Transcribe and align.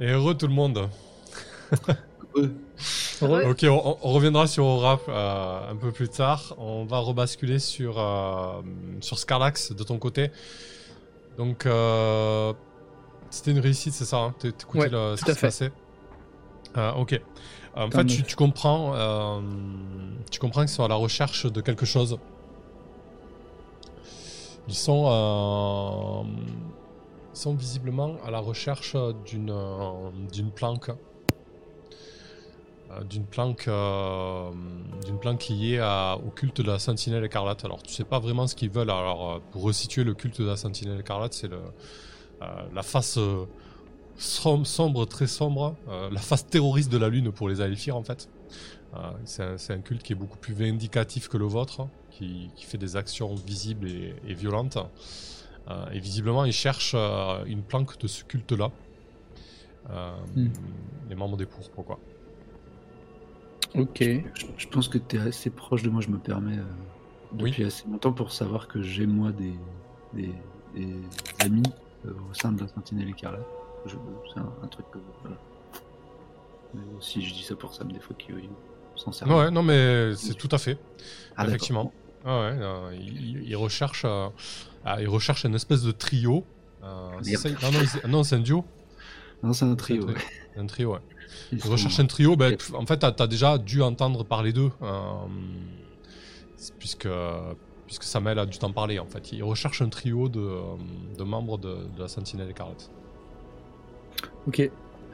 Et 0.00 0.06
heureux 0.06 0.34
tout 0.34 0.46
le 0.46 0.54
monde. 0.54 0.88
Ok, 3.20 3.66
on, 3.68 4.12
reviendra 4.12 4.46
sur 4.46 4.64
Aura 4.64 5.00
euh, 5.08 5.72
un 5.72 5.76
peu 5.76 5.90
plus 5.90 6.08
tard. 6.08 6.54
On 6.58 6.84
va 6.84 6.98
rebasculer 6.98 7.58
sur, 7.58 7.98
euh, 7.98 8.62
sur 9.00 9.18
Scarlax 9.18 9.72
de 9.72 9.82
ton 9.82 9.98
côté. 9.98 10.30
Donc, 11.36 11.66
euh, 11.66 12.52
c'était 13.30 13.50
une 13.50 13.58
réussite, 13.58 13.92
c'est 13.92 14.04
ça 14.04 14.18
hein 14.18 14.34
T'écoutais 14.38 14.88
ce 14.90 15.24
qui 15.24 15.32
se 15.32 15.40
passait 15.40 15.72
Ok. 16.96 17.20
En 17.74 17.90
fait, 17.90 18.04
tu, 18.04 18.36
comprends, 18.36 19.42
tu 20.30 20.38
comprends 20.38 20.60
qu'ils 20.60 20.70
sont 20.70 20.84
à 20.84 20.88
la 20.88 20.94
recherche 20.94 21.46
de 21.46 21.60
quelque 21.60 21.86
chose. 21.86 22.18
Ils 24.68 24.74
sont, 24.74 26.24
sont 27.38 27.54
visiblement 27.54 28.16
à 28.24 28.30
la 28.30 28.40
recherche 28.40 28.96
d'une 29.24 29.54
d'une 30.32 30.50
planque 30.50 30.90
euh, 32.90 33.04
d'une 33.04 33.24
planque, 33.24 33.68
euh, 33.68 34.50
d'une 35.04 35.18
planque 35.18 35.48
liée 35.48 35.78
au 36.24 36.30
culte 36.30 36.62
de 36.62 36.66
la 36.66 36.78
Sentinelle 36.78 37.24
écarlate. 37.24 37.64
Alors 37.64 37.82
tu 37.82 37.92
sais 37.92 38.04
pas 38.04 38.18
vraiment 38.18 38.46
ce 38.46 38.54
qu'ils 38.54 38.70
veulent. 38.70 38.90
Alors 38.90 39.30
euh, 39.30 39.38
pour 39.52 39.62
resituer 39.62 40.04
le 40.04 40.14
culte 40.14 40.40
de 40.40 40.46
la 40.46 40.56
Sentinelle 40.56 41.00
écarlate, 41.00 41.34
c'est 41.34 41.50
la 42.40 42.82
face 42.82 43.18
sombre, 44.16 45.04
très 45.06 45.26
sombre, 45.26 45.76
la 46.10 46.20
face 46.20 46.46
terroriste 46.46 46.90
de 46.90 46.98
la 46.98 47.08
Lune 47.08 47.30
pour 47.32 47.48
les 47.48 47.60
Aelfir 47.60 47.96
en 47.96 48.02
fait. 48.02 48.28
c'est 49.24 49.72
un, 49.72 49.80
culte 49.80 50.02
qui 50.02 50.12
est 50.12 50.16
beaucoup 50.16 50.38
plus 50.38 50.54
vindicatif 50.54 51.28
que 51.28 51.36
le 51.36 51.46
vôtre, 51.46 51.88
qui, 52.10 52.50
fait 52.58 52.78
des 52.78 52.96
actions 52.96 53.34
visibles 53.34 53.88
et, 53.88 54.34
violentes. 54.34 54.78
Et 55.92 55.98
visiblement, 55.98 56.44
ils 56.44 56.52
cherchent 56.52 56.94
une 56.94 57.62
planque 57.62 57.98
de 57.98 58.06
ce 58.06 58.24
culte-là. 58.24 58.70
Hmm. 59.88 60.48
Les 61.08 61.14
membres 61.14 61.36
des 61.36 61.46
pourpres, 61.46 61.82
quoi. 61.82 61.98
Ok. 63.74 64.02
Je, 64.56 64.66
pense 64.68 64.88
que 64.88 64.98
tu 64.98 65.16
es 65.16 65.20
assez 65.20 65.50
proche 65.50 65.82
de 65.82 65.90
moi, 65.90 66.00
je 66.00 66.08
me 66.08 66.18
permets, 66.18 66.58
euh, 66.58 66.64
depuis 67.32 67.64
assez 67.64 67.86
longtemps 67.88 68.12
pour 68.12 68.32
savoir 68.32 68.68
que 68.68 68.82
j'ai 68.82 69.06
moi 69.06 69.32
des, 69.32 69.54
des, 70.14 70.32
amis 71.40 71.62
euh, 72.06 72.12
au 72.30 72.34
sein 72.34 72.52
de 72.52 72.60
la 72.60 72.68
Sentinelle 72.68 73.10
Écarlate. 73.10 73.46
C'est 73.86 74.40
un, 74.40 74.66
truc 74.68 74.86
que. 74.90 74.98
Mais 76.74 76.80
aussi, 76.98 77.22
je 77.22 77.32
dis 77.32 77.42
ça 77.42 77.54
pour 77.54 77.74
ça, 77.74 77.84
mais 77.84 77.94
des 77.94 78.00
fois 78.00 78.14
qu'ils 78.16 78.48
s'en 78.96 79.12
servent. 79.12 79.32
Ouais, 79.32 79.50
non, 79.50 79.62
mais 79.62 80.14
c'est 80.14 80.34
tout 80.34 80.48
à 80.50 80.58
fait. 80.58 80.78
Ah, 81.36 81.46
Effectivement. 81.46 81.92
Ah 82.24 82.40
ouais, 82.40 82.56
euh, 82.60 82.96
ils, 83.00 83.56
recherchent, 83.56 84.04
ah, 84.84 85.00
ils 85.00 85.08
recherchent 85.08 85.44
une 85.44 85.54
espèce 85.54 85.82
de 85.82 85.92
trio. 85.92 86.44
Ça, 86.80 87.48
non, 87.50 88.08
non 88.08 88.24
c'est 88.24 88.36
un 88.36 88.40
duo. 88.40 88.64
Non, 89.42 89.52
c'est 89.52 89.64
un 89.64 89.74
trio. 89.74 90.06
Un 90.56 90.66
trio, 90.66 90.94
ouais. 90.94 91.00
Ils 91.52 91.62
recherchent 91.62 92.00
un 92.00 92.06
trio, 92.06 92.36
ben, 92.36 92.56
en 92.74 92.86
fait, 92.86 92.98
tu 92.98 93.22
as, 93.22 93.26
déjà 93.26 93.58
dû 93.58 93.82
entendre 93.82 94.24
parler 94.24 94.52
d'eux, 94.52 94.70
euh, 94.82 95.12
puisque, 96.78 97.08
puisque 97.86 98.02
Samuel 98.02 98.38
a 98.38 98.46
dû 98.46 98.58
t'en 98.58 98.72
parler, 98.72 98.98
en 98.98 99.06
fait. 99.06 99.32
Ils 99.32 99.44
recherchent 99.44 99.82
un 99.82 99.88
trio 99.88 100.28
de, 100.28 100.48
de 101.16 101.24
membres 101.24 101.58
de, 101.58 101.76
la 101.98 102.08
Sentinelle 102.08 102.50
Écarlate. 102.50 102.90
Ok. 104.46 104.70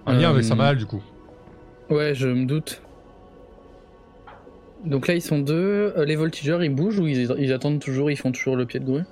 En 0.06 0.12
lien 0.12 0.30
avec 0.30 0.44
euh, 0.44 0.48
Samuel, 0.48 0.76
du 0.76 0.86
coup. 0.86 1.02
Ouais, 1.90 2.14
je 2.14 2.28
me 2.28 2.46
doute. 2.46 2.80
Donc 4.84 5.06
là, 5.06 5.14
ils 5.14 5.22
sont 5.22 5.38
deux. 5.38 5.92
Euh, 5.96 6.04
les 6.04 6.16
voltigeurs, 6.16 6.62
ils 6.62 6.74
bougent 6.74 6.98
ou 6.98 7.06
ils, 7.06 7.34
ils 7.38 7.52
attendent 7.52 7.80
toujours, 7.80 8.10
ils 8.10 8.16
font 8.16 8.32
toujours 8.32 8.56
le 8.56 8.66
pied 8.66 8.80
de 8.80 8.84
grue 8.84 9.04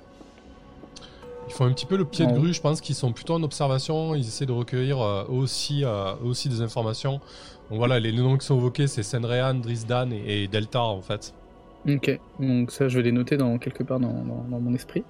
ils 1.53 1.55
font 1.55 1.65
un 1.65 1.71
petit 1.71 1.85
peu 1.85 1.97
le 1.97 2.05
pied 2.05 2.25
de 2.25 2.31
grue, 2.31 2.51
je 2.51 2.61
pense 2.61 2.81
qu'ils 2.81 2.95
sont 2.95 3.13
plutôt 3.13 3.35
en 3.35 3.43
observation, 3.43 4.15
ils 4.15 4.27
essaient 4.27 4.47
de 4.47 4.51
recueillir 4.51 4.99
euh, 4.99 5.23
aussi, 5.25 5.85
euh, 5.85 6.15
aussi 6.23 6.49
des 6.49 6.61
informations. 6.61 7.21
Donc 7.69 7.77
voilà, 7.77 7.99
les 7.99 8.11
noms 8.11 8.37
qui 8.37 8.45
sont 8.47 8.57
évoqués, 8.57 8.87
c'est 8.87 9.03
Senrean, 9.03 9.53
Drisdan 9.55 10.11
et, 10.11 10.47
Delta 10.47 10.81
en 10.81 11.01
fait. 11.01 11.33
Ok, 11.87 12.19
donc 12.39 12.71
ça 12.71 12.87
je 12.87 12.97
vais 12.97 13.03
les 13.03 13.11
noter 13.11 13.37
dans, 13.37 13.59
quelque 13.59 13.83
part 13.83 13.99
dans, 13.99 14.09
mon 14.09 14.73
esprit. 14.73 15.03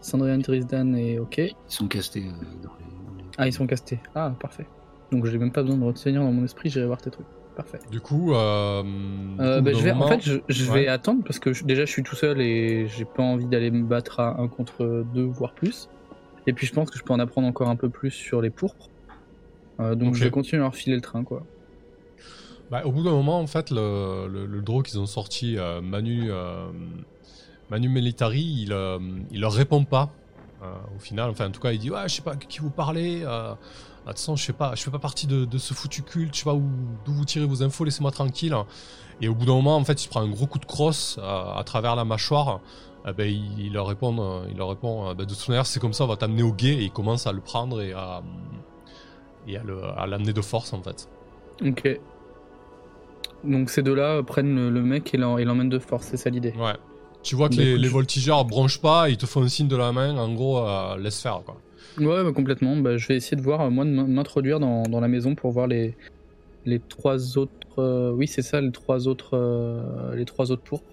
Senrean, 0.00 0.38
Drisdan 0.38 0.94
et 0.94 1.18
ok. 1.18 1.38
Ils 1.38 1.54
sont 1.66 1.88
castés 1.88 2.24
euh, 2.24 2.62
dans, 2.62 2.70
les, 2.78 3.24
Ah, 3.36 3.48
ils 3.48 3.52
sont 3.52 3.66
castés. 3.66 3.98
Ah, 4.14 4.32
parfait. 4.38 4.66
Donc 5.10 5.26
j'ai 5.26 5.38
même 5.38 5.50
pas 5.50 5.62
besoin 5.62 5.76
de 5.76 5.84
retenir 5.84 6.22
dans 6.22 6.30
mon 6.30 6.44
esprit, 6.44 6.70
j'irai 6.70 6.86
voir 6.86 7.02
tes 7.02 7.10
trucs. 7.10 7.26
Parfait. 7.60 7.78
Du 7.90 8.00
coup, 8.00 8.32
euh, 8.32 8.82
bah, 9.36 9.72
je 9.72 9.82
vais, 9.82 9.92
en 9.92 10.08
fait, 10.08 10.22
je, 10.48 10.72
vais 10.72 10.88
attendre 10.88 11.22
parce 11.24 11.38
que 11.38 11.50
déjà 11.62 11.84
je 11.84 11.90
suis 11.90 12.02
tout 12.02 12.16
seul 12.16 12.40
et 12.40 12.86
j'ai 12.88 13.04
pas 13.04 13.22
envie 13.22 13.44
d'aller 13.44 13.70
me 13.70 13.84
battre 13.84 14.20
à 14.20 14.40
un 14.40 14.48
contre 14.48 15.04
deux, 15.12 15.24
voire 15.24 15.52
plus. 15.52 15.90
Et 16.46 16.54
puis 16.54 16.66
je 16.66 16.72
pense 16.72 16.90
que 16.90 16.98
je 16.98 17.04
peux 17.04 17.12
en 17.12 17.18
apprendre 17.18 17.46
encore 17.46 17.68
un 17.68 17.76
peu 17.76 17.90
plus 17.90 18.12
sur 18.12 18.40
les 18.40 18.48
pourpres. 18.48 18.88
Euh, 19.78 19.94
donc 19.94 20.14
je 20.14 20.24
vais 20.24 20.30
continuer 20.30 20.62
à 20.62 20.64
leur 20.64 20.74
filer 20.74 20.96
le 20.96 21.02
train, 21.02 21.22
quoi. 21.22 21.44
Bah, 22.70 22.80
au 22.86 22.92
bout 22.92 23.02
d'un 23.02 23.10
moment, 23.10 23.38
en 23.38 23.46
fait, 23.46 23.70
le, 23.70 24.26
le, 24.26 24.62
draw 24.62 24.82
qu'ils 24.82 24.98
ont 24.98 25.06
sorti, 25.06 25.58
euh, 25.58 25.82
Manu, 25.82 26.30
Manu 27.70 27.90
Militari, 27.90 28.40
il, 28.40 28.74
il 29.32 29.40
leur 29.40 29.52
répond 29.52 29.84
pas. 29.84 30.10
Au 30.94 30.98
final, 30.98 31.30
enfin, 31.30 31.48
en 31.48 31.50
tout 31.50 31.60
cas, 31.60 31.72
il 31.72 31.78
dit 31.78 31.90
Ouais, 31.90 32.08
je 32.08 32.16
sais 32.16 32.22
pas 32.22 32.36
qui 32.36 32.60
vous 32.60 32.70
parlez. 32.70 33.20
De 33.20 33.56
toute 34.06 34.18
façon, 34.18 34.36
je 34.36 34.44
fais 34.44 34.52
pas, 34.52 34.74
je 34.74 34.82
fais 34.82 34.90
pas 34.90 34.98
partie 34.98 35.26
de, 35.26 35.58
ce 35.58 35.74
foutu 35.74 36.02
culte, 36.02 36.34
je 36.34 36.40
sais 36.40 36.44
pas 36.44 36.54
d'où 36.54 37.12
vous 37.12 37.24
tirez 37.24 37.44
vos 37.44 37.62
infos, 37.62 37.84
laissez-moi 37.84 38.10
tranquille. 38.10 38.56
Et 39.20 39.28
au 39.28 39.34
bout 39.34 39.44
d'un 39.44 39.52
moment, 39.52 39.76
en 39.76 39.84
fait, 39.84 40.00
il 40.00 40.04
se 40.04 40.08
prend 40.08 40.22
un 40.22 40.30
gros 40.30 40.46
coup 40.46 40.58
de 40.58 40.64
crosse 40.64 41.18
euh, 41.18 41.54
à, 41.54 41.62
travers 41.64 41.94
la 41.96 42.04
mâchoire. 42.04 42.60
Eh 43.06 43.12
ben, 43.12 43.28
il, 43.28 43.72
leur 43.72 43.86
répond, 43.86 44.42
il 44.50 44.56
leur 44.56 44.68
répond 44.68 45.08
euh, 45.08 45.14
ben, 45.14 45.26
de 45.26 45.34
toute 45.34 45.48
manière, 45.48 45.66
c'est 45.66 45.80
comme 45.80 45.92
ça, 45.92 46.04
on 46.04 46.06
va 46.06 46.16
t'amener 46.16 46.42
au 46.42 46.52
guet. 46.52 46.74
Et 46.74 46.84
il 46.84 46.90
commence 46.90 47.26
à 47.26 47.32
le 47.32 47.40
prendre 47.40 47.82
et 47.82 47.92
à, 47.92 48.22
et 49.46 49.58
à 49.58 50.06
l'amener 50.06 50.32
de 50.32 50.42
force, 50.42 50.72
en 50.72 50.82
fait. 50.82 51.08
Ok. 51.62 52.00
Donc 53.44 53.70
ces 53.70 53.82
deux-là 53.82 54.22
prennent 54.22 54.68
le, 54.68 54.82
mec 54.82 55.14
et 55.14 55.16
l'emmènent 55.16 55.68
de 55.68 55.78
force, 55.78 56.06
c'est 56.06 56.16
ça 56.16 56.30
l'idée 56.30 56.52
Ouais. 56.58 56.76
Tu 57.22 57.36
vois 57.36 57.48
que 57.48 57.54
les, 57.54 57.76
les, 57.76 57.88
voltigeurs 57.88 58.44
branchent 58.44 58.80
pas, 58.80 59.10
ils 59.10 59.18
te 59.18 59.26
font 59.26 59.42
un 59.42 59.48
signe 59.48 59.68
de 59.68 59.76
la 59.76 59.92
main, 59.92 60.16
en 60.16 60.32
gros, 60.32 60.58
euh, 60.58 60.96
laisse 60.96 61.20
faire, 61.20 61.42
quoi. 61.44 61.56
Ouais, 61.98 62.24
bah, 62.24 62.32
complètement. 62.32 62.76
Bah, 62.76 62.96
je 62.96 63.06
vais 63.08 63.16
essayer 63.16 63.36
de 63.36 63.42
voir, 63.42 63.70
moi, 63.70 63.84
de 63.84 63.90
m'introduire 63.90 64.60
dans, 64.60 65.00
la 65.00 65.08
maison 65.08 65.34
pour 65.34 65.50
voir 65.50 65.66
les, 65.66 65.96
les 66.64 66.80
trois 66.80 67.38
autres. 67.38 67.52
Euh, 67.78 68.12
oui, 68.12 68.26
c'est 68.26 68.42
ça, 68.42 68.60
les 68.60 68.72
trois 68.72 69.08
autres, 69.08 69.36
euh, 69.36 70.14
les 70.14 70.24
trois 70.24 70.50
autres 70.50 70.62
pourpres. 70.62 70.92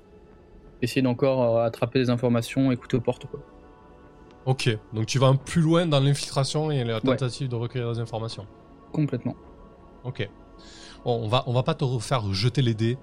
Essayer 0.81 1.01
d'encore 1.01 1.57
euh, 1.57 1.66
attraper 1.66 1.99
des 1.99 2.09
informations, 2.09 2.71
écouter 2.71 2.97
aux 2.97 3.01
portes. 3.01 3.25
Quoi. 3.25 3.39
Ok, 4.45 4.69
donc 4.93 5.07
tu 5.07 5.19
vas 5.19 5.33
plus 5.33 5.61
loin 5.61 5.85
dans 5.85 5.99
l'infiltration 5.99 6.71
et 6.71 6.83
la 6.83 7.01
tentative 7.01 7.49
de 7.49 7.55
recueillir 7.55 7.91
des 7.91 7.99
informations. 7.99 8.45
Complètement. 8.91 9.35
Ok. 10.03 10.29
On 11.09 11.29
va, 11.29 11.44
on 11.47 11.53
va 11.53 11.63
pas 11.63 11.73
te 11.73 11.85
refaire 11.85 12.34
jeter 12.34 12.62
les 12.62 12.73
dés. 12.73 12.97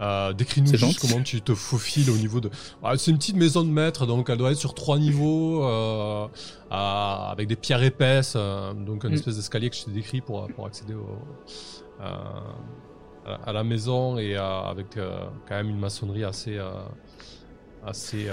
Euh, 0.00 0.32
Décris-nous 0.32 0.76
juste 0.76 1.00
comment 1.00 1.22
tu 1.24 1.42
te 1.42 1.54
faufiles 1.56 2.08
au 2.08 2.16
niveau 2.16 2.40
de. 2.40 2.50
Ah, 2.84 2.96
c'est 2.96 3.10
une 3.10 3.18
petite 3.18 3.34
maison 3.34 3.64
de 3.64 3.68
maître, 3.68 4.06
donc 4.06 4.30
elle 4.30 4.38
doit 4.38 4.52
être 4.52 4.58
sur 4.58 4.74
trois 4.74 4.96
niveaux, 4.96 5.64
euh, 5.64 6.28
avec 6.70 7.48
des 7.48 7.56
pierres 7.56 7.82
épaisses, 7.82 8.34
euh, 8.36 8.72
donc 8.74 9.02
une 9.02 9.10
mm. 9.10 9.14
espèce 9.14 9.36
d'escalier 9.36 9.70
que 9.70 9.76
je 9.76 9.84
t'ai 9.84 9.90
décrit 9.90 10.20
pour, 10.20 10.46
pour 10.54 10.66
accéder 10.66 10.94
au, 10.94 11.18
à 12.00 13.52
la 13.52 13.64
maison 13.64 14.18
et 14.18 14.36
avec 14.36 14.94
quand 14.94 15.54
même 15.54 15.70
une 15.70 15.80
maçonnerie 15.80 16.24
assez. 16.24 16.58
assez, 17.84 18.28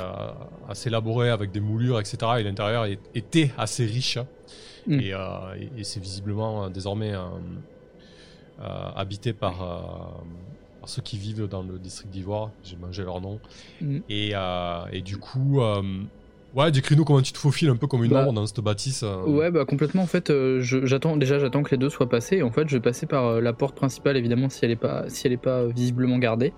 assez 0.70 0.90
élaborée 0.90 1.30
avec 1.30 1.52
des 1.52 1.60
moulures, 1.62 2.00
etc. 2.00 2.18
Et 2.40 2.44
l'intérieur 2.44 2.86
était 3.16 3.52
assez 3.58 3.86
riche. 3.86 4.20
Mm. 4.86 5.00
Et, 5.00 5.14
et 5.78 5.84
c'est 5.84 6.00
visiblement 6.00 6.70
désormais 6.70 7.14
habité 8.60 9.34
par, 9.34 9.64
ceux 10.86 11.02
qui 11.02 11.18
vivent 11.18 11.48
dans 11.48 11.64
le 11.64 11.78
district 11.80 12.12
d'Ivoire. 12.12 12.52
J'ai 12.64 12.78
mangé 12.78 13.04
leur 13.04 13.22
nom. 13.22 13.40
Mm. 13.82 14.00
Et, 14.10 14.32
euh, 14.34 14.86
et, 14.92 15.02
du 15.02 15.18
coup, 15.18 15.62
euh, 15.62 15.82
ouais, 16.56 16.72
décris-nous 16.72 17.06
comment 17.06 17.22
tu 17.22 17.34
te 17.34 17.38
faufiles 17.38 17.70
un 17.70 17.76
peu 17.76 17.88
comme 17.88 18.04
une 18.04 18.12
bah, 18.12 18.24
ombre 18.24 18.34
dans 18.34 18.46
cette 18.46 18.62
bâtisse. 18.62 19.04
Euh. 19.04 19.24
Ouais, 19.26 19.52
bah 19.52 19.66
complètement. 19.66 20.04
En 20.04 20.08
fait, 20.08 20.32
j'attends 20.60 21.18
déjà, 21.18 21.40
j'attends 21.40 21.64
que 21.64 21.72
les 21.72 21.78
deux 21.78 21.90
soient 21.90 22.10
passés. 22.10 22.42
En 22.42 22.52
fait, 22.52 22.68
je 22.68 22.78
vais 22.78 22.82
passer 22.82 23.06
par 23.06 23.42
la 23.42 23.54
porte 23.54 23.76
principale, 23.76 24.18
évidemment, 24.18 24.50
si 24.50 24.64
elle 24.64 24.72
est 24.72 24.76
pas, 24.76 25.06
si 25.10 25.28
elle 25.28 25.34
est 25.34 25.38
pas 25.38 25.66
visiblement 25.66 26.18
gardée. 26.18 26.54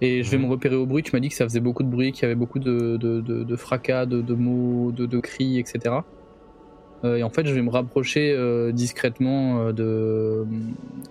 Et 0.00 0.22
je 0.22 0.30
vais 0.30 0.38
mhm. 0.38 0.44
me 0.44 0.50
repérer 0.50 0.76
au 0.76 0.86
bruit. 0.86 1.02
Tu 1.02 1.12
m'as 1.12 1.20
dit 1.20 1.28
que 1.28 1.34
ça 1.34 1.44
faisait 1.44 1.60
beaucoup 1.60 1.82
de 1.82 1.88
bruit, 1.88 2.12
qu'il 2.12 2.22
y 2.22 2.26
avait 2.26 2.34
beaucoup 2.34 2.58
de, 2.58 2.96
de, 2.96 3.20
de, 3.20 3.56
fracas, 3.56 4.06
de, 4.06 4.34
mots, 4.34 4.92
de, 4.92 5.20
cris, 5.20 5.58
etc. 5.58 5.96
et 7.04 7.22
en 7.22 7.30
fait, 7.30 7.46
je 7.46 7.52
vais 7.52 7.62
me 7.62 7.70
rapprocher 7.70 8.36
discrètement 8.72 9.72
de, 9.72 10.46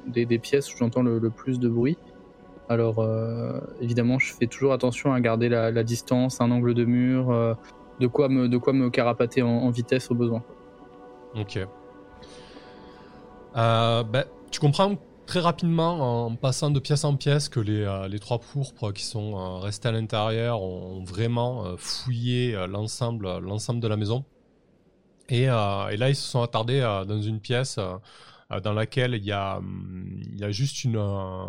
des, 0.08 0.40
pièces 0.40 0.74
où 0.74 0.78
j'entends 0.78 1.04
le, 1.04 1.30
plus 1.30 1.60
de 1.60 1.70
bruit. 1.70 1.98
Alors 2.70 3.00
euh, 3.00 3.60
évidemment, 3.82 4.20
je 4.20 4.34
fais 4.34 4.48
toujours 4.48 4.74
attention 4.74 5.14
à 5.14 5.20
garder 5.20 5.50
la, 5.50 5.84
distance, 5.84 6.42
un 6.42 6.52
angle 6.52 6.74
de 6.74 6.86
mur, 6.86 7.32
euh, 7.32 7.54
de 8.00 8.08
quoi 8.08 8.30
me, 8.30 8.48
de 8.48 8.58
quoi 8.58 8.74
me 8.74 8.90
carapater 8.90 9.42
en, 9.42 9.70
vitesse 9.70 10.10
au 10.12 10.16
besoin. 10.16 10.44
Ok. 11.36 11.60
Euh, 13.56 14.04
ben, 14.04 14.26
tu 14.50 14.60
comprends 14.60 14.96
très 15.26 15.40
rapidement 15.40 16.26
en 16.26 16.36
passant 16.36 16.72
de 16.72 16.80
pièce 16.80 17.04
en 17.04 17.16
pièce 17.16 17.50
que 17.50 17.60
les, 17.60 18.08
les 18.10 18.20
trois 18.20 18.40
pourpres 18.40 18.92
qui 18.92 19.04
sont 19.04 19.60
restés 19.60 19.90
à 19.90 19.92
l'intérieur 19.92 20.62
ont 20.62 21.04
vraiment 21.04 21.76
fouillé 21.78 22.56
l'ensemble, 22.68 23.40
l'ensemble 23.40 23.80
de 23.80 23.88
la 23.88 23.98
maison. 23.98 24.26
Et, 25.30 25.44
et, 25.44 25.48
là, 25.48 26.10
ils 26.10 26.16
se 26.16 26.30
sont 26.30 26.42
attardés 26.42 26.82
dans 27.08 27.22
une 27.22 27.40
pièce 27.40 27.80
euh, 28.54 28.60
dans 28.60 28.74
laquelle 28.74 29.16
il 29.16 29.24
y 29.24 29.32
a, 29.32 29.58
hum, 29.58 30.22
juste 30.50 30.84
une, 30.84 30.98
euh, 30.98 31.46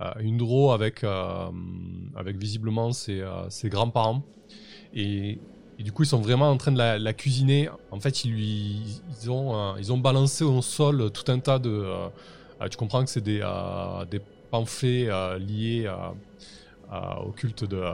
euh, 0.00 0.12
une 0.20 0.38
draw 0.38 0.72
avec, 0.72 1.04
euh, 1.04 1.50
avec 2.16 2.36
visiblement 2.36 2.92
ses, 2.92 3.20
euh, 3.20 3.48
ses 3.50 3.68
grands-parents. 3.68 4.22
Et, 4.92 5.38
du 5.78 5.92
coup, 5.92 6.04
ils 6.04 6.06
sont 6.06 6.20
vraiment 6.20 6.50
en 6.50 6.56
train 6.56 6.72
de 6.72 6.78
la, 6.78 7.12
cuisiner. 7.12 7.68
En 7.90 8.00
fait, 8.00 8.24
ils, 8.24 9.02
ont, 9.28 9.56
euh, 9.56 9.74
ils 9.78 9.92
ont 9.92 9.98
balancé 9.98 10.44
au 10.44 10.62
sol 10.62 11.10
tout 11.12 11.30
un 11.32 11.40
tas 11.40 11.58
de. 11.58 11.70
euh, 11.70 12.08
euh, 12.62 12.68
tu 12.68 12.76
comprends 12.76 13.04
que 13.04 13.10
c'est 13.10 13.20
des, 13.20 13.40
euh, 13.42 14.04
des 14.06 14.20
pamphlets 14.50 15.08
euh, 15.10 15.38
liés 15.38 15.84
euh, 15.86 15.96
euh, 16.92 17.14
au 17.26 17.32
culte 17.32 17.64
de, 17.64 17.76
euh, 17.76 17.92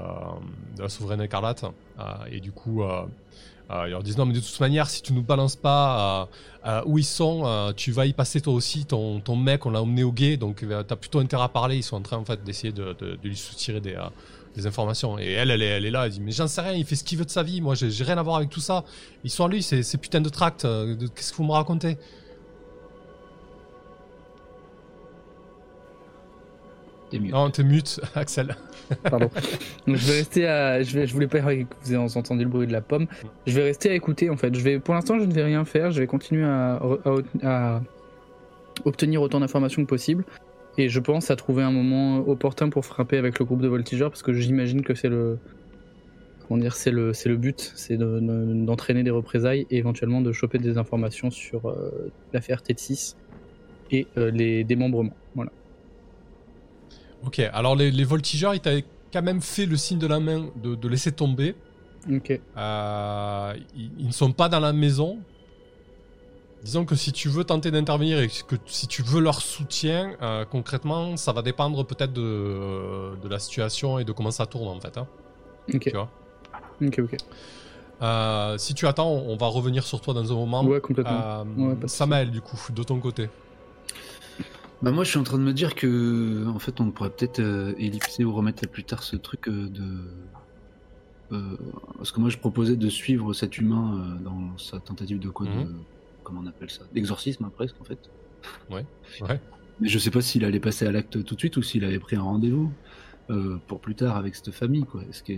la 0.78 0.88
souveraine 0.88 1.22
écarlate. 1.22 1.64
Euh, 1.98 2.02
et 2.30 2.40
du 2.40 2.52
coup, 2.52 2.82
euh, 2.82 3.02
euh, 3.02 3.06
ils 3.86 3.90
leur 3.90 4.02
disent 4.02 4.16
non, 4.16 4.26
mais 4.26 4.34
de 4.34 4.40
toute 4.40 4.60
manière, 4.60 4.88
si 4.88 5.02
tu 5.02 5.12
nous 5.12 5.22
balances 5.22 5.56
pas 5.56 6.22
euh, 6.22 6.26
euh, 6.66 6.82
où 6.86 6.98
ils 6.98 7.04
sont, 7.04 7.42
euh, 7.44 7.72
tu 7.72 7.92
vas 7.92 8.06
y 8.06 8.12
passer 8.12 8.40
toi 8.40 8.52
aussi. 8.52 8.84
Ton, 8.84 9.20
mec, 9.36 9.66
on 9.66 9.70
l'a 9.70 9.82
emmené 9.82 10.02
au 10.02 10.12
guet, 10.12 10.36
donc 10.36 10.62
euh, 10.62 10.82
t'as 10.82 10.96
plutôt 10.96 11.20
intérêt 11.20 11.44
à 11.44 11.48
parler. 11.48 11.76
Ils 11.76 11.82
sont 11.82 11.96
en 11.96 12.02
train 12.02 12.16
en 12.18 12.24
fait 12.24 12.42
d'essayer 12.42 12.72
de, 12.72 12.96
lui 13.22 13.36
soutirer 13.36 13.80
des, 13.80 13.94
euh, 13.94 14.66
informations. 14.66 15.18
Et 15.18 15.32
elle, 15.32 15.50
elle 15.50 15.62
est, 15.62 15.66
elle 15.66 15.86
est 15.86 15.90
là, 15.90 16.06
elle 16.06 16.12
dit 16.12 16.20
mais 16.20 16.32
j'en 16.32 16.48
sais 16.48 16.60
rien, 16.60 16.72
il 16.72 16.84
fait 16.84 16.96
ce 16.96 17.04
qu'il 17.04 17.18
veut 17.18 17.24
de 17.24 17.30
sa 17.30 17.42
vie. 17.42 17.60
Moi, 17.60 17.74
j'ai 17.74 18.04
rien 18.04 18.18
à 18.18 18.22
voir 18.22 18.36
avec 18.36 18.50
tout 18.50 18.60
ça. 18.60 18.84
Ils 19.24 19.30
sont 19.30 19.44
à 19.44 19.48
lui, 19.48 19.62
c'est 19.62 19.82
ces 19.82 19.98
putains 19.98 20.20
de 20.20 20.30
euh, 20.64 20.96
de- 20.96 21.06
Qu'est-ce 21.06 21.32
que 21.32 21.36
vous 21.36 21.44
me 21.44 21.52
racontez? 21.52 21.96
T'es 27.10 27.18
mieux. 27.18 27.30
Non, 27.32 27.50
t'es 27.50 27.64
mute, 27.64 28.00
Axel. 28.14 28.56
Pardon. 29.02 29.30
Donc 29.86 29.96
je 29.96 30.06
vais 30.06 30.12
rester 30.18 30.46
à. 30.46 30.82
Je, 30.82 30.98
vais... 30.98 31.06
je 31.06 31.12
voulais 31.12 31.26
pas 31.26 31.40
que 31.40 31.44
vous 31.82 31.88
ayez 31.92 31.96
entendu 31.96 32.44
le 32.44 32.50
bruit 32.50 32.66
de 32.66 32.72
la 32.72 32.80
pomme. 32.80 33.06
Je 33.46 33.54
vais 33.54 33.64
rester 33.64 33.90
à 33.90 33.94
écouter 33.94 34.30
en 34.30 34.36
fait. 34.36 34.54
Je 34.54 34.60
vais... 34.62 34.78
Pour 34.78 34.94
l'instant, 34.94 35.18
je 35.18 35.24
ne 35.24 35.32
vais 35.32 35.42
rien 35.44 35.64
faire. 35.64 35.90
Je 35.90 36.00
vais 36.00 36.06
continuer 36.06 36.44
à, 36.44 36.74
à- 37.44 37.76
à 37.76 37.82
obtenir 38.84 39.22
autant 39.22 39.40
d'informations 39.40 39.82
que 39.82 39.88
possible. 39.88 40.24
Et 40.78 40.88
je 40.88 41.00
pense 41.00 41.30
à 41.30 41.36
trouver 41.36 41.62
un 41.62 41.72
moment 41.72 42.18
opportun 42.28 42.68
pour 42.70 42.84
frapper 42.86 43.18
avec 43.18 43.38
le 43.38 43.44
groupe 43.44 43.60
de 43.60 43.68
voltigeurs 43.68 44.10
parce 44.10 44.22
que 44.22 44.32
j'imagine 44.32 44.82
que 44.82 44.94
c'est 44.94 45.08
le. 45.08 45.38
Comment 46.48 46.60
dire 46.60 46.74
C'est 46.74 46.90
le, 46.90 47.12
c'est 47.12 47.28
le 47.28 47.36
but. 47.36 47.72
C'est 47.76 47.96
de- 47.96 48.20
de- 48.20 48.64
d'entraîner 48.64 49.02
des 49.02 49.10
représailles 49.10 49.66
et 49.70 49.78
éventuellement 49.78 50.20
de 50.20 50.32
choper 50.32 50.58
des 50.58 50.78
informations 50.78 51.30
sur 51.30 51.68
euh, 51.68 52.10
l'affaire 52.32 52.62
T6 52.62 53.14
et 53.92 54.06
euh, 54.16 54.30
les 54.30 54.64
démembrements. 54.64 55.14
Voilà. 55.34 55.50
Ok, 57.24 57.38
alors 57.52 57.76
les, 57.76 57.90
les 57.90 58.04
voltigeurs, 58.04 58.54
ils 58.54 58.60
t'avaient 58.60 58.84
quand 59.12 59.22
même 59.22 59.40
fait 59.42 59.66
le 59.66 59.76
signe 59.76 59.98
de 59.98 60.06
la 60.06 60.20
main 60.20 60.46
de, 60.62 60.74
de 60.74 60.88
laisser 60.88 61.12
tomber. 61.12 61.54
Ok. 62.10 62.40
Euh, 62.56 63.54
ils, 63.76 63.90
ils 63.98 64.06
ne 64.06 64.12
sont 64.12 64.32
pas 64.32 64.48
dans 64.48 64.60
la 64.60 64.72
maison. 64.72 65.18
Disons 66.62 66.84
que 66.84 66.94
si 66.94 67.10
tu 67.12 67.28
veux 67.28 67.44
tenter 67.44 67.70
d'intervenir 67.70 68.20
et 68.20 68.28
que 68.28 68.56
si 68.66 68.86
tu 68.86 69.02
veux 69.02 69.20
leur 69.20 69.40
soutien, 69.40 70.12
euh, 70.20 70.44
concrètement, 70.44 71.16
ça 71.16 71.32
va 71.32 71.40
dépendre 71.42 71.84
peut-être 71.86 72.12
de, 72.12 73.16
de 73.22 73.28
la 73.28 73.38
situation 73.38 73.98
et 73.98 74.04
de 74.04 74.12
comment 74.12 74.30
ça 74.30 74.44
tourne 74.46 74.68
en 74.68 74.78
fait. 74.80 74.96
hein, 74.98 75.06
Ok. 75.74 75.80
tu 75.84 75.90
vois? 75.92 76.10
Ok. 76.82 76.98
Ok. 76.98 77.16
Euh, 78.02 78.56
si 78.58 78.72
tu 78.74 78.86
attends, 78.86 79.10
on 79.10 79.36
va 79.36 79.46
revenir 79.46 79.84
sur 79.84 80.00
toi 80.00 80.14
dans 80.14 80.30
un 80.32 80.34
moment. 80.34 80.64
Ouais, 80.64 80.80
complètement. 80.80 81.12
Euh, 81.22 81.44
Ouais. 81.56 81.76
Samael, 81.86 82.30
du 82.30 82.40
coup, 82.40 82.58
de 82.74 82.82
ton 82.82 82.98
côté. 83.00 83.28
Bah 84.82 84.90
moi 84.92 85.04
je 85.04 85.10
suis 85.10 85.18
en 85.18 85.24
train 85.24 85.36
de 85.38 85.42
me 85.42 85.52
dire 85.52 85.74
que 85.74 86.46
en 86.48 86.58
fait 86.58 86.80
on 86.80 86.90
pourrait 86.90 87.10
peut-être 87.10 87.40
euh, 87.40 87.74
ellipser 87.78 88.24
ou 88.24 88.32
remettre 88.34 88.64
à 88.64 88.66
plus 88.66 88.84
tard 88.84 89.02
ce 89.02 89.16
truc 89.16 89.46
euh, 89.48 89.68
de 89.68 89.84
euh, 91.32 91.56
parce 91.96 92.10
que 92.12 92.20
moi 92.20 92.30
je 92.30 92.38
proposais 92.38 92.76
de 92.76 92.88
suivre 92.88 93.32
cet 93.34 93.58
humain 93.58 94.16
euh, 94.18 94.24
dans 94.24 94.56
sa 94.58 94.80
tentative 94.80 95.18
de 95.18 95.28
quoi 95.28 95.46
de 95.46 95.50
Mhm. 95.52 95.84
comment 96.24 96.40
on 96.42 96.46
appelle 96.46 96.70
ça? 96.70 96.84
D'exorcisme 96.94 97.44
hein, 97.44 97.52
presque 97.54 97.76
en 97.80 97.84
fait 97.84 97.98
Ouais. 98.70 98.86
mais 99.80 99.88
je 99.88 99.98
sais 99.98 100.10
pas 100.10 100.22
s'il 100.22 100.44
allait 100.46 100.60
passer 100.60 100.86
à 100.86 100.92
l'acte 100.92 101.22
tout 101.24 101.34
de 101.34 101.40
suite 101.40 101.56
ou 101.58 101.62
s'il 101.62 101.84
avait 101.84 101.98
pris 101.98 102.16
un 102.16 102.22
rendez-vous 102.22 102.72
euh, 103.28 103.58
pour 103.66 103.80
plus 103.80 103.94
tard 103.94 104.16
avec 104.16 104.34
cette 104.34 104.50
famille 104.50 104.84
quoi 104.84 105.02
est-ce 105.10 105.22
que 105.22 105.34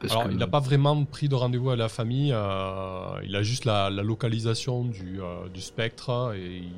parce 0.00 0.12
Alors, 0.12 0.24
que- 0.26 0.32
il 0.32 0.36
n'a 0.38 0.48
pas 0.48 0.60
vraiment 0.60 1.04
pris 1.04 1.28
de 1.28 1.36
rendez-vous 1.36 1.70
à 1.70 1.76
la 1.76 1.88
famille. 1.88 2.32
euh, 2.34 3.20
il 3.24 3.36
a 3.36 3.42
juste 3.44 3.64
la, 3.66 3.88
la 3.88 4.02
localisation 4.02 4.84
du, 4.84 5.20
euh, 5.22 5.48
du 5.48 5.60
spectre 5.60 6.34
et 6.36 6.58
il, 6.58 6.72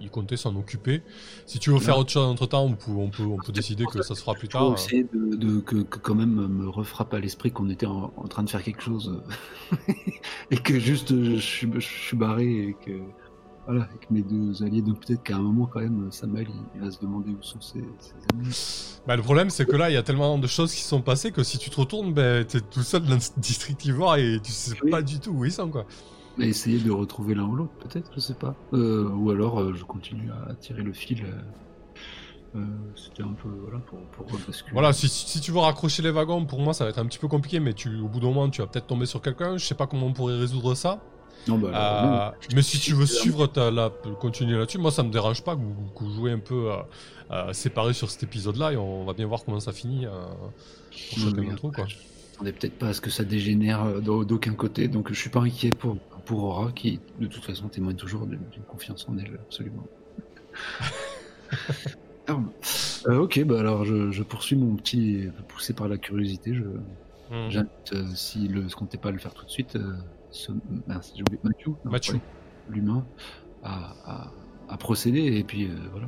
il 0.00 0.10
comptait 0.10 0.36
s'en 0.36 0.54
occuper. 0.56 1.02
Si 1.46 1.58
tu 1.58 1.70
veux 1.70 1.78
faire 1.78 1.98
autre 1.98 2.10
chose 2.10 2.26
entre 2.26 2.46
temps, 2.46 2.64
on 2.64 2.72
peut, 2.74 2.90
on 2.90 3.08
peut, 3.10 3.22
on 3.24 3.36
peut 3.38 3.52
décider 3.52 3.84
que 3.86 4.02
ça 4.02 4.14
se 4.14 4.20
fera 4.20 4.34
plus 4.34 4.48
tard. 4.48 4.74
essayer 4.74 5.04
de, 5.04 5.36
de- 5.36 5.60
que, 5.60 5.76
que 5.82 5.98
quand 5.98 6.14
même 6.14 6.46
me 6.48 6.68
refrappe 6.68 7.14
à 7.14 7.18
l'esprit 7.20 7.50
qu'on 7.50 7.70
était 7.70 7.86
en, 7.86 8.12
en 8.16 8.28
train 8.28 8.42
de 8.42 8.50
faire 8.50 8.62
quelque 8.62 8.82
chose 8.82 9.20
euh, 9.88 9.92
et 10.50 10.56
que 10.58 10.78
juste 10.78 11.12
euh, 11.12 11.36
je 11.36 11.40
suis, 11.40 11.68
je 11.74 11.80
suis 11.80 12.16
barré 12.16 12.68
et 12.68 12.76
que 12.84 12.92
voilà 13.66 13.82
avec 13.84 14.10
mes 14.10 14.22
deux 14.22 14.62
alliés 14.62 14.80
donc 14.82 15.04
peut-être 15.04 15.22
qu'à 15.24 15.34
un 15.36 15.40
moment 15.42 15.66
quand 15.66 15.80
même 15.80 16.08
Samuel 16.12 16.46
il, 16.74 16.80
va 16.80 16.90
se 16.90 17.00
demander 17.00 17.30
où 17.32 17.42
sont 17.42 17.60
ses, 17.60 17.80
ses 17.98 18.14
amis 18.32 19.00
Bah, 19.08 19.16
le 19.16 19.22
problème, 19.22 19.50
c'est 19.50 19.66
que 19.66 19.74
là, 19.76 19.90
il 19.90 19.94
y 19.94 19.96
a 19.96 20.02
tellement 20.04 20.38
de 20.38 20.46
choses 20.46 20.72
qui 20.72 20.82
sont 20.82 21.00
passées 21.02 21.32
que 21.32 21.42
si 21.42 21.58
tu 21.58 21.70
te 21.70 21.80
retournes, 21.80 22.12
ben, 22.12 22.44
t'es 22.44 22.60
tout 22.60 22.82
seul 22.82 23.04
dans 23.06 23.18
ce 23.18 23.30
district 23.38 23.84
ivoire 23.86 24.16
et 24.18 24.38
tu 24.42 24.52
sais 24.52 24.74
Oui. 24.84 24.90
pas 24.90 25.02
du 25.02 25.18
tout 25.18 25.30
où 25.30 25.44
ils 25.44 25.52
sont, 25.52 25.68
quoi. 25.68 25.84
Mais 26.38 26.48
essayer 26.48 26.78
de 26.78 26.90
retrouver 26.90 27.34
l'un 27.34 27.44
ou 27.44 27.56
l'autre 27.56 27.72
peut-être 27.80 28.10
je 28.14 28.20
sais 28.20 28.34
pas 28.34 28.54
Euh, 28.72 29.08
ou 29.10 29.30
alors 29.30 29.60
euh, 29.60 29.74
je 29.74 29.84
continue 29.84 30.30
à 30.48 30.54
tirer 30.54 30.82
le 30.82 30.92
fil 30.92 31.24
euh, 32.54 32.60
c'était 32.94 33.22
un 33.22 33.34
peu 33.34 33.48
voilà 33.48 33.78
pour. 33.80 33.98
Voilà, 34.72 34.92
si, 34.94 35.08
si 35.08 35.40
tu 35.42 35.52
veux 35.52 35.58
raccrocher 35.58 36.02
les 36.02 36.10
wagons, 36.10 36.46
pour 36.46 36.60
moi, 36.60 36.72
ça 36.72 36.84
va 36.84 36.90
être 36.90 36.98
un 36.98 37.04
petit 37.04 37.18
peu 37.18 37.28
compliqué, 37.28 37.60
mais 37.60 37.74
tu, 37.74 37.98
au 37.98 38.08
bout 38.08 38.18
d'un 38.18 38.28
moment, 38.28 38.48
tu 38.48 38.62
vas 38.62 38.66
peut-être 38.66 38.86
tomber 38.86 39.04
sur 39.04 39.20
quelqu'un. 39.20 39.58
Je 39.58 39.66
sais 39.66 39.74
pas 39.74 39.86
comment 39.86 40.06
on 40.06 40.14
pourrait 40.14 40.38
résoudre 40.38 40.74
ça. 40.74 41.02
non 41.48 41.58
bah 41.58 41.68
alors, 41.74 42.32
non. 42.32 42.38
Mais 42.54 42.62
si 42.62 42.78
tu 42.78 42.94
veux 42.94 43.04
suivre 43.04 43.46
ta, 43.46 43.70
la, 43.70 43.90
continuer 44.20 44.56
là-dessus, 44.56 44.78
moi 44.78 44.90
ça 44.90 45.02
me 45.02 45.10
dérange 45.10 45.44
pas 45.44 45.54
que 45.54 45.60
vous, 45.60 45.74
que 45.94 46.04
vous 46.04 46.10
jouez 46.14 46.32
un 46.32 46.38
peu 46.38 46.70
séparés 47.52 47.92
sur 47.92 48.10
cet 48.10 48.22
épisode-là 48.22 48.72
et 48.72 48.76
on 48.78 49.04
va 49.04 49.12
bien 49.12 49.26
voir 49.26 49.44
comment 49.44 49.60
ça 49.60 49.72
finit 49.72 50.06
pour 50.06 51.18
Oui, 51.18 51.24
chacun 51.24 51.42
oui, 51.42 51.48
d'entre 51.50 51.66
eux. 51.68 51.72
Quoi. 51.72 51.84
après, 51.84 51.88
Je 51.88 51.96
m'attendais 52.32 52.52
peut-être 52.52 52.78
pas 52.78 52.88
à 52.88 52.92
ce 52.94 53.02
que 53.02 53.10
ça 53.10 53.24
dégénère 53.24 54.00
d'au- 54.00 54.24
d'aucun 54.24 54.54
côté, 54.54 54.88
donc 54.88 55.08
je 55.12 55.14
suis 55.20 55.30
pas 55.30 55.40
inquiet 55.40 55.72
pour, 55.72 55.96
pour 56.26 56.44
Aura, 56.44 56.72
qui 56.72 57.00
de 57.18 57.26
toute 57.26 57.44
façon 57.44 57.68
témoigne 57.68 57.96
toujours 57.96 58.26
d'une 58.26 58.40
confiance 58.68 59.08
en 59.08 59.16
elle, 59.18 59.34
absolument. 59.46 59.86
Ah. 62.28 62.40
Euh, 63.06 63.18
ok, 63.20 63.44
bah 63.44 63.60
alors 63.60 63.84
je, 63.84 64.10
je 64.10 64.22
poursuis 64.24 64.56
mon 64.56 64.74
petit, 64.74 65.28
poussé 65.46 65.72
par 65.74 65.86
la 65.88 65.96
curiosité, 65.96 66.54
je, 66.54 66.64
Hmm. 67.28 67.50
j'invite, 67.50 67.92
euh, 67.92 68.06
si 68.14 68.46
le, 68.46 68.68
ce 68.68 68.76
comptait 68.76 68.98
pas 68.98 69.10
le 69.10 69.18
faire 69.18 69.34
tout 69.34 69.44
de 69.44 69.50
suite, 69.50 69.74
euh, 69.74 69.96
ce, 70.30 70.52
oublié, 70.52 71.40
Mathieu, 71.42 71.72
non, 71.84 71.90
Mathieu. 71.90 72.14
ouais, 72.14 72.20
l'humain, 72.70 73.04
à, 73.64 73.94
à, 74.04 74.32
à 74.68 74.76
procéder 74.76 75.36
et 75.36 75.42
puis 75.42 75.64
euh, 75.66 75.74
voilà, 75.90 76.06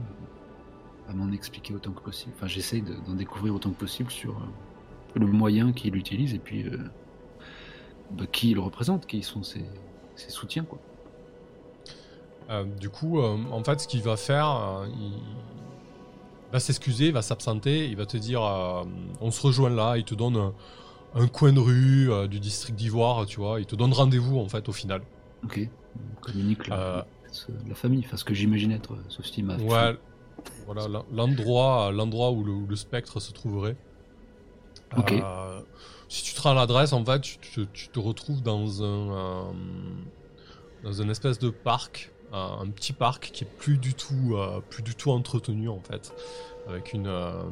à 1.08 1.14
m'en 1.14 1.32
expliquer 1.32 1.74
autant 1.74 1.90
que 1.90 2.02
possible. 2.02 2.32
Enfin, 2.36 2.46
j'essaye 2.46 2.82
de- 2.82 2.94
d'en 3.04 3.14
découvrir 3.14 3.52
autant 3.52 3.70
que 3.70 3.78
possible 3.80 4.12
sur 4.12 4.36
euh, 4.36 5.18
le 5.18 5.26
moyen 5.26 5.72
qu'il 5.72 5.96
utilise 5.96 6.34
et 6.34 6.38
puis 6.38 6.68
euh, 6.68 6.78
bah, 8.12 8.26
qui 8.30 8.50
il 8.52 8.58
représente, 8.60 9.06
qui 9.06 9.22
sont 9.24 9.42
ses, 9.42 9.64
ses 10.18 10.30
soutiens 10.30 10.64
quoi. 10.64 10.78
Euh, 12.50 12.64
du 12.64 12.88
coup, 12.88 13.20
euh, 13.20 13.36
en 13.52 13.62
fait, 13.62 13.80
ce 13.80 13.86
qu'il 13.88 14.02
va 14.02 14.16
faire, 14.16 14.48
euh, 14.48 14.86
il 14.98 16.52
va 16.52 16.60
s'excuser, 16.60 17.08
il 17.08 17.12
va 17.12 17.20
s'absenter, 17.22 17.86
il 17.86 17.96
va 17.96 18.06
te 18.06 18.16
dire 18.16 18.40
on 19.20 19.30
se 19.30 19.42
rejoint 19.46 19.68
là, 19.70 19.96
il 19.98 20.04
te 20.04 20.14
donne 20.14 20.36
un, 20.36 20.54
un 21.14 21.26
coin 21.28 21.52
de 21.52 21.60
rue 21.60 22.28
du 22.28 22.40
district 22.40 22.74
d'Ivoire, 22.76 23.26
tu 23.26 23.40
vois, 23.40 23.60
il 23.60 23.66
te 23.66 23.76
donne 23.76 23.92
rendez-vous 23.92 24.38
en 24.38 24.48
fait 24.48 24.66
au 24.68 24.72
final. 24.72 25.02
Ok, 25.44 25.60
on 25.96 26.20
communique 26.20 26.66
la, 26.68 27.06
la 27.68 27.74
famille, 27.74 28.02
enfin 28.06 28.16
ce 28.16 28.24
que 28.24 28.32
j'imagine 28.34 28.72
être, 28.72 28.96
s'il 29.22 29.44
m'a 29.44 29.56
Ouais, 29.58 29.96
voilà 30.64 30.88
l'en- 30.88 31.04
l'endroit, 31.12 31.90
l'endroit 31.92 32.30
où 32.30 32.44
le, 32.44 32.52
où 32.52 32.66
le 32.66 32.76
spectre 32.76 33.20
se 33.20 33.32
trouverait. 33.32 33.76
Ok. 34.96 35.12
Euh, 36.08 36.10
si 36.10 36.22
tu 36.22 36.34
te 36.34 36.40
rends 36.40 36.54
l'adresse, 36.54 36.92
en 36.92 37.04
fait, 37.04 37.20
tu, 37.20 37.66
te- 37.66 37.98
retrouves 37.98 38.42
dans 38.42 38.82
un 38.82 39.12
euh, 39.12 39.42
dans 40.84 41.02
un 41.02 41.08
espèce 41.08 41.38
de 41.38 41.50
parc, 41.50 42.12
un, 42.32 42.58
un 42.62 42.66
petit 42.68 42.92
parc 42.92 43.30
qui 43.32 43.44
est 43.44 43.48
plus 43.58 43.78
du 43.78 43.94
tout 43.94 44.34
euh, 44.36 44.60
plus 44.70 44.82
du 44.82 44.94
tout 44.94 45.10
entretenu 45.10 45.68
en 45.68 45.80
fait, 45.80 46.12
avec 46.68 46.92
une 46.92 47.06
euh, 47.08 47.42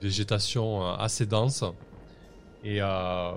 végétation 0.00 0.82
euh, 0.84 0.94
assez 0.96 1.26
dense. 1.26 1.64
Et 2.64 2.80
euh, 2.80 3.32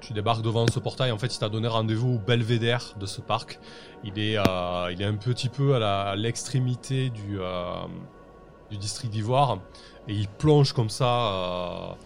tu 0.00 0.14
débarques 0.14 0.40
devant 0.40 0.66
ce 0.68 0.78
portail. 0.78 1.10
En 1.12 1.18
fait, 1.18 1.34
il 1.34 1.38
t'a 1.38 1.50
donné 1.50 1.68
rendez-vous 1.68 2.14
au 2.14 2.18
belvédère 2.18 2.94
de 2.98 3.04
ce 3.04 3.20
parc. 3.20 3.58
Il 4.04 4.18
est, 4.18 4.38
euh, 4.38 4.90
il 4.90 5.02
est 5.02 5.04
un 5.04 5.16
petit 5.16 5.50
peu 5.50 5.74
à 5.76 6.16
l'extrémité 6.16 7.10
du, 7.10 7.38
euh, 7.40 7.74
du 8.70 8.78
district 8.78 9.12
d'Ivoire. 9.12 9.58
Et 10.08 10.14
il 10.14 10.28
plonge 10.28 10.72
comme 10.72 10.88
ça. 10.88 11.98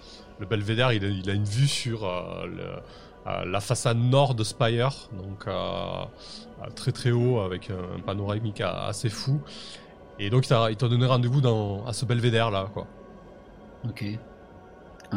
Le 0.42 0.46
belvédère, 0.48 0.92
il 0.92 1.04
a, 1.04 1.08
il 1.08 1.30
a 1.30 1.32
une 1.34 1.44
vue 1.44 1.68
sur 1.68 2.04
euh, 2.04 2.46
le- 2.46 3.30
euh, 3.30 3.44
la 3.46 3.60
façade 3.60 3.96
nord 3.98 4.34
de 4.34 4.42
Spire. 4.44 5.08
Donc, 5.12 5.46
euh, 5.46 6.04
très 6.74 6.90
très 6.92 7.10
haut, 7.12 7.40
avec 7.40 7.70
un, 7.70 7.96
un 7.96 8.00
panoramique 8.00 8.60
a- 8.60 8.86
assez 8.86 9.08
fou. 9.08 9.40
Et 10.18 10.28
donc, 10.30 10.46
il 10.46 10.76
t'a 10.76 10.88
donné 10.88 11.06
rendez-vous 11.06 11.40
dans- 11.40 11.84
à 11.86 11.92
ce 11.92 12.04
belvédère 12.04 12.50
là, 12.50 12.66
quoi. 12.74 12.86
Ok. 13.88 14.04
Euh... 15.14 15.16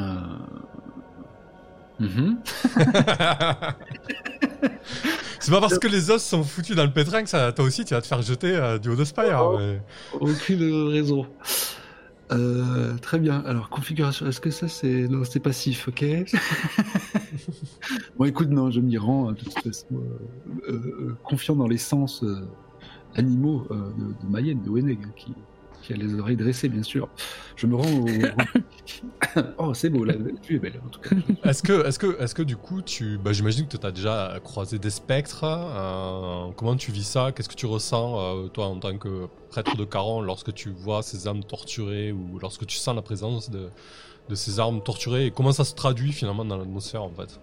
mhm. 1.99 2.37
C'est 5.39 5.51
pas 5.51 5.61
parce 5.61 5.77
que 5.79 5.87
les 5.87 6.09
os 6.09 6.23
sont 6.23 6.43
foutus 6.43 6.75
dans 6.75 6.83
le 6.85 6.91
pétrin 6.91 7.21
que 7.23 7.29
ça, 7.29 7.51
toi 7.51 7.65
aussi 7.65 7.85
tu 7.85 7.93
vas 7.93 8.01
te 8.01 8.07
faire 8.07 8.21
jeter 8.21 8.55
euh, 8.55 8.77
du 8.79 8.89
haut 8.89 8.95
de 8.95 9.03
Spire. 9.05 9.41
Oh. 9.43 9.57
mais- 9.59 9.81
Aucune 10.19 10.89
raison. 10.91 11.27
Euh, 12.31 12.97
très 12.97 13.19
bien. 13.19 13.39
Alors, 13.45 13.69
configuration, 13.69 14.25
est-ce 14.27 14.41
que 14.41 14.49
ça 14.49 14.67
c'est. 14.67 15.07
Non, 15.07 15.23
c'est 15.25 15.39
passif, 15.39 15.87
ok? 15.87 16.03
Bon, 18.17 18.25
écoute, 18.25 18.49
non, 18.49 18.71
je 18.71 18.79
m'y 18.81 18.97
rends, 18.97 19.29
hein, 19.29 19.33
de 19.33 19.39
toute 19.39 19.59
façon. 19.59 19.85
euh, 19.93 20.19
euh, 20.69 20.73
euh, 21.11 21.17
confiant 21.23 21.55
dans 21.55 21.67
les 21.67 21.77
sens 21.77 22.23
euh, 22.23 22.47
animaux 23.15 23.67
euh, 23.71 23.91
de, 23.93 24.13
de 24.13 24.27
Mayenne, 24.27 24.61
de 24.63 24.69
Weneg, 24.69 25.03
hein, 25.05 25.11
qui, 25.15 25.33
qui 25.85 25.93
a 25.93 25.97
les 25.97 26.19
oreilles 26.19 26.35
dressées, 26.35 26.67
bien 26.67 26.83
sûr. 26.83 27.07
Je 27.55 27.67
me 27.67 27.75
rends 27.75 27.91
au. 27.91 28.07
oh, 29.59 29.73
c'est 29.73 29.89
beau, 29.89 30.03
la, 30.03 30.15
vue 30.15 30.35
est 30.49 30.59
belle, 30.59 30.81
en 30.83 30.89
tout 30.89 30.99
cas. 30.99 31.15
Est-ce 31.43 31.61
que, 31.61 31.85
est-ce 31.85 31.99
que, 31.99 32.19
est-ce 32.19 32.33
que 32.33 32.41
du 32.41 32.57
coup, 32.57 32.81
tu, 32.81 33.17
bah, 33.17 33.33
j'imagine 33.33 33.67
que 33.67 33.77
tu 33.77 33.85
as 33.85 33.91
déjà 33.91 34.39
croisé 34.43 34.79
des 34.79 34.89
spectres. 34.89 35.43
euh, 35.43 36.51
comment 36.55 36.75
tu 36.75 36.91
vis 36.91 37.07
ça? 37.07 37.31
Qu'est-ce 37.31 37.49
que 37.49 37.55
tu 37.55 37.67
ressens, 37.67 38.19
euh, 38.19 38.47
toi, 38.47 38.65
en 38.65 38.79
tant 38.79 38.97
que 38.97 39.27
prêtre 39.49 39.77
de 39.77 39.85
Caron, 39.85 40.21
lorsque 40.21 40.53
tu 40.53 40.69
vois 40.69 41.03
ces 41.03 41.27
âmes 41.27 41.43
torturées 41.43 42.11
ou 42.11 42.39
lorsque 42.39 42.65
tu 42.65 42.77
sens 42.77 42.95
la 42.95 43.03
présence 43.03 43.51
de, 43.51 43.69
de 44.29 44.35
ces 44.35 44.59
armes 44.59 44.81
torturées? 44.81 45.27
Et 45.27 45.31
comment 45.31 45.51
ça 45.51 45.65
se 45.65 45.75
traduit 45.75 46.11
finalement 46.11 46.45
dans 46.45 46.57
l'atmosphère, 46.57 47.03
en 47.03 47.11
fait? 47.11 47.39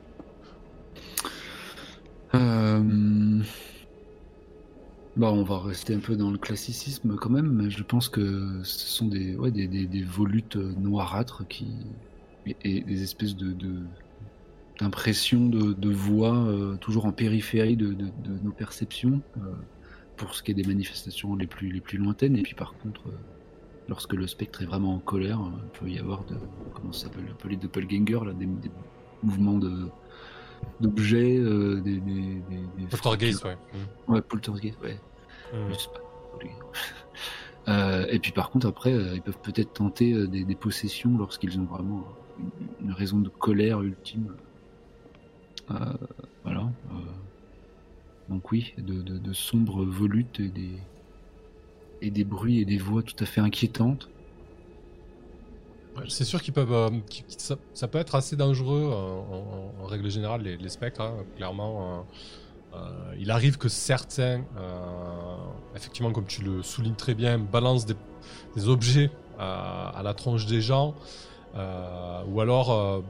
Euh... 2.35 3.43
Bah, 5.17 5.31
on 5.31 5.43
va 5.43 5.59
rester 5.59 5.95
un 5.95 5.99
peu 5.99 6.17
dans 6.17 6.31
le 6.31 6.39
classicisme 6.39 7.17
quand 7.17 7.29
même, 7.29 7.53
mais 7.53 7.71
je 7.71 7.83
pense 7.83 8.09
que 8.09 8.63
ce 8.63 8.87
sont 8.89 9.09
des, 9.09 9.37
volutes 10.05 10.57
noirâtres 10.57 11.47
qui, 11.49 11.67
et, 12.47 12.81
des 12.81 13.03
espèces 13.03 13.37
de, 13.37 13.55
d'impressions 14.81 15.47
de, 15.47 15.93
voix 15.93 16.35
euh, 16.35 16.77
toujours 16.77 17.05
en 17.05 17.13
périphérie 17.13 17.77
de, 17.77 17.95
nos 18.43 18.53
perceptions 18.53 19.21
euh, 19.37 19.53
pour 20.17 20.35
ce 20.35 20.43
qui 20.43 20.53
est 20.53 20.55
des 20.55 20.65
manifestations 20.65 21.35
les 21.37 21.47
plus, 21.47 21.83
lointaines. 21.99 22.37
Et 22.37 22.43
puis 22.43 22.55
par 22.55 22.75
contre, 22.79 23.09
euh, 23.09 23.19
lorsque 23.89 24.15
le 24.15 24.27
spectre 24.27 24.63
est 24.63 24.67
vraiment 24.67 24.95
en 24.95 24.99
colère, 24.99 25.41
euh, 25.41 25.51
il 25.63 25.79
peut 25.79 25.91
y 25.91 25.99
avoir 25.99 26.25
de, 26.25 26.37
comment 26.75 26.93
ça 26.93 27.07
s'appelle, 27.07 27.25
les 27.49 27.57
doppelgangers, 27.57 28.25
là, 28.25 28.33
des 28.33 28.49
mouvements 29.23 29.59
de 29.59 29.89
d'objets, 30.81 31.37
euh, 31.39 31.81
des, 31.81 31.99
des, 32.01 32.41
des, 32.79 32.87
Poltergeist, 32.91 33.45
ouais. 33.45 33.57
Ouais, 34.09 34.21
poltergeist, 34.23 34.79
ouais. 34.83 34.99
Mm. 35.53 35.73
Je 35.73 35.75
sais 35.79 35.89
pas. 35.89 36.01
Euh, 37.69 38.07
et 38.11 38.19
puis 38.19 38.33
par 38.33 38.51
contre, 38.51 38.67
après, 38.67 38.93
euh, 38.93 39.15
ils 39.15 39.23
peuvent 39.23 39.39
peut-être 39.41 39.73
tenter 39.75 40.13
euh, 40.15 40.27
des, 40.27 40.45
des 40.45 40.55
possessions 40.57 41.17
lorsqu'ils 41.17 41.61
ont 41.61 41.65
vraiment 41.65 42.05
une, 42.41 42.89
une 42.89 42.93
raison 42.93 43.21
de 43.21 43.29
colère 43.29 43.83
ultime. 43.83 44.35
Euh, 45.71 45.75
voilà. 46.43 46.63
euh, 46.91 46.95
donc 48.29 48.51
oui, 48.51 48.75
de, 48.79 49.01
de- 49.03 49.19
de 49.19 49.33
sombres 49.33 49.85
volutes 49.85 50.41
et 50.41 50.49
des, 50.49 50.77
et 52.01 52.11
des 52.11 52.25
bruits 52.25 52.59
et 52.61 52.65
des 52.65 52.79
voix 52.79 53.03
tout 53.05 53.15
à 53.21 53.27
fait 53.27 53.41
inquiétantes. 53.41 54.09
C'est 56.09 56.25
sûr 56.25 56.43
qu'ils 56.43 56.55
peuvent, 56.55 56.73
euh, 56.73 56.91
ça, 57.29 57.57
ça 57.75 57.89
peut 57.89 57.99
être 57.99 58.15
assez 58.15 58.37
dangereux 58.37 58.91
euh, 58.93 59.83
en, 59.83 59.87
règle 59.87 60.11
générale 60.11 60.43
les, 60.43 60.57
les 60.57 60.69
spectres. 60.69 61.01
hein, 61.01 61.15
clairement, 61.37 62.07
euh, 62.75 62.79
il 63.19 63.31
arrive 63.31 63.59
que 63.59 63.69
certains, 63.69 64.43
effectivement, 65.77 66.13
comme 66.13 66.27
tu 66.27 66.43
le 66.43 66.63
soulignes 66.63 66.95
très 66.95 67.15
bien, 67.15 67.39
balancent 67.39 67.87
des, 67.87 67.97
des 68.57 68.69
objets 68.69 69.11
à 69.39 70.01
la 70.03 70.15
tronche 70.15 70.47
des 70.47 70.61
gens, 70.61 70.95
ou 71.55 72.41
alors 72.41 73.03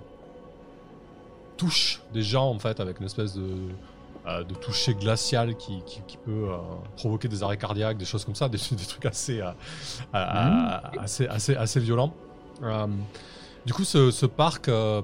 touchent 1.56 2.02
des 2.12 2.22
gens 2.22 2.48
en 2.48 2.58
fait 2.58 2.80
avec 2.80 2.98
une 2.98 3.06
espèce 3.06 3.34
de 3.34 3.54
de 4.26 4.54
toucher 4.54 4.94
glacial 4.94 5.56
qui, 5.56 5.82
qui, 5.84 6.00
qui 6.06 6.16
peut 6.16 6.48
euh, 6.48 6.56
provoquer 6.96 7.28
des 7.28 7.42
arrêts 7.42 7.56
cardiaques, 7.56 7.98
des 7.98 8.04
choses 8.04 8.24
comme 8.24 8.34
ça, 8.34 8.48
des, 8.48 8.58
des 8.70 8.84
trucs 8.84 9.06
assez, 9.06 9.40
euh, 9.40 9.50
euh, 10.14 10.78
assez, 11.00 11.26
assez, 11.26 11.56
assez 11.56 11.80
violents. 11.80 12.14
Euh, 12.62 12.86
du 13.66 13.72
coup, 13.72 13.84
ce, 13.84 14.10
ce 14.10 14.26
parc, 14.26 14.68
euh, 14.68 15.02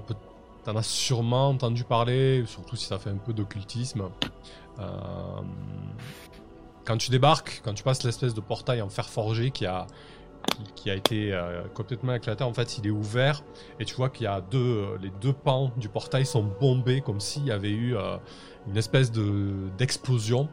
t'en 0.63 0.75
as 0.75 0.83
sûrement 0.83 1.49
entendu 1.49 1.83
parler, 1.83 2.43
surtout 2.45 2.75
si 2.75 2.85
ça 2.85 2.99
fait 2.99 3.09
un 3.09 3.17
peu 3.17 3.33
d'occultisme. 3.33 4.09
Euh, 4.79 4.83
quand 6.85 6.97
tu 6.97 7.11
débarques, 7.11 7.61
quand 7.63 7.73
tu 7.73 7.83
passes 7.83 8.03
l'espèce 8.03 8.33
de 8.33 8.41
portail 8.41 8.81
en 8.81 8.89
fer 8.89 9.09
forgé 9.09 9.51
qui 9.51 9.65
a, 9.65 9.85
qui, 10.75 10.89
a 10.89 10.95
été 10.95 11.37
complètement 11.75 12.15
éclaté, 12.15 12.43
en 12.43 12.53
fait, 12.53 12.77
il 12.77 12.87
est 12.87 12.91
ouvert 12.91 13.43
et 13.79 13.85
tu 13.85 13.93
vois 13.95 14.09
qu'il 14.09 14.23
y 14.23 14.27
a 14.27 14.41
deux, 14.41 14.97
les 15.01 15.11
deux 15.21 15.33
pans 15.33 15.71
du 15.77 15.89
portail 15.89 16.25
sont 16.25 16.43
bombés 16.43 17.01
comme 17.01 17.19
s'il 17.19 17.45
y 17.45 17.51
avait 17.51 17.71
eu 17.71 17.95
une 18.67 18.77
espèce 18.77 19.11
de 19.11 19.69
d'explosion. 19.77 20.49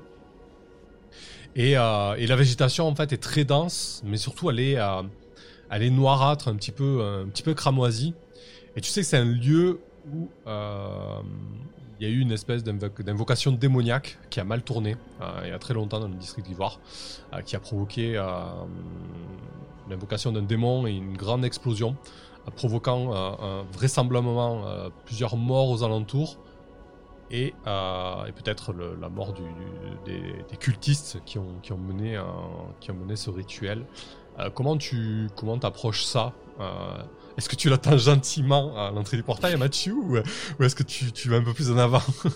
Et, 1.55 1.75
la 1.75 2.37
végétation 2.37 2.87
en 2.87 2.95
fait 2.95 3.13
est 3.15 3.23
très 3.23 3.45
dense, 3.45 4.03
mais 4.05 4.19
surtout 4.19 4.51
elle 4.51 4.61
est, 4.61 4.79
elle 5.71 5.83
est 5.83 5.91
noirâtre, 5.91 6.49
un 6.49 6.57
petit 6.57 6.73
peu, 6.73 7.03
un 7.03 7.29
petit 7.29 7.43
peu 7.43 7.55
cramoisie. 7.55 8.15
Et 8.77 8.81
tu 8.81 8.91
sais 8.91 9.01
que 9.01 9.07
c'est 9.07 9.17
un 9.19 9.25
lieu 9.25 9.81
où 10.13 10.29
euh, 10.47 11.21
il 11.99 12.07
y 12.07 12.11
a 12.11 12.13
eu 12.13 12.21
une 12.21 12.31
espèce 12.33 12.63
d'invo- 12.63 13.03
d'invocation 13.03 13.53
démoniaque 13.53 14.19
qui 14.31 14.39
a 14.39 14.45
mal 14.45 14.63
tourné 14.63 14.97
euh, 15.21 15.41
il 15.45 15.49
y 15.49 15.53
a 15.53 15.59
très 15.59 15.75
longtemps 15.75 15.99
dans 15.99 16.09
le 16.09 16.15
district 16.15 16.47
d'Ivoire, 16.47 16.79
euh, 17.33 17.41
qui 17.41 17.57
a 17.57 17.61
provoqué 17.61 18.17
euh, 18.17 18.25
l'invocation 19.89 20.31
d'un 20.33 20.43
démon 20.43 20.87
et 20.87 20.93
une 20.93 21.17
grande 21.17 21.45
explosion, 21.45 21.97
euh, 22.47 22.51
provoquant 22.51 23.13
euh, 23.15 23.63
un- 23.63 23.65
vraisemblablement 23.73 24.67
euh, 24.67 24.91
plusieurs 25.07 25.37
morts 25.37 25.71
aux 25.71 25.83
alentours 25.83 26.37
et, 27.31 27.55
euh, 27.67 28.31
peut-être 28.33 28.73
la 28.73 29.09
mort 29.09 29.35
des, 30.05 30.57
cultistes 30.61 31.19
qui 31.25 31.39
ont 31.39 31.79
mené 31.79 32.17
ce 33.17 33.31
rituel. 33.31 33.85
Euh, 34.39 34.51
comment 34.51 34.77
tu 34.77 35.29
comment 35.37 35.57
approches 35.59 36.05
ça 36.05 36.33
Euh, 36.61 37.03
Est-ce 37.37 37.49
que 37.49 37.57
tu 37.57 37.69
l'attends 37.69 37.99
gentiment 37.99 38.77
à 38.77 38.91
l'entrée 38.91 39.17
du 39.17 39.23
portail, 39.23 39.57
Mathieu, 39.57 39.95
ou, 39.95 40.17
est-ce 40.63 40.75
que 40.75 40.83
tu, 40.83 41.13
tu 41.13 41.29
vas 41.29 41.37
un 41.37 41.43
peu 41.43 41.53
plus 41.53 41.71
en 41.71 41.79
avant? 41.79 42.03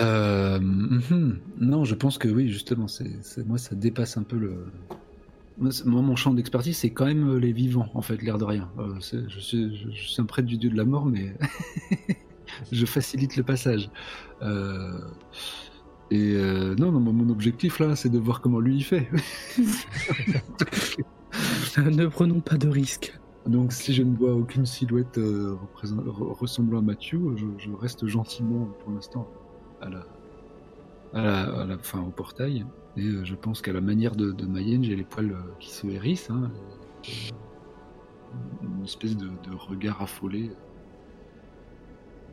Euh, 0.00 0.58
mhm. 0.58 1.38
Non, 1.60 1.84
je 1.84 1.94
pense 1.94 2.18
que 2.18 2.26
oui, 2.26 2.50
justement, 2.50 2.88
c'est, 2.88 3.06
moi 3.46 3.58
ça 3.58 3.76
dépasse 3.76 4.16
un 4.16 4.24
peu 4.24 4.36
le. 4.36 4.66
Moi, 5.56 5.70
mon 5.84 6.16
champ 6.16 6.34
d'expertise, 6.34 6.78
c'est 6.78 6.90
quand 6.90 7.04
même 7.04 7.36
les 7.36 7.52
vivants, 7.52 7.88
en 7.94 8.02
fait, 8.02 8.20
l'air 8.20 8.38
de 8.38 8.44
rien. 8.44 8.68
Je, 9.00 9.38
suis, 9.38 9.76
je, 9.76 9.90
je 9.92 10.08
suis 10.08 10.20
un 10.20 10.24
prêtre 10.24 10.48
du 10.48 10.56
dieu 10.56 10.68
de 10.68 10.76
la 10.76 10.84
mort, 10.84 11.06
mais 11.06 11.32
je 12.72 12.86
facilite 12.86 13.36
le 13.36 13.44
passage. 13.44 13.88
Euh, 14.42 14.98
Et 16.14 16.34
euh, 16.36 16.76
non, 16.76 16.92
non, 16.92 17.00
mon 17.00 17.28
objectif 17.28 17.80
là, 17.80 17.96
c'est 17.96 18.08
de 18.08 18.20
voir 18.20 18.40
comment 18.40 18.60
lui 18.60 18.76
il 18.76 18.84
fait. 18.84 19.08
ne 21.78 22.06
prenons 22.06 22.38
pas 22.38 22.56
de 22.56 22.68
risques. 22.68 23.18
Donc, 23.46 23.72
si 23.72 23.92
je 23.92 24.04
ne 24.04 24.16
vois 24.16 24.32
aucune 24.32 24.64
silhouette 24.64 25.18
euh, 25.18 25.56
ressemblant 25.82 26.78
à 26.78 26.82
Mathieu, 26.82 27.20
je, 27.36 27.46
je 27.58 27.70
reste 27.72 28.06
gentiment 28.06 28.66
pour 28.80 28.92
l'instant 28.92 29.28
à 29.80 29.88
la, 29.90 30.06
à 31.14 31.22
la, 31.22 31.42
à 31.62 31.66
la- 31.66 31.74
enfin, 31.74 32.00
au 32.00 32.10
portail. 32.10 32.64
Et 32.96 33.02
euh, 33.06 33.24
je 33.24 33.34
pense 33.34 33.60
qu'à 33.60 33.72
la 33.72 33.80
manière 33.80 34.14
de, 34.14 34.30
de 34.30 34.46
Mayenne, 34.46 34.84
j'ai 34.84 34.94
les 34.94 35.02
poils 35.04 35.36
qui 35.58 35.72
se 35.72 35.88
hérissent. 35.88 36.30
hein. 36.30 36.52
une 38.62 38.84
espèce 38.84 39.16
de, 39.16 39.26
de 39.26 39.54
regard 39.68 40.00
affolé 40.00 40.52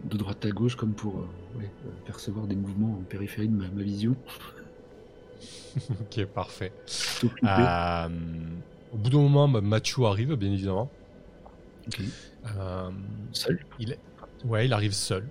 de 0.03 0.17
droite 0.17 0.45
à 0.45 0.49
gauche, 0.49 0.75
comme 0.75 0.93
pour 0.93 1.15
euh, 1.17 1.59
ouais, 1.59 1.69
euh, 1.85 1.89
percevoir 2.05 2.47
des 2.47 2.55
mouvements 2.55 2.93
en 2.99 3.03
périphérie 3.03 3.47
de 3.47 3.55
ma, 3.55 3.67
ma 3.69 3.83
vision. 3.83 4.15
Ok, 6.01 6.25
parfait. 6.25 6.73
Euh, 7.45 8.09
au 8.93 8.97
bout 8.97 9.09
d'un 9.09 9.19
moment, 9.19 9.47
bah, 9.47 9.61
Mathieu 9.61 10.03
arrive, 10.05 10.35
bien 10.35 10.51
évidemment. 10.51 10.89
Euh, 12.45 12.91
Seul 13.31 13.59
Ouais, 14.43 14.65
il 14.65 14.73
arrive 14.73 14.91
seul. 14.91 15.25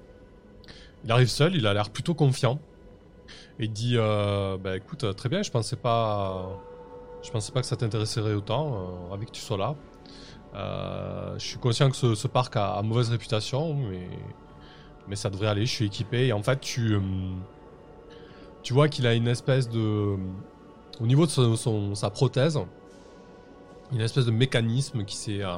Il 1.05 1.13
arrive 1.13 1.29
seul, 1.29 1.55
il 1.57 1.67
a 1.67 1.75
l'air 1.75 1.91
plutôt 1.91 2.15
confiant. 2.15 2.59
Et 3.59 3.65
il 3.65 3.73
dit 3.73 3.97
Bah 3.97 4.77
écoute, 4.77 5.15
très 5.15 5.29
bien, 5.29 5.43
je 5.43 5.51
pensais 5.51 5.77
pas. 5.77 6.59
Je 7.23 7.31
pensais 7.31 7.53
pas 7.53 7.61
que 7.61 7.67
ça 7.67 7.77
t'intéresserait 7.77 8.33
autant. 8.33 9.09
ravi 9.11 9.27
que 9.27 9.33
tu 9.33 9.43
sois 9.43 9.59
là. 9.59 9.77
Je 11.39 11.45
suis 11.45 11.59
conscient 11.59 11.91
que 11.91 11.97
ce, 11.97 12.15
ce 12.15 12.29
parc 12.29 12.57
a, 12.57 12.73
a 12.73 12.83
mauvaise 12.83 13.11
réputation, 13.11 13.75
mais, 13.75 14.09
mais 15.11 15.17
ça 15.17 15.29
devrait 15.29 15.49
aller, 15.49 15.67
je 15.67 15.73
suis 15.73 15.85
équipé. 15.87 16.29
Et 16.29 16.33
en 16.33 16.43
fait, 16.43 16.61
tu, 16.61 16.95
euh, 16.95 17.01
tu 18.63 18.73
vois 18.73 18.89
qu'il 18.89 19.07
a 19.07 19.13
une 19.15 19.29
espèce 19.29 19.69
de. 19.69 20.17
Au 21.01 21.07
niveau 21.07 21.27
de 21.27 21.31
son- 21.31 21.57
son- 21.57 21.95
sa 21.95 22.09
prothèse, 22.11 22.59
une 23.93 24.01
espèce 24.01 24.25
de 24.25 24.31
mécanisme 24.31 25.05
qui 25.05 25.17
s'est. 25.17 25.43
euh, 25.43 25.57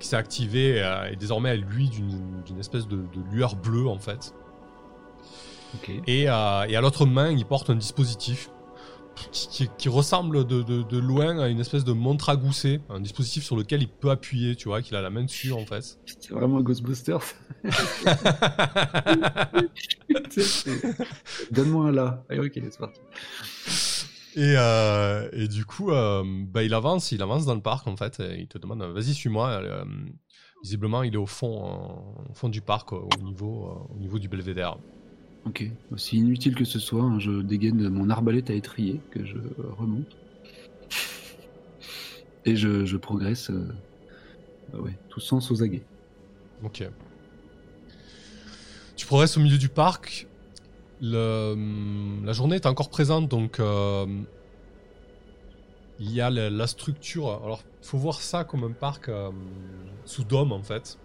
qui 0.00 0.08
s'est 0.08 0.16
activé 0.16 0.82
euh, 0.82 1.08
et 1.10 1.16
désormais 1.16 1.50
elle 1.50 1.60
luit 1.62 1.88
d'une 1.88 2.42
d'une 2.44 2.58
espèce 2.58 2.86
de, 2.88 2.96
de 2.96 3.20
lueur 3.32 3.54
bleue 3.54 3.86
en 3.88 3.98
fait. 3.98 4.34
Et, 6.06 6.28
euh, 6.28 6.64
et 6.68 6.76
à 6.76 6.80
l'autre 6.80 7.06
main, 7.06 7.30
il 7.30 7.44
porte 7.46 7.70
un 7.70 7.76
dispositif. 7.76 8.50
Qui, 9.32 9.48
qui- 9.48 9.68
qui 9.78 9.88
ressemble 9.88 10.44
de, 10.46 10.62
de- 10.62 10.82
de 10.82 10.98
loin 10.98 11.38
à 11.38 11.48
une 11.48 11.60
espèce 11.60 11.84
de 11.84 11.92
montre 11.92 12.28
à 12.30 12.36
gousset, 12.36 12.80
un 12.88 13.00
dispositif 13.00 13.44
sur 13.44 13.56
lequel 13.56 13.82
il 13.82 13.88
peut 13.88 14.10
appuyer, 14.10 14.56
tu 14.56 14.68
vois, 14.68 14.82
qu'il 14.82 14.96
a 14.96 15.02
la 15.02 15.10
main 15.10 15.22
dessus 15.24 15.52
en 15.52 15.64
fait. 15.66 15.98
C'est 16.20 16.30
vraiment 16.32 16.58
un 16.58 16.62
Ghostbusters. 16.62 17.20
Donne-moi 21.50 21.86
un 21.88 21.92
là. 21.92 22.24
Allez, 22.28 22.40
ok, 22.40 22.52
c'est 22.54 22.78
parti. 22.78 23.00
Et, 24.36 24.54
euh, 24.56 25.28
et 25.32 25.46
du 25.48 25.64
coup, 25.64 25.90
euh, 25.92 26.24
bah, 26.26 26.62
il 26.64 26.74
avance, 26.74 27.12
il 27.12 27.22
avance 27.22 27.46
dans 27.46 27.54
le 27.54 27.60
parc 27.62 27.86
en 27.86 27.96
fait. 27.96 28.18
Et 28.20 28.40
il 28.40 28.48
te 28.48 28.58
demande, 28.58 28.82
vas-y, 28.82 29.14
suis-moi. 29.14 29.48
Euh, 29.50 29.84
visiblement, 30.62 31.02
il 31.02 31.14
est 31.14 31.18
au 31.18 31.26
fond, 31.26 32.14
au 32.28 32.34
fond 32.34 32.48
du 32.48 32.60
parc, 32.60 32.92
au 32.92 33.08
niveau, 33.22 33.88
au 33.90 33.98
niveau 33.98 34.18
du 34.18 34.28
belvédère. 34.28 34.76
Ok, 35.46 35.70
aussi 35.92 36.16
inutile 36.16 36.54
que 36.54 36.64
ce 36.64 36.78
soit, 36.78 37.02
hein, 37.02 37.18
je 37.18 37.42
dégaine 37.42 37.88
mon 37.88 38.08
arbalète 38.08 38.50
à 38.50 38.54
étrier 38.54 39.00
que 39.10 39.24
je 39.24 39.36
remonte. 39.78 40.16
Et 42.46 42.56
je, 42.56 42.96
progresse, 42.96 43.50
euh, 43.50 44.78
ouais, 44.78 44.96
tout 45.08 45.20
sens 45.20 45.50
aux 45.50 45.62
aguets. 45.62 45.84
Ok. 46.62 46.86
Tu 48.96 49.06
progresses 49.06 49.36
au 49.36 49.40
milieu 49.40 49.58
du 49.58 49.68
parc. 49.68 50.26
Le, 51.00 52.24
la 52.24 52.32
journée 52.32 52.56
est 52.56 52.66
encore 52.66 52.88
présente, 52.88 53.28
donc 53.28 53.60
euh, 53.60 54.06
il 55.98 56.12
y 56.12 56.20
a 56.20 56.30
la, 56.30 56.66
structure. 56.66 57.28
Alors, 57.44 57.62
faut 57.82 57.98
voir 57.98 58.20
ça 58.20 58.44
comme 58.44 58.64
un 58.64 58.72
parc 58.72 59.08
euh, 59.08 59.30
sous 60.04 60.24
dôme 60.24 60.52
en 60.52 60.62
fait. 60.62 60.98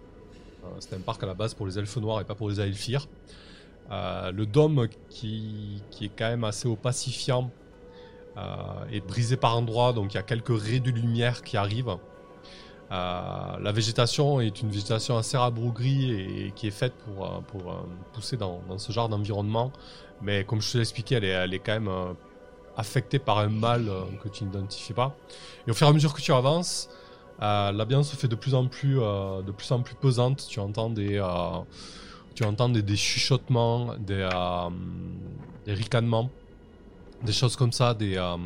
Euh, 0.64 0.68
C'était 0.78 0.96
un 0.96 1.00
parc 1.00 1.22
à 1.22 1.26
la 1.26 1.34
base 1.34 1.54
pour 1.54 1.66
les 1.66 1.78
elfes 1.78 1.96
noirs 1.96 2.20
et 2.20 2.24
pas 2.24 2.34
pour 2.34 2.48
les 2.48 2.60
elfires. 2.60 3.06
Euh, 3.90 4.30
le 4.30 4.46
dôme 4.46 4.88
qui, 5.08 5.82
qui 5.90 6.06
est 6.06 6.12
quand 6.16 6.28
même 6.28 6.44
assez 6.44 6.68
opacifiant 6.68 7.50
euh, 8.36 8.92
est 8.92 9.00
brisé 9.00 9.36
par 9.36 9.56
endroits, 9.56 9.92
donc 9.92 10.14
il 10.14 10.16
y 10.16 10.20
a 10.20 10.22
quelques 10.22 10.56
raies 10.56 10.80
de 10.80 10.90
lumière 10.90 11.42
qui 11.42 11.56
arrivent. 11.56 11.96
Euh, 12.92 13.58
la 13.60 13.72
végétation 13.72 14.40
est 14.40 14.62
une 14.62 14.68
végétation 14.68 15.16
assez 15.16 15.36
rabougrie 15.36 16.12
et 16.12 16.52
qui 16.54 16.68
est 16.68 16.72
faite 16.72 16.92
pour, 17.04 17.26
euh, 17.26 17.40
pour 17.48 17.84
pousser 18.12 18.36
dans, 18.36 18.62
ce 18.78 18.92
genre 18.92 19.08
d'environnement. 19.08 19.72
Mais 20.22 20.44
comme 20.44 20.60
je 20.60 20.72
te 20.72 20.76
l'ai 20.78 20.82
expliqué, 20.82 21.16
elle 21.16 21.24
est, 21.24 21.28
elle 21.28 21.54
est 21.54 21.58
quand 21.58 21.72
même 21.72 21.90
affectée 22.76 23.18
par 23.18 23.38
un 23.38 23.48
mal 23.48 23.90
que 24.22 24.28
tu 24.28 24.44
n'identifies 24.44 24.92
pas. 24.92 25.16
Et 25.66 25.70
au 25.70 25.74
fur 25.74 25.86
et 25.86 25.90
à 25.90 25.92
mesure 25.92 26.14
que 26.14 26.20
tu 26.20 26.32
avances, 26.32 26.88
l'ambiance 27.40 28.10
se 28.10 28.16
fait 28.16 28.28
de 28.28 28.36
plus 28.36 28.54
en 28.54 28.66
plus, 28.68 28.96
de 28.96 29.50
plus 29.50 29.72
en 29.72 29.80
plus 29.80 29.94
pesante. 29.94 30.46
Tu 30.48 30.60
entends 30.60 30.90
des, 30.90 31.18
tu 32.34 32.44
entends 32.44 32.68
des, 32.68 32.82
des 32.82 32.96
chuchotements, 32.96 33.94
des, 33.98 34.28
euh, 34.32 34.70
des 35.66 35.74
ricanements, 35.74 36.30
des 37.24 37.32
choses 37.32 37.56
comme 37.56 37.72
ça, 37.72 37.94
des, 37.94 38.16
euh, 38.16 38.36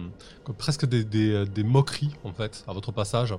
presque 0.58 0.86
des, 0.86 1.04
des, 1.04 1.62
moqueries 1.62 2.14
en 2.24 2.32
fait 2.32 2.64
à 2.66 2.72
votre 2.72 2.92
passage. 2.92 3.34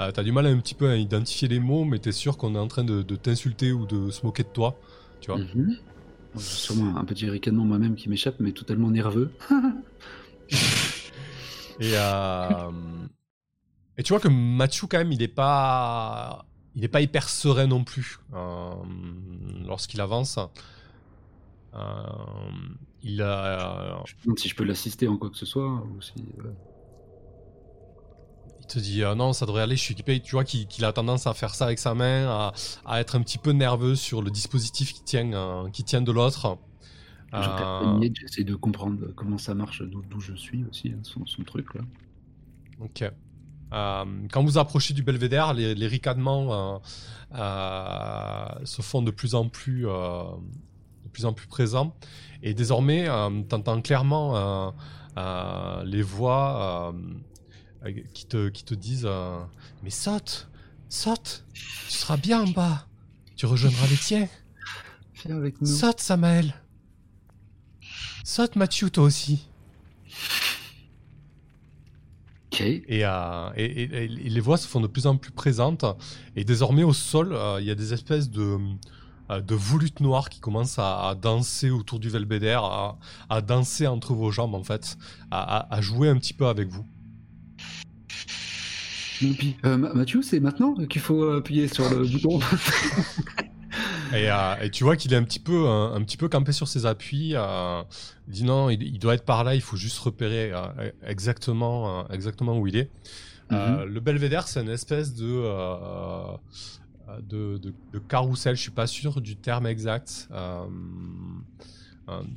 Euh, 0.00 0.10
T'as 0.10 0.22
du 0.24 0.32
mal 0.32 0.46
un 0.46 0.58
petit 0.58 0.74
peu 0.74 0.90
à 0.90 0.96
identifier 0.96 1.46
les 1.46 1.60
mots, 1.60 1.84
mais 1.84 1.98
t'es 2.00 2.12
sûr 2.12 2.36
qu'on 2.36 2.54
est 2.56 2.58
en 2.58 2.66
train 2.66 2.82
de, 2.84 3.02
de 3.02 3.16
t'insulter 3.16 3.70
ou 3.72 3.86
de 3.86 4.10
se 4.10 4.26
moquer 4.26 4.42
de 4.42 4.48
toi. 4.48 4.76
Tu 5.20 5.30
vois 5.30 5.40
Mhm. 5.40 5.76
J'ai 6.36 6.40
sûrement 6.40 6.96
un 6.96 7.04
petit 7.04 7.30
ricanement 7.30 7.64
moi-même 7.64 7.94
qui 7.94 8.08
m'échappe, 8.08 8.36
mais 8.40 8.50
totalement 8.50 8.90
nerveux. 8.90 9.30
Et, 11.80 11.92
euh, 11.94 12.70
et 13.98 14.02
tu 14.02 14.12
vois 14.12 14.20
que 14.20 14.28
Mathieu, 14.28 14.86
quand 14.88 14.98
même, 14.98 15.12
il 15.12 15.22
est 15.22 15.28
pas, 15.28 16.46
il 16.74 16.84
est 16.84 16.88
pas 16.88 17.00
hyper 17.00 17.28
serein 17.28 17.66
non 17.66 17.84
plus 17.84 18.18
euh, 18.34 18.70
lorsqu'il 19.64 20.00
avance. 20.00 20.38
Euh, 21.74 22.02
il 23.02 23.20
a, 23.22 24.02
Je 24.06 24.14
me 24.14 24.22
demande 24.24 24.38
si 24.38 24.48
je 24.48 24.54
peux 24.54 24.64
l'assister 24.64 25.08
en 25.08 25.16
quoi 25.16 25.30
que 25.30 25.36
ce 25.36 25.46
soit, 25.46 25.68
ou 25.68 26.00
si... 26.00 26.12
il 28.60 28.66
te 28.66 28.78
dit 28.78 29.02
euh, 29.02 29.14
non, 29.14 29.32
ça 29.32 29.44
devrait 29.46 29.62
aller, 29.62 29.76
je 29.76 29.82
suis 29.82 29.92
équipé. 29.92 30.20
Tu 30.20 30.32
vois 30.32 30.44
qu'il 30.44 30.84
a 30.84 30.92
tendance 30.92 31.26
à 31.26 31.34
faire 31.34 31.54
ça 31.54 31.66
avec 31.66 31.78
sa 31.78 31.94
main, 31.94 32.26
à, 32.28 32.52
à 32.86 33.00
être 33.00 33.16
un 33.16 33.22
petit 33.22 33.38
peu 33.38 33.50
nerveux 33.52 33.94
sur 33.94 34.22
le 34.22 34.30
dispositif 34.30 34.92
qui 34.92 35.02
tient, 35.04 35.32
euh, 35.32 35.68
qui 35.70 35.84
tient 35.84 36.00
de 36.02 36.12
l'autre. 36.12 36.58
Euh, 37.34 38.08
j'essaie 38.14 38.44
de 38.44 38.54
comprendre 38.54 39.08
comment 39.16 39.38
ça 39.38 39.54
marche, 39.54 39.82
d'où 39.82 40.20
je 40.20 40.34
suis 40.34 40.64
aussi, 40.64 40.90
hein, 40.90 41.00
son, 41.02 41.26
son 41.26 41.42
truc 41.42 41.74
là. 41.74 41.82
Ok. 42.80 43.04
Euh, 43.74 44.04
quand 44.30 44.44
vous 44.44 44.58
approchez 44.58 44.94
du 44.94 45.02
belvédère, 45.02 45.52
les, 45.52 45.74
les 45.74 45.86
ricanements 45.88 46.74
euh, 46.74 46.78
euh, 47.34 48.64
se 48.64 48.82
font 48.82 49.02
de 49.02 49.10
plus 49.10 49.34
en 49.34 49.48
plus, 49.48 49.82
de 49.82 51.08
plus 51.12 51.24
en 51.24 51.32
plus 51.32 51.48
présents. 51.48 51.94
Et 52.42 52.54
désormais, 52.54 53.08
euh, 53.08 53.42
t'entends 53.48 53.80
clairement 53.80 54.74
les 55.84 56.02
voix 56.02 56.94
qui, 58.14 58.26
te, 58.26 58.48
qui 58.48 58.64
te 58.64 58.74
disent 58.74 59.08
Mais 59.82 59.90
saute 59.90 60.48
Saute 60.88 61.44
Tu 61.52 61.92
seras 61.92 62.16
bien 62.16 62.42
en 62.42 62.48
bas 62.48 62.86
Tu 63.36 63.46
rejoindras 63.46 63.86
les 63.88 63.96
tiens 63.96 64.28
Viens 65.24 65.36
avec 65.36 65.60
nous. 65.60 65.66
Saute, 65.66 66.00
Samael 66.00 66.54
Saute, 68.22 68.56
Mathieu, 68.56 68.90
toi 68.90 69.04
aussi 69.04 69.48
Et, 72.60 73.04
euh, 73.04 73.48
et- 73.56 73.64
et- 73.82 74.04
et 74.04 74.08
les 74.08 74.40
voix 74.40 74.56
se 74.56 74.66
font 74.68 74.80
de 74.80 74.86
plus 74.86 75.06
en 75.06 75.16
plus 75.16 75.32
présentes. 75.32 75.84
Et 76.36 76.44
désormais, 76.44 76.82
au 76.84 76.92
sol, 76.92 77.32
euh, 77.32 77.58
il 77.60 77.66
y 77.66 77.70
a 77.70 77.74
des 77.74 77.92
espèces 77.92 78.30
de, 78.30 78.58
euh, 79.30 79.40
de 79.40 79.54
volutes 79.54 80.00
noires 80.00 80.28
qui 80.28 80.40
commencent 80.40 80.78
à, 80.78 81.08
à 81.08 81.14
danser 81.14 81.70
autour 81.70 81.98
du 81.98 82.10
belvédère, 82.10 82.64
à, 82.64 82.98
à 83.28 83.40
danser 83.40 83.86
entre 83.86 84.12
vos 84.14 84.30
jambes, 84.30 84.54
en 84.54 84.62
fait, 84.64 84.96
à, 85.30 85.58
à- 85.58 85.74
à 85.74 85.80
jouer 85.80 86.08
un 86.08 86.16
petit 86.18 86.34
peu 86.34 86.46
avec 86.46 86.68
vous. 86.68 86.84
Euh, 89.64 89.76
Mathieu, 89.76 90.22
c'est 90.22 90.40
maintenant 90.40 90.74
qu'il 90.86 91.00
faut 91.00 91.22
appuyer 91.30 91.68
sur 91.68 91.88
le 91.88 92.04
bouton. 92.06 92.40
Et, 94.14 94.30
euh, 94.30 94.56
et 94.62 94.70
tu 94.70 94.84
vois 94.84 94.96
qu'il 94.96 95.12
est 95.12 95.16
un 95.16 95.24
petit 95.24 95.40
peu, 95.40 95.66
un, 95.68 95.94
un 95.94 96.02
petit 96.02 96.16
peu 96.16 96.28
campé 96.28 96.52
sur 96.52 96.68
ses 96.68 96.86
appuis. 96.86 97.32
euh, 97.34 97.82
il 98.28 98.32
dit 98.34 98.44
non, 98.44 98.70
il, 98.70 98.82
il 98.82 98.98
doit 98.98 99.14
être 99.14 99.24
par 99.24 99.44
là, 99.44 99.54
il 99.54 99.60
faut 99.60 99.76
juste 99.76 99.98
repérer 99.98 100.52
euh, 100.52 100.90
exactement, 101.04 102.00
euh, 102.00 102.04
exactement 102.12 102.58
où 102.58 102.66
il 102.66 102.76
est. 102.76 102.90
Euh, 103.52 103.84
le 103.84 104.00
belvédère, 104.00 104.48
c'est 104.48 104.62
une 104.62 104.70
espèce 104.70 105.14
de, 105.14 105.44
de, 107.28 107.58
de, 107.58 107.74
de 107.92 107.98
carrousel, 107.98 108.56
je 108.56 108.62
suis 108.62 108.70
pas 108.70 108.86
sûr 108.86 109.20
du 109.20 109.36
terme 109.36 109.66
exact. 109.66 110.28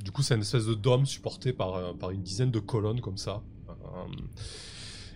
Du 0.02 0.12
coup, 0.12 0.22
c'est 0.22 0.34
une 0.34 0.42
espèce 0.42 0.66
de 0.66 0.74
dôme 0.74 1.06
supporté 1.06 1.52
par, 1.52 1.94
par 1.94 2.10
une 2.10 2.22
dizaine 2.22 2.50
de 2.50 2.60
colonnes 2.60 3.00
comme 3.00 3.16
ça. 3.16 3.42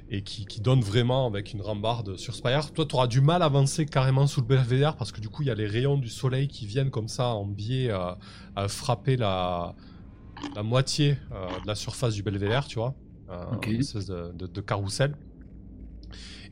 Et 0.08 0.22
qui, 0.22 0.44
qui 0.44 0.60
donne 0.60 0.80
vraiment 0.82 1.26
avec 1.26 1.54
une 1.54 1.62
rambarde 1.62 2.16
sur 2.18 2.34
Spire. 2.34 2.70
Toi, 2.72 2.84
tu 2.84 2.94
auras 2.94 3.06
du 3.06 3.22
mal 3.22 3.40
à 3.40 3.46
avancer 3.46 3.86
carrément 3.86 4.26
sous 4.26 4.42
le 4.42 4.46
belvédère 4.46 4.96
parce 4.96 5.10
que 5.10 5.20
du 5.22 5.30
coup, 5.30 5.42
il 5.42 5.48
y 5.48 5.50
a 5.50 5.54
les 5.54 5.66
rayons 5.66 5.96
du 5.96 6.08
soleil 6.08 6.48
qui 6.48 6.66
viennent 6.66 6.90
comme 6.90 7.08
ça 7.08 7.28
en 7.28 7.46
biais 7.46 7.90
euh, 7.90 8.12
à 8.54 8.68
frapper 8.68 9.16
la, 9.16 9.74
la 10.54 10.62
moitié 10.62 11.16
euh, 11.32 11.46
de 11.62 11.66
la 11.66 11.74
surface 11.74 12.12
du 12.14 12.22
belvédère, 12.22 12.66
tu 12.66 12.78
vois. 12.78 12.94
Euh. 13.30 13.44
Une 13.66 13.80
espèce 13.80 14.04
de, 14.06 14.32
de- 14.34 14.46
de 14.46 14.60
carrousel. 14.60 15.16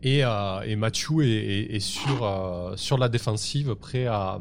Et, 0.03 0.21
et 0.21 0.77
Mathieu 0.77 1.23
est, 1.23 1.29
est- 1.29 1.77
est 1.77 1.81
sur, 1.81 2.73
sur 2.77 2.97
la 2.97 3.11
défensive, 3.11 3.75
prêt 3.75 4.07
à, 4.07 4.41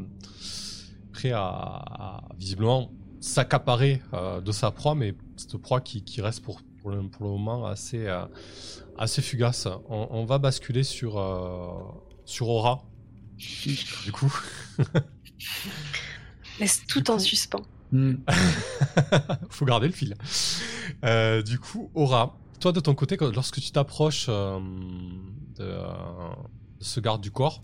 prêt 1.12 1.34
à, 1.34 1.42
à 1.42 2.22
visiblement 2.38 2.90
s'accaparer 3.20 4.02
de 4.42 4.52
sa 4.54 4.72
proie, 4.72 4.96
mais 4.96 5.14
cette 5.36 5.58
proie 5.58 5.82
qui, 5.82 6.02
qui 6.06 6.22
reste 6.22 6.42
pour, 6.42 6.62
pour, 6.82 6.92
le, 6.92 7.02
pour 7.10 7.26
le 7.26 7.32
moment 7.32 7.66
assez, 7.66 8.08
euh, 8.08 8.22
assez 9.00 9.22
fugace. 9.22 9.68
On, 9.90 10.08
on 10.12 10.26
va 10.26 10.38
basculer 10.38 10.84
sur, 10.84 11.18
euh, 11.18 11.72
sur 12.26 12.50
Aura, 12.50 12.84
du 13.38 14.12
coup. 14.12 14.32
Laisse 16.60 16.86
tout 16.88 17.10
en 17.10 17.18
suspens. 17.18 17.64
Hmm. 17.92 18.16
Faut 19.50 19.66
garder 19.66 19.88
le 19.88 19.94
fil. 19.94 20.16
Euh, 21.06 21.42
du 21.42 21.58
coup, 21.58 21.90
Aura, 21.96 22.38
toi 22.60 22.72
de 22.72 22.80
ton 22.80 22.94
côté, 22.94 23.18
quand- 23.18 23.34
lorsque 23.34 23.60
tu 23.62 23.72
t'approches 23.72 24.28
euh, 24.30 24.60
de, 25.58 25.64
euh, 25.64 25.88
de 26.80 26.84
ce 26.84 27.00
garde 27.00 27.22
du 27.22 27.32
corps, 27.32 27.64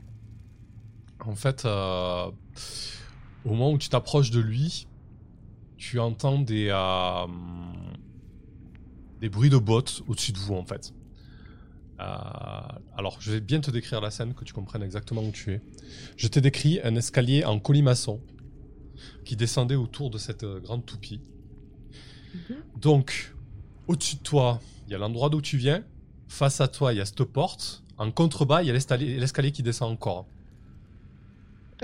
en 1.19 1.35
fait, 1.35 1.65
euh, 1.65 2.31
au 3.43 3.49
moment 3.49 3.71
où 3.71 3.77
tu 3.77 3.89
t'approches 3.89 4.31
de 4.31 4.39
lui, 4.39 4.87
tu 5.77 5.99
entends 5.99 6.39
des, 6.39 6.69
euh, 6.71 7.27
des 9.19 9.29
bruits 9.29 9.49
de 9.49 9.57
bottes 9.57 10.01
au-dessus 10.07 10.31
de 10.31 10.37
vous, 10.39 10.55
en 10.55 10.65
fait. 10.65 10.93
Euh, 11.99 12.03
alors, 12.97 13.17
je 13.19 13.31
vais 13.31 13.39
bien 13.39 13.61
te 13.61 13.71
décrire 13.71 14.01
la 14.01 14.11
scène, 14.11 14.33
que 14.33 14.43
tu 14.43 14.53
comprennes 14.53 14.83
exactement 14.83 15.23
où 15.23 15.31
tu 15.31 15.53
es. 15.53 15.61
Je 16.17 16.27
t'ai 16.27 16.41
décrit 16.41 16.79
un 16.83 16.95
escalier 16.95 17.45
en 17.45 17.59
colimaçon 17.59 18.19
qui 19.23 19.35
descendait 19.35 19.75
autour 19.75 20.09
de 20.09 20.17
cette 20.17 20.43
euh, 20.43 20.59
grande 20.59 20.85
toupie. 20.85 21.21
Donc, 22.79 23.33
au-dessus 23.87 24.17
de 24.17 24.21
toi, 24.21 24.59
il 24.87 24.91
y 24.91 24.95
a 24.95 24.97
l'endroit 24.97 25.29
d'où 25.29 25.41
tu 25.41 25.57
viens. 25.57 25.83
Face 26.27 26.59
à 26.59 26.67
toi, 26.67 26.93
il 26.93 26.97
y 26.97 27.01
a 27.01 27.05
cette 27.05 27.23
porte. 27.23 27.83
En 27.97 28.11
contrebas, 28.11 28.61
il 28.61 28.67
y 28.67 28.69
a 28.69 28.73
l'escalier 28.73 29.17
l'escalier 29.17 29.51
qui 29.51 29.63
descend 29.63 29.91
encore. 29.91 30.25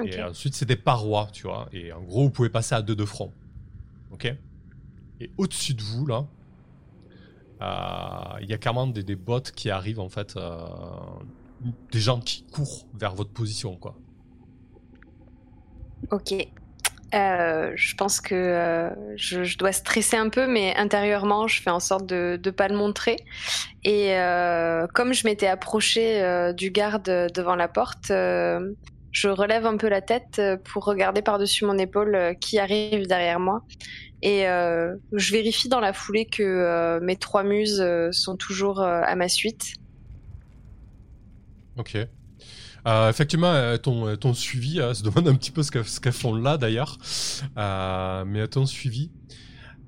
Et 0.04 0.22
ensuite, 0.22 0.56
c'est 0.56 0.66
des 0.66 0.76
parois, 0.76 1.30
tu 1.32 1.44
vois. 1.44 1.70
Et 1.72 1.92
en 1.94 2.02
gros, 2.02 2.24
vous 2.24 2.30
pouvez 2.30 2.50
passer 2.50 2.76
à 2.76 2.82
deux 2.82 2.96
de 2.96 3.06
front. 3.06 3.32
Ok? 4.12 4.34
Et 5.20 5.30
au-dessus 5.38 5.74
de 5.74 5.82
vous, 5.82 6.06
là, 6.06 6.26
il 8.42 8.50
y 8.50 8.54
a 8.54 8.58
carrément 8.58 8.88
des, 8.88 9.04
des 9.04 9.16
bots 9.16 9.42
qui 9.56 9.70
arrivent 9.70 10.00
en 10.00 10.10
fait, 10.10 10.36
euh, 10.36 10.60
des 11.92 12.00
gens 12.00 12.20
qui 12.20 12.44
courent 12.52 12.86
vers 12.94 13.14
votre 13.14 13.32
position 13.32 13.76
quoi. 13.76 13.96
Ok. 16.10 16.34
Euh, 17.14 17.74
je 17.76 17.96
pense 17.96 18.22
que 18.22 18.36
euh, 18.36 18.90
je, 19.18 19.58
dois 19.58 19.74
stresser 19.74 20.16
un 20.16 20.30
peu, 20.30 20.48
mais 20.48 20.76
intérieurement, 20.78 21.48
je 21.48 21.62
fais 21.62 21.70
en 21.70 21.82
sorte 21.82 22.06
de 22.06 22.40
ne 22.44 22.52
pas 22.52 22.70
le 22.70 22.76
montrer. 22.78 23.18
Et 23.84 24.18
euh, 24.18 24.88
comme 24.94 25.14
je 25.14 25.28
m'étais 25.28 25.48
approchée 25.48 26.22
euh, 26.22 26.54
du 26.54 26.72
garde 26.72 27.04
devant 27.34 27.56
la 27.56 27.68
porte, 27.68 28.12
euh, 28.12 28.74
je 29.12 29.28
relève 29.28 29.66
un 29.66 29.78
peu 29.78 29.90
la 29.90 30.02
tête 30.02 30.40
euh, 30.40 30.58
pour 30.58 30.86
regarder 30.86 31.22
par-dessus 31.22 31.66
mon 31.66 31.78
épaule 31.78 32.16
euh, 32.16 32.34
qui 32.34 32.60
arrive 32.60 33.08
derrière 33.08 33.40
moi. 33.40 33.64
Et 34.22 34.48
euh, 34.48 34.96
je 35.12 35.32
vérifie 35.32 35.68
dans 35.68 35.80
la 35.80 35.94
foulée 35.94 36.26
que 36.26 37.00
mes 37.02 37.16
trois 37.16 37.44
muses 37.44 37.84
sont 38.12 38.36
toujours 38.36 38.80
à 38.80 39.16
ma 39.16 39.28
suite. 39.28 39.74
Ok. 41.76 41.98
Effectivement, 42.86 43.52
elles 43.56 43.80
t'ont 43.80 44.34
suivi. 44.36 44.76
se 44.76 45.02
demande 45.02 45.28
un 45.28 45.34
petit 45.34 45.50
peu 45.50 45.64
ce 45.64 45.72
qu'elles 45.72 46.14
font 46.14 46.36
là 46.36 46.58
d'ailleurs. 46.58 47.00
Mais 47.58 48.40
elles 48.42 48.50
t'ont 48.50 48.68
suivi. 48.68 49.10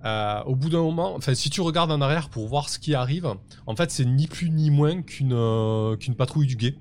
Euh, 0.05 0.43
au 0.43 0.55
bout 0.55 0.69
d'un 0.69 0.81
moment, 0.81 1.15
enfin, 1.15 1.33
si 1.33 1.49
tu 1.49 1.61
regardes 1.61 1.91
en 1.91 2.01
arrière 2.01 2.29
pour 2.29 2.47
voir 2.47 2.67
ce 2.67 2.77
qui 2.77 2.93
arrive, 2.93 3.27
en 3.65 3.75
fait, 3.75 3.89
c'est 3.89 4.05
ni 4.05 4.27
plus 4.27 4.49
ni 4.49 4.69
moins 4.69 5.01
qu'une 5.01 5.33
euh, 5.33 5.95
qu'une 5.95 6.15
patrouille 6.15 6.47
du 6.47 6.57
guet. 6.57 6.75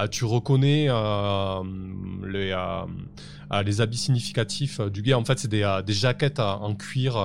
Euh, 0.00 0.08
tu 0.08 0.24
reconnais 0.24 0.88
les, 2.26 2.52
habits 3.80 3.96
significatifs 3.96 4.80
du 4.80 5.02
guet. 5.02 5.14
En 5.14 5.24
fait, 5.24 5.38
c'est 5.38 5.48
des, 5.48 5.80
des 5.86 5.92
jaquettes 5.92 6.40
en 6.40 6.74
cuir, 6.74 7.16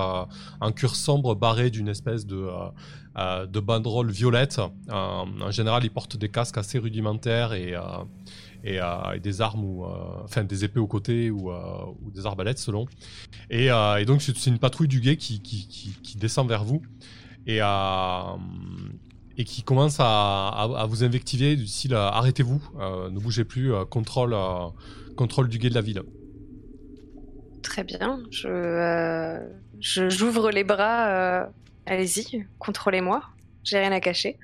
en 0.60 0.72
cuir 0.72 0.94
sombre 0.94 1.34
barré 1.34 1.70
d'une 1.70 1.88
espèce 1.88 2.26
de 2.26 2.48
de 3.16 3.60
banderole 3.60 4.10
violette. 4.10 4.60
En 4.88 5.50
général, 5.50 5.84
ils 5.84 5.90
portent 5.90 6.16
des 6.16 6.28
casques 6.28 6.58
assez 6.58 6.78
rudimentaires 6.78 7.52
et, 7.52 7.74
et, 8.64 8.80
euh, 8.80 9.12
et 9.14 9.20
des 9.20 9.40
armes 9.40 9.64
ou 9.64 9.84
euh, 9.84 9.88
enfin 10.24 10.44
des 10.44 10.64
épées 10.64 10.80
aux 10.80 10.86
côtés 10.86 11.30
ou, 11.30 11.50
euh, 11.50 11.84
ou 12.02 12.10
des 12.10 12.26
arbalètes 12.26 12.58
selon. 12.58 12.86
Et, 13.50 13.66
et 13.66 14.04
donc 14.04 14.22
c'est 14.22 14.46
une 14.46 14.58
patrouille 14.58 14.88
du 14.88 15.00
guet 15.00 15.16
qui, 15.16 15.40
qui, 15.40 15.66
qui, 15.68 15.94
qui 16.02 16.16
descend 16.18 16.48
vers 16.48 16.64
vous 16.64 16.82
et, 17.46 17.58
et 19.38 19.44
qui 19.44 19.62
commence 19.62 19.98
à, 20.00 20.48
à, 20.48 20.62
à 20.82 20.86
vous 20.86 21.04
invectiver 21.04 21.56
du 21.56 21.66
style 21.66 21.94
arrêtez-vous, 21.94 22.62
ne 22.78 23.18
bougez 23.18 23.44
plus, 23.44 23.72
contrôle, 23.90 24.36
contrôle 25.16 25.48
du 25.48 25.58
guet 25.58 25.70
de 25.70 25.74
la 25.74 25.80
ville. 25.80 26.02
Très 27.62 27.84
bien. 27.84 28.22
Je, 28.30 29.38
je- 29.80 30.08
j'ouvre 30.10 30.50
les 30.50 30.64
bras. 30.64 31.08
euh, 31.08 31.46
allez-y, 31.86 32.46
contrôlez-moi. 32.58 33.22
J'ai 33.64 33.78
rien 33.78 33.92
à 33.92 34.00
cacher. 34.00 34.38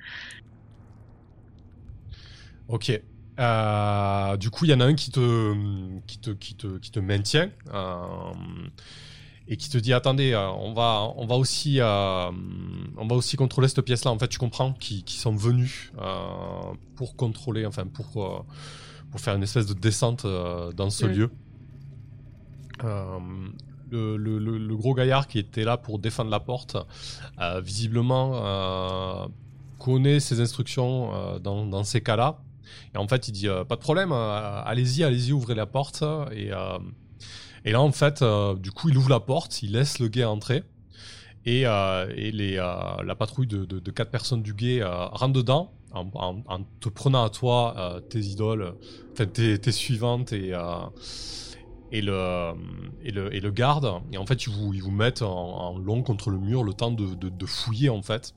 Ok. 2.67 2.91
Euh, 3.39 4.35
du 4.37 4.49
coup, 4.49 4.65
il 4.65 4.71
y 4.71 4.73
en 4.73 4.79
a 4.79 4.85
un 4.85 4.95
qui 4.95 5.11
te, 5.11 5.53
qui 6.07 6.17
te, 6.19 6.31
qui 6.31 6.55
te, 6.55 6.77
qui 6.79 6.89
te 6.91 6.99
maintient 6.99 7.49
euh, 7.73 7.97
et 9.47 9.57
qui 9.57 9.69
te 9.69 9.77
dit 9.77 9.93
attendez, 9.93 10.33
euh, 10.33 10.49
on 10.49 10.73
va, 10.73 11.11
on 11.15 11.25
va 11.27 11.35
aussi, 11.35 11.79
on 11.81 13.07
va 13.07 13.15
aussi 13.15 13.37
contrôler 13.37 13.67
cette 13.67 13.81
pièce-là. 13.81 14.11
En 14.11 14.17
fait, 14.19 14.27
tu 14.27 14.39
comprends 14.39 14.73
qu'ils 14.73 15.07
sont 15.07 15.35
venus 15.35 15.91
pour 16.95 17.15
contrôler, 17.15 17.65
enfin 17.65 17.85
pour, 17.85 18.45
pour 19.11 19.19
faire 19.21 19.35
une 19.35 19.43
espèce 19.43 19.67
de 19.67 19.73
descente 19.73 20.25
dans 20.75 20.89
ce 20.89 21.05
Mm. 21.05 21.09
lieu. 21.11 21.31
Le, 23.89 24.17
le- 24.17 24.37
le- 24.39 24.57
le 24.57 24.75
gros 24.75 24.93
gaillard 24.93 25.27
qui 25.27 25.39
était 25.39 25.63
là 25.63 25.77
pour 25.77 25.97
défendre 25.99 26.29
la 26.29 26.41
porte, 26.41 26.75
visiblement 27.63 29.29
connaît 29.79 30.19
ses 30.19 30.41
instructions 30.41 31.37
dans, 31.39 31.65
dans 31.65 31.83
ces 31.85 32.01
cas-là. 32.01 32.39
Et 32.93 32.97
en 32.97 33.07
fait, 33.07 33.27
il 33.27 33.31
dit 33.31 33.47
euh, 33.47 33.63
pas 33.63 33.75
de 33.75 33.81
problème, 33.81 34.11
euh, 34.11 34.61
allez-y, 34.63 35.03
allez-y, 35.03 35.31
ouvrez 35.31 35.55
la 35.55 35.65
porte. 35.65 36.03
Et, 36.31 36.51
euh, 36.51 36.77
là, 37.65 37.81
en 37.81 37.91
fait, 37.91 38.23
du 38.59 38.71
coup, 38.71 38.89
il 38.89 38.97
ouvre 38.97 39.09
la 39.09 39.19
porte, 39.19 39.61
il 39.61 39.73
laisse 39.73 39.99
le 39.99 40.07
guet 40.07 40.23
entrer. 40.23 40.63
Et, 41.45 41.61
les, 41.61 42.55
la 42.55 43.15
patrouille 43.15 43.47
de, 43.47 43.65
de, 43.65 43.79
de 43.79 43.91
quatre 43.91 44.11
personnes 44.11 44.43
du 44.43 44.53
guet 44.53 44.83
rentre 44.83 45.33
dedans 45.33 45.71
en, 45.93 46.63
te 46.79 46.89
prenant 46.89 47.23
à 47.23 47.29
toi 47.29 48.01
tes 48.09 48.19
idoles, 48.19 48.75
tes, 49.15 49.57
tes 49.57 49.71
suivantes 49.71 50.33
et, 50.33 50.51
le, 50.51 50.91
et, 51.91 53.11
le, 53.11 53.33
et 53.33 53.39
le 53.39 53.51
garde. 53.51 53.91
Et 54.11 54.17
en 54.17 54.25
fait, 54.25 54.45
ils 54.45 54.51
vous, 54.51 54.73
ils 54.73 54.83
vous 54.83 54.91
mettent 54.91 55.21
en, 55.21 55.77
long 55.77 56.03
contre 56.03 56.29
le 56.29 56.37
mur 56.37 56.63
le 56.63 56.73
temps 56.73 56.91
de 56.91 57.45
fouiller 57.45 57.89
en 57.89 58.01
fait. 58.01 58.33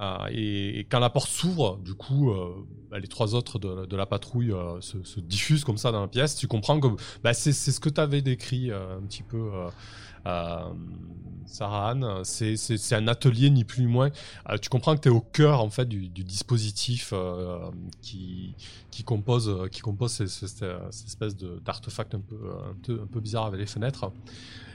Euh, 0.00 0.16
et, 0.30 0.86
quand 0.90 0.98
la 0.98 1.10
porte 1.10 1.28
s'ouvre, 1.28 1.78
du 1.78 1.94
coup, 1.94 2.30
euh, 2.30 2.54
bah, 2.90 2.98
les 2.98 3.08
trois 3.08 3.34
autres 3.34 3.58
de, 3.58 3.96
la 3.96 4.06
patrouille 4.06 4.52
euh, 4.52 4.80
se, 4.80 5.02
se 5.04 5.20
diffusent 5.20 5.64
comme 5.64 5.78
ça 5.78 5.92
dans 5.92 6.02
la 6.02 6.08
pièce. 6.08 6.36
Tu 6.36 6.48
comprends 6.48 6.78
que 6.78 6.88
bah, 7.22 7.32
c'est 7.32 7.52
ce 7.52 7.80
que 7.80 7.88
tu 7.88 8.00
avais 8.00 8.20
décrit 8.20 8.70
un 8.70 9.00
petit 9.08 9.22
peu, 9.22 9.50
euh, 10.26 10.60
Sarah 11.46 11.90
Anne. 11.90 12.24
C'est 12.24 12.94
un 12.94 13.08
atelier, 13.08 13.48
ni 13.50 13.64
plus 13.64 13.82
ni 13.82 13.88
moins. 13.88 14.10
Tu 14.60 14.68
comprends 14.68 14.94
que 14.96 15.00
tu 15.00 15.08
es 15.08 15.12
au 15.12 15.20
cœur 15.20 15.60
en 15.60 15.70
fait, 15.70 15.86
du, 15.86 16.08
dispositif 16.08 17.14
qui, 18.02 18.54
compose, 19.04 19.68
qui 19.70 19.80
compose 19.80 20.12
cette, 20.26 20.64
espèce 21.06 21.36
d'artefact 21.36 22.14
un 22.14 22.20
peu, 22.20 23.20
bizarre 23.20 23.46
avec 23.46 23.60
les 23.60 23.66
fenêtres. 23.66 24.10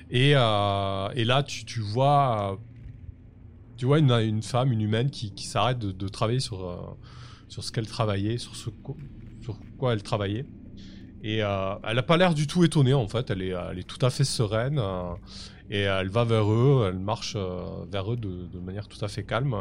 Et, 0.10 0.34
là, 0.34 1.44
tu 1.44 1.80
vois. 1.80 2.58
Tu 3.78 3.86
vois 3.86 4.00
une, 4.00 4.42
femme, 4.42 4.72
une 4.72 4.82
humaine 4.82 5.10
qui, 5.10 5.32
qui 5.32 5.46
s'arrête 5.46 5.80
de, 5.80 6.08
travailler 6.08 6.40
sur, 6.40 6.66
euh, 6.66 6.78
sur 7.48 7.64
ce 7.64 7.72
qu'elle 7.72 7.88
travaillait, 7.88 8.38
sur, 8.38 8.56
ce, 8.56 8.70
sur 9.42 9.58
quoi 9.78 9.94
elle 9.94 10.04
travaillait. 10.04 10.46
Et 11.24 11.44
euh, 11.44 11.76
elle 11.84 11.96
n'a 11.96 12.04
pas 12.04 12.18
l'air 12.18 12.34
du 12.34 12.48
tout 12.48 12.64
étonnée 12.64 12.94
en 12.94 13.08
fait, 13.08 13.30
elle 13.30 13.42
est, 13.42 13.54
elle 13.72 13.80
est 13.80 13.88
tout 13.88 14.04
à 14.06 14.10
fait 14.10 14.24
sereine. 14.24 14.80
euh, 14.80 15.14
et 15.70 15.82
elle 15.82 16.10
va 16.10 16.26
vers 16.26 16.52
eux, 16.52 16.90
elle 16.90 17.00
marche 17.00 17.38
vers 17.90 18.12
eux 18.12 18.18
de, 18.18 18.46
de 18.46 18.60
manière 18.60 18.90
tout 18.90 19.04
à 19.06 19.08
fait 19.08 19.24
calme. 19.24 19.56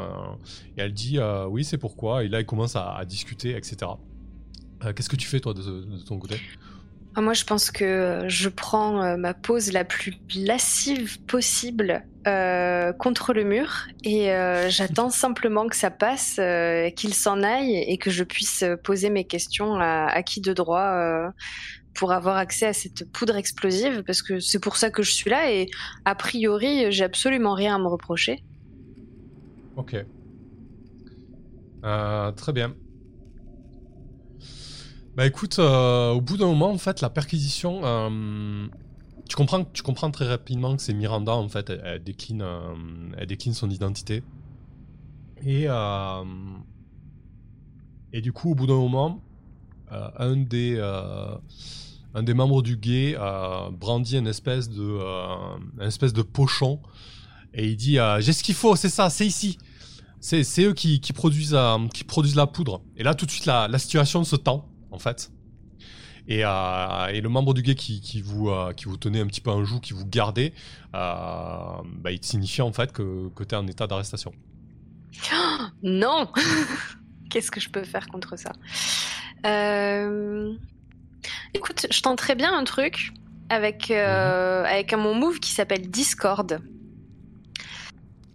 et 0.77 0.81
elle 0.81 0.93
dit 0.93 1.21
oui, 1.49 1.63
c'est 1.63 1.79
pourquoi. 1.79 2.25
Et 2.25 2.29
là, 2.29 2.41
ils 2.41 2.47
commencent 2.47 2.75
à, 2.75 3.01
discuter, 3.07 3.57
etc. 3.57 3.93
Qu'est-ce 4.97 5.09
que 5.09 5.15
tu 5.15 5.29
fais 5.29 5.39
toi 5.39 5.55
de, 5.55 6.05
ton 6.05 6.19
côté? 6.19 6.41
Moi, 7.17 7.33
je 7.33 7.45
pense 7.45 7.71
que 7.71 8.25
je 8.29 8.49
prends 8.49 9.03
euh, 9.03 9.17
ma 9.17 9.35
pose 9.35 9.73
la 9.73 9.85
plus 9.85 10.15
lascive 10.37 11.21
possible 11.25 12.05
euh, 12.27 12.93
contre 12.93 13.33
le 13.33 13.43
mur 13.45 13.87
et 14.05 14.31
euh, 14.31 14.69
j'attends 14.71 15.11
simplement 15.11 15.67
que 15.67 15.77
ça 15.77 15.91
passe, 15.91 16.37
euh, 16.39 16.89
qu'il 16.91 17.15
s'en 17.15 17.43
aille 17.43 17.77
et 17.77 17.99
que 17.99 18.11
je 18.11 18.23
puisse 18.23 18.63
euh, 18.63 18.77
poser 18.77 19.11
mes 19.11 19.25
questions 19.25 19.75
à, 19.75 20.07
à 20.07 20.23
qui 20.23 20.41
de 20.41 20.53
droit 20.53 20.81
euh, 20.83 21.29
pour 21.95 22.13
avoir 22.13 22.37
accès 22.37 22.67
à 22.67 22.73
cette 22.73 23.11
poudre 23.11 23.37
explosive 23.37 24.05
parce 24.07 24.23
que 24.23 24.39
c'est 24.39 24.61
pour 24.61 24.77
ça 24.77 24.91
que 24.91 25.03
je 25.03 25.11
suis 25.11 25.31
là 25.31 25.53
et 25.53 25.69
a 26.05 26.15
priori, 26.15 26.93
j'ai 26.93 27.05
absolument 27.05 27.55
rien 27.55 27.75
à 27.75 27.79
me 27.79 27.89
reprocher. 27.89 28.45
Ok. 29.77 29.97
Euh, 31.85 32.33
très 32.33 32.53
bien. 32.53 32.75
Bah 35.21 35.27
écoute, 35.27 35.59
euh, 35.59 36.13
au 36.13 36.23
bout 36.23 36.39
d'un 36.39 36.47
moment, 36.47 36.71
en 36.71 36.79
fait, 36.79 37.03
la 37.03 37.11
perquisition, 37.11 37.83
euh, 37.85 38.67
tu 39.29 39.37
comprends, 39.37 39.67
tu 39.67 39.83
comprends 39.83 40.11
très 40.11 40.27
rapidement 40.27 40.75
que 40.75 40.81
c'est 40.81 40.95
Miranda, 40.95 41.35
en 41.35 41.47
fait, 41.47 41.69
elle, 41.69 42.03
décline, 42.03 42.41
euh, 42.41 42.75
elle 43.19 43.27
décline 43.27 43.53
son 43.53 43.69
identité. 43.69 44.23
Et, 45.45 45.67
et 48.15 48.21
du 48.23 48.33
coup, 48.33 48.53
au 48.53 48.55
bout 48.55 48.67
d'un 48.67 48.77
moment, 48.77 49.23
un 49.91 50.37
des, 50.37 50.81
un 52.15 52.23
des 52.23 52.33
membres 52.33 52.63
du 52.63 52.79
guet 52.79 53.15
brandit 53.73 54.17
une 54.17 54.27
espèce 54.27 54.71
de, 54.71 55.03
une 55.83 55.87
espèce 55.87 56.15
de 56.15 56.23
pochon 56.23 56.81
et 57.53 57.69
il 57.69 57.77
dit 57.77 57.99
j'ai 58.21 58.33
ce 58.33 58.43
qu'il 58.43 58.55
faut, 58.55 58.75
c'est 58.75 58.89
ça, 58.89 59.11
c'est 59.11 59.27
ici. 59.27 59.59
C'est 60.21 60.65
eux 60.65 60.73
qui, 60.73 60.99
qui 61.01 61.13
produisent, 61.13 61.59
qui 61.93 62.05
produisent 62.05 62.37
la 62.37 62.47
poudre. 62.47 62.81
Et 62.97 63.03
là, 63.03 63.15
tout 63.15 63.27
de 63.27 63.31
suite, 63.31 63.45
la, 63.45 63.69
la 63.69 63.79
situation 63.79 64.25
se 64.25 64.37
tend, 64.37 64.70
en 64.91 64.99
fait. 64.99 65.31
Et, 66.29 66.45
euh, 66.45 67.07
et 67.09 67.21
le 67.21 67.29
membre 67.29 67.55
du 67.55 67.63
guet 67.63 67.75
qui, 67.75 68.01
qui, 68.01 68.21
vous, 68.21 68.51
euh, 68.51 68.73
qui 68.73 68.85
vous 68.85 68.97
tenait 68.97 69.21
un 69.21 69.27
petit 69.27 69.41
peu 69.41 69.51
en 69.51 69.65
joue, 69.65 69.81
qui 69.81 69.95
vous 69.95 70.07
gardait, 70.07 70.53
euh, 70.95 70.99
bah, 71.97 72.13
il 72.13 72.23
signifie 72.23 72.63
en 72.63 72.73
fait 72.73 72.93
que, 72.93 73.29
que 73.31 73.43
tu 73.43 73.55
es 73.55 73.59
en 73.59 73.67
état 73.67 73.87
d'arrestation. 73.87 74.33
Non 75.83 76.31
Qu'est-ce 77.31 77.51
que 77.51 77.61
je 77.61 77.69
peux 77.71 77.85
faire 77.85 78.07
contre 78.09 78.37
ça? 78.37 78.53
Écoute, 81.55 81.87
je 81.91 82.01
tenterais 82.03 82.35
bien 82.35 82.57
un 82.57 82.65
truc 82.65 83.13
avec, 83.49 83.91
avec 83.91 84.93
un 84.93 84.97
mon 84.97 85.15
move 85.15 85.39
qui 85.41 85.53
s'appelle 85.53 85.91
Discord. 85.91 86.61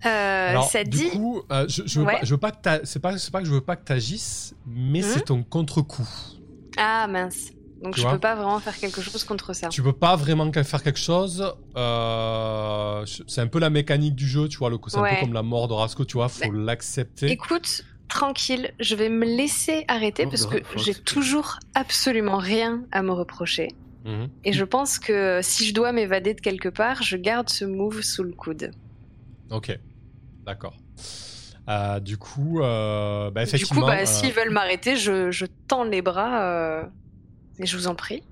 Alors, 0.02 0.70
ça 0.70 0.84
du 0.84 0.98
dit. 0.98 1.10
coup, 1.10 1.42
je, 1.68 1.84
je 1.86 2.00
veux 2.00 2.06
Ouais. 2.06 2.20
pas, 2.20 2.26
je 2.26 2.32
veux 2.34 2.40
pas 2.40 2.52
c'est 2.84 3.00
pas, 3.02 3.12
que 3.14 3.46
je 3.46 3.52
veux 3.52 3.62
pas 3.62 3.76
que 3.76 3.86
tu 3.86 3.92
agisses, 3.92 4.56
mais 4.66 5.00
Mhm. 5.00 5.06
c'est 5.06 5.22
ton 5.26 5.44
contre-coup. 5.44 6.08
Ah 6.78 7.08
mince. 7.08 7.52
Donc 7.82 7.96
Tu 7.96 8.02
je 8.02 8.08
peux 8.08 8.20
pas 8.20 8.36
vraiment 8.36 8.60
faire 8.60 8.78
quelque 8.78 9.02
chose 9.02 9.24
contre 9.24 9.54
ça. 9.54 9.70
Tu 9.70 9.84
peux 9.84 9.94
pas 9.94 10.16
vraiment 10.16 10.52
faire 10.52 10.82
quelque 10.82 11.00
chose. 11.00 11.54
euh, 11.76 13.06
c'est 13.28 13.42
un 13.42 13.48
peu 13.48 13.60
la 13.60 13.70
mécanique 13.70 14.16
du 14.16 14.28
jeu, 14.28 14.48
tu 14.48 14.58
vois. 14.58 14.72
C'est 14.88 14.98
un 14.98 15.04
peu 15.04 15.20
comme 15.20 15.34
la 15.34 15.44
mort 15.44 15.68
de 15.68 15.74
Rasco, 15.74 16.06
tu 16.06 16.18
vois. 16.18 16.30
Faut 16.30 16.52
l'accepter. 16.52 17.30
Écoute, 17.30 17.84
tranquille, 18.08 18.74
je 18.80 18.96
vais 18.96 19.10
me 19.10 19.26
laisser 19.26 19.86
arrêter 19.88 20.24
Oh, 20.26 20.30
parce 20.30 20.48
bah, 20.48 20.60
que 20.60 20.80
j'ai 20.80 20.96
toujours 20.96 21.60
absolument 21.74 22.38
rien 22.38 22.86
à 22.92 23.02
me 23.02 23.12
reprocher. 23.12 23.70
Mhm. 24.06 24.30
Et 24.44 24.54
je 24.54 24.64
pense 24.64 25.00
que 25.00 25.40
si 25.42 25.66
je 25.68 25.74
dois 25.74 25.92
m'évader 25.92 26.34
de 26.34 26.42
quelque 26.42 26.70
part, 26.70 27.04
je 27.04 27.18
garde 27.18 27.50
ce 27.50 27.66
move 27.66 28.02
sous 28.02 28.24
le 28.24 28.34
coude. 28.34 28.72
Ok, 29.50 29.78
d'accord. 30.46 30.78
Euh, 31.68 32.00
du 32.00 32.18
coup, 32.18 32.62
euh, 32.62 33.32
bah, 33.32 33.46
Du 33.46 33.66
coup, 33.66 33.82
bah, 33.82 33.98
euh, 34.02 34.06
s'ils 34.06 34.32
veulent 34.34 34.52
m'arrêter, 34.52 34.96
je, 34.98 35.32
je 35.32 35.46
tends 35.68 35.84
les 35.84 36.02
bras 36.02 36.84
et 37.60 37.66
je 37.66 37.78
vous 37.78 37.88
en 37.88 37.96
prie. 37.96 38.24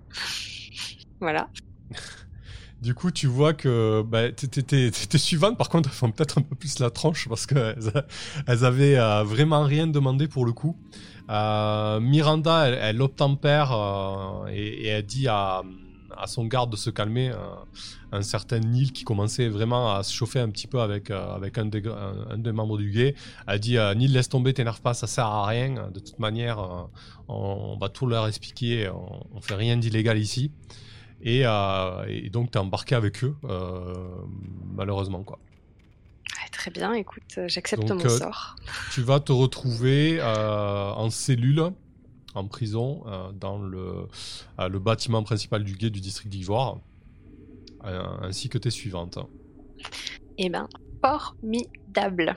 voilà. 1.19 1.48
Du 2.82 2.93
coup, 2.93 3.12
tu 3.12 3.28
vois 3.28 3.54
que 3.54 4.02
bah, 4.02 4.30
tes- 4.34 4.50
tes- 4.50 4.62
tes 4.62 4.91
tes 4.91 5.17
suivantes, 5.17 5.58
par 5.58 5.69
contre, 5.69 5.88
elles 5.88 5.96
font 5.96 6.12
peut-être 6.12 6.39
un 6.39 6.41
peu 6.41 6.54
plus 6.54 6.80
la 6.80 6.89
tranche 6.89 7.30
parce 7.30 7.46
qu'elles 7.46 7.93
elles 8.46 8.65
avaient 8.65 8.98
vraiment 9.24 9.63
rien 9.63 9.88
demandé 9.88 10.28
pour 10.28 10.46
le 10.46 10.52
coup. 10.52 10.76
Miranda, 11.30 12.67
elle, 12.67 12.78
elle 12.82 13.02
obtempère 13.02 13.72
et, 14.52 14.58
et 14.67 14.88
elle 14.88 15.06
dit 15.06 15.30
à, 15.30 15.62
à 16.17 16.28
son 16.28 16.45
garde 16.45 16.71
de 16.71 16.76
se 16.76 16.89
calmer. 16.89 17.32
un 18.12 18.21
certain 18.21 18.60
Neil 18.60 18.91
qui 18.91 19.04
commençait 19.04 19.49
vraiment 19.49 19.93
à 19.93 20.04
se 20.04 20.13
chauffer 20.13 20.39
un 20.39 20.49
petit 20.49 20.67
peu 20.67 20.82
avec, 20.82 21.10
euh, 21.10 21.36
avec 21.36 21.58
un, 21.58 21.65
des, 21.65 21.86
un, 21.88 22.32
un 22.32 22.38
des 22.38 22.52
membres 22.52 22.78
du 22.78 22.91
guet. 22.91 23.15
Elle 23.47 23.60
dit 23.60 23.78
euh, 23.78 23.93
Neil, 23.95 24.08
laisse 24.08 24.30
tomber, 24.30 24.54
t'énerve 24.54 24.82
pas, 24.82 24.93
ça 24.93 25.08
sert 25.08 25.26
à 25.26 25.47
rien. 25.47 25.89
De 25.89 25.99
toute 25.99 26.19
manière, 26.19 26.60
euh, 26.60 26.84
on, 27.28 27.73
on 27.73 27.78
va 27.78 27.89
tout 27.89 28.06
leur 28.06 28.28
expliquer. 28.28 28.89
On, 28.89 29.26
on 29.34 29.41
fait 29.41 29.56
rien 29.56 29.78
d'illégal 29.78 30.17
ici. 30.19 30.52
Et, 31.21 31.43
et 32.08 32.30
donc, 32.30 32.52
t'es 32.52 32.60
embarqué 32.60 32.95
avec 32.95 33.23
eux, 33.23 33.38
malheureusement, 34.76 35.23
quoi. 35.23 35.39
Très 36.52 36.69
bien, 36.69 36.93
écoute, 36.93 37.39
j'accepte 37.47 37.89
mon 37.89 37.99
euh, 37.99 38.10
sort. 38.10 38.56
Tu 38.93 39.02
vas 39.02 39.19
te 39.19 39.32
retrouver 39.32 40.19
euh, 40.21 40.91
en 40.91 41.10
cellule, 41.10 41.71
en 42.34 42.48
prison, 42.48 43.04
euh, 43.08 43.32
dans 43.32 43.60
le, 43.60 44.08
euh, 44.60 44.69
le 44.69 44.80
bâtiment 44.80 45.24
principal 45.24 45.63
du 45.63 45.76
guet 45.76 45.89
du 45.89 46.02
district 46.02 46.30
d'Ivoire, 46.30 46.80
euh, 47.86 48.04
ainsi 48.22 48.50
que 48.50 48.58
tes 48.58 48.72
suivantes. 48.72 49.19
Eh 50.38 50.50
ben, 50.50 50.67
formidable. 51.02 52.36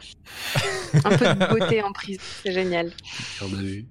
Un 0.92 1.16
peu 1.16 1.34
de 1.34 1.48
beauté 1.48 1.82
en 1.82 1.92
prison, 1.92 2.20
c'est 2.42 2.52
génial. 2.52 2.92
Garde 3.40 3.54
à 3.54 3.56
vue. 3.56 3.86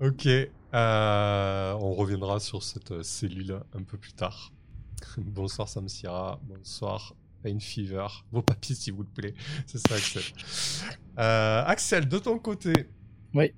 Ok, 0.00 0.26
euh, 0.26 1.72
on 1.74 1.94
reviendra 1.94 2.40
sur 2.40 2.62
cette 2.62 3.02
cellule 3.02 3.60
un 3.74 3.82
peu 3.82 3.96
plus 3.96 4.12
tard. 4.12 4.52
Bonsoir 5.18 5.68
Samsira, 5.68 6.40
bonsoir 6.42 7.14
Pain 7.42 7.58
Fever, 7.60 8.06
vos 8.32 8.42
papiers 8.42 8.74
s'il 8.74 8.94
vous 8.94 9.04
plaît, 9.04 9.34
c'est 9.66 9.78
ça 9.78 9.94
Axel. 9.94 10.22
Euh, 11.18 11.64
Axel, 11.66 12.08
de 12.08 12.18
ton 12.18 12.38
côté. 12.38 12.72
Oui. 13.34 13.52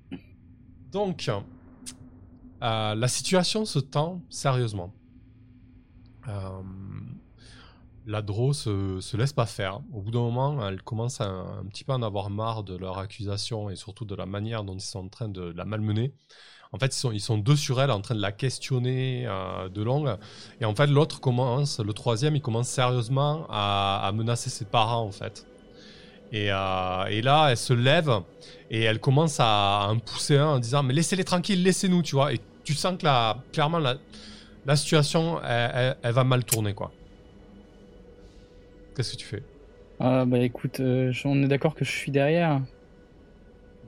Donc, 0.91 1.29
euh, 2.63 2.95
la 2.95 3.07
situation 3.07 3.65
se 3.65 3.79
tend 3.79 4.21
sérieusement. 4.29 4.93
Euh, 6.27 6.61
la 8.05 8.21
Dro 8.21 8.53
se, 8.53 8.99
se 9.01 9.17
laisse 9.17 9.33
pas 9.33 9.45
faire. 9.45 9.81
Au 9.93 10.01
bout 10.01 10.11
d'un 10.11 10.21
moment, 10.21 10.67
elle 10.67 10.81
commence 10.81 11.19
un 11.21 11.65
petit 11.69 11.83
peu 11.83 11.91
à 11.91 11.95
en 11.95 12.01
avoir 12.01 12.29
marre 12.29 12.63
de 12.63 12.75
leur 12.75 12.97
accusation 12.99 13.69
et 13.69 13.75
surtout 13.75 14.05
de 14.05 14.15
la 14.15 14.25
manière 14.25 14.63
dont 14.63 14.75
ils 14.75 14.81
sont 14.81 15.05
en 15.05 15.09
train 15.09 15.29
de 15.29 15.53
la 15.55 15.65
malmener. 15.65 16.13
En 16.73 16.79
fait, 16.79 16.95
ils 17.13 17.21
sont, 17.21 17.37
deux 17.37 17.55
sur 17.55 17.81
elle 17.81 17.91
en 17.91 18.01
train 18.01 18.15
de 18.15 18.21
la 18.21 18.33
questionner 18.33 19.25
euh, 19.25 19.69
de 19.69 19.81
longue. 19.81 20.17
Et 20.59 20.65
en 20.65 20.75
fait, 20.75 20.87
l'autre 20.87 21.21
commence, 21.21 21.79
le 21.79 21.93
troisième, 21.93 22.35
il 22.35 22.41
commence 22.41 22.67
sérieusement 22.67 23.45
à 23.49 24.11
menacer 24.13 24.49
ses 24.49 24.65
parents, 24.65 25.03
en 25.03 25.11
fait. 25.11 25.45
Et, 26.31 26.51
euh, 26.51 27.05
et 27.07 27.21
là, 27.21 27.49
elle 27.51 27.57
se 27.57 27.73
lève 27.73 28.09
et 28.69 28.81
elle 28.83 28.99
commence 28.99 29.37
à, 29.39 29.87
en 29.89 29.99
pousser 29.99 30.37
un 30.37 30.47
en 30.47 30.59
disant 30.59 30.83
Mais 30.83 30.93
laissez-les 30.93 31.23
tranquilles, 31.23 31.63
laissez-nous, 31.63 32.03
tu 32.03 32.15
vois. 32.15 32.33
Et 32.33 32.39
tu 32.63 32.73
sens 32.75 32.97
que 32.97 33.05
là, 33.05 33.45
clairement, 33.53 33.79
la, 33.79 33.97
la 34.65 34.75
situation, 34.75 35.41
elle, 35.43 35.71
elle- 35.75 35.99
elle 36.03 36.13
va 36.13 36.23
mal 36.25 36.45
tourner, 36.45 36.73
quoi. 36.75 36.95
Qu'est-ce 38.93 39.11
que 39.13 39.17
tu 39.17 39.25
fais? 39.25 39.45
Ah 39.99 40.25
bah 40.25 40.39
écoute, 40.39 40.79
euh, 40.79 41.13
on 41.25 41.41
est 41.43 41.47
d'accord 41.47 41.75
que 41.75 41.85
je 41.85 41.91
suis 41.91 42.11
derrière. 42.11 42.61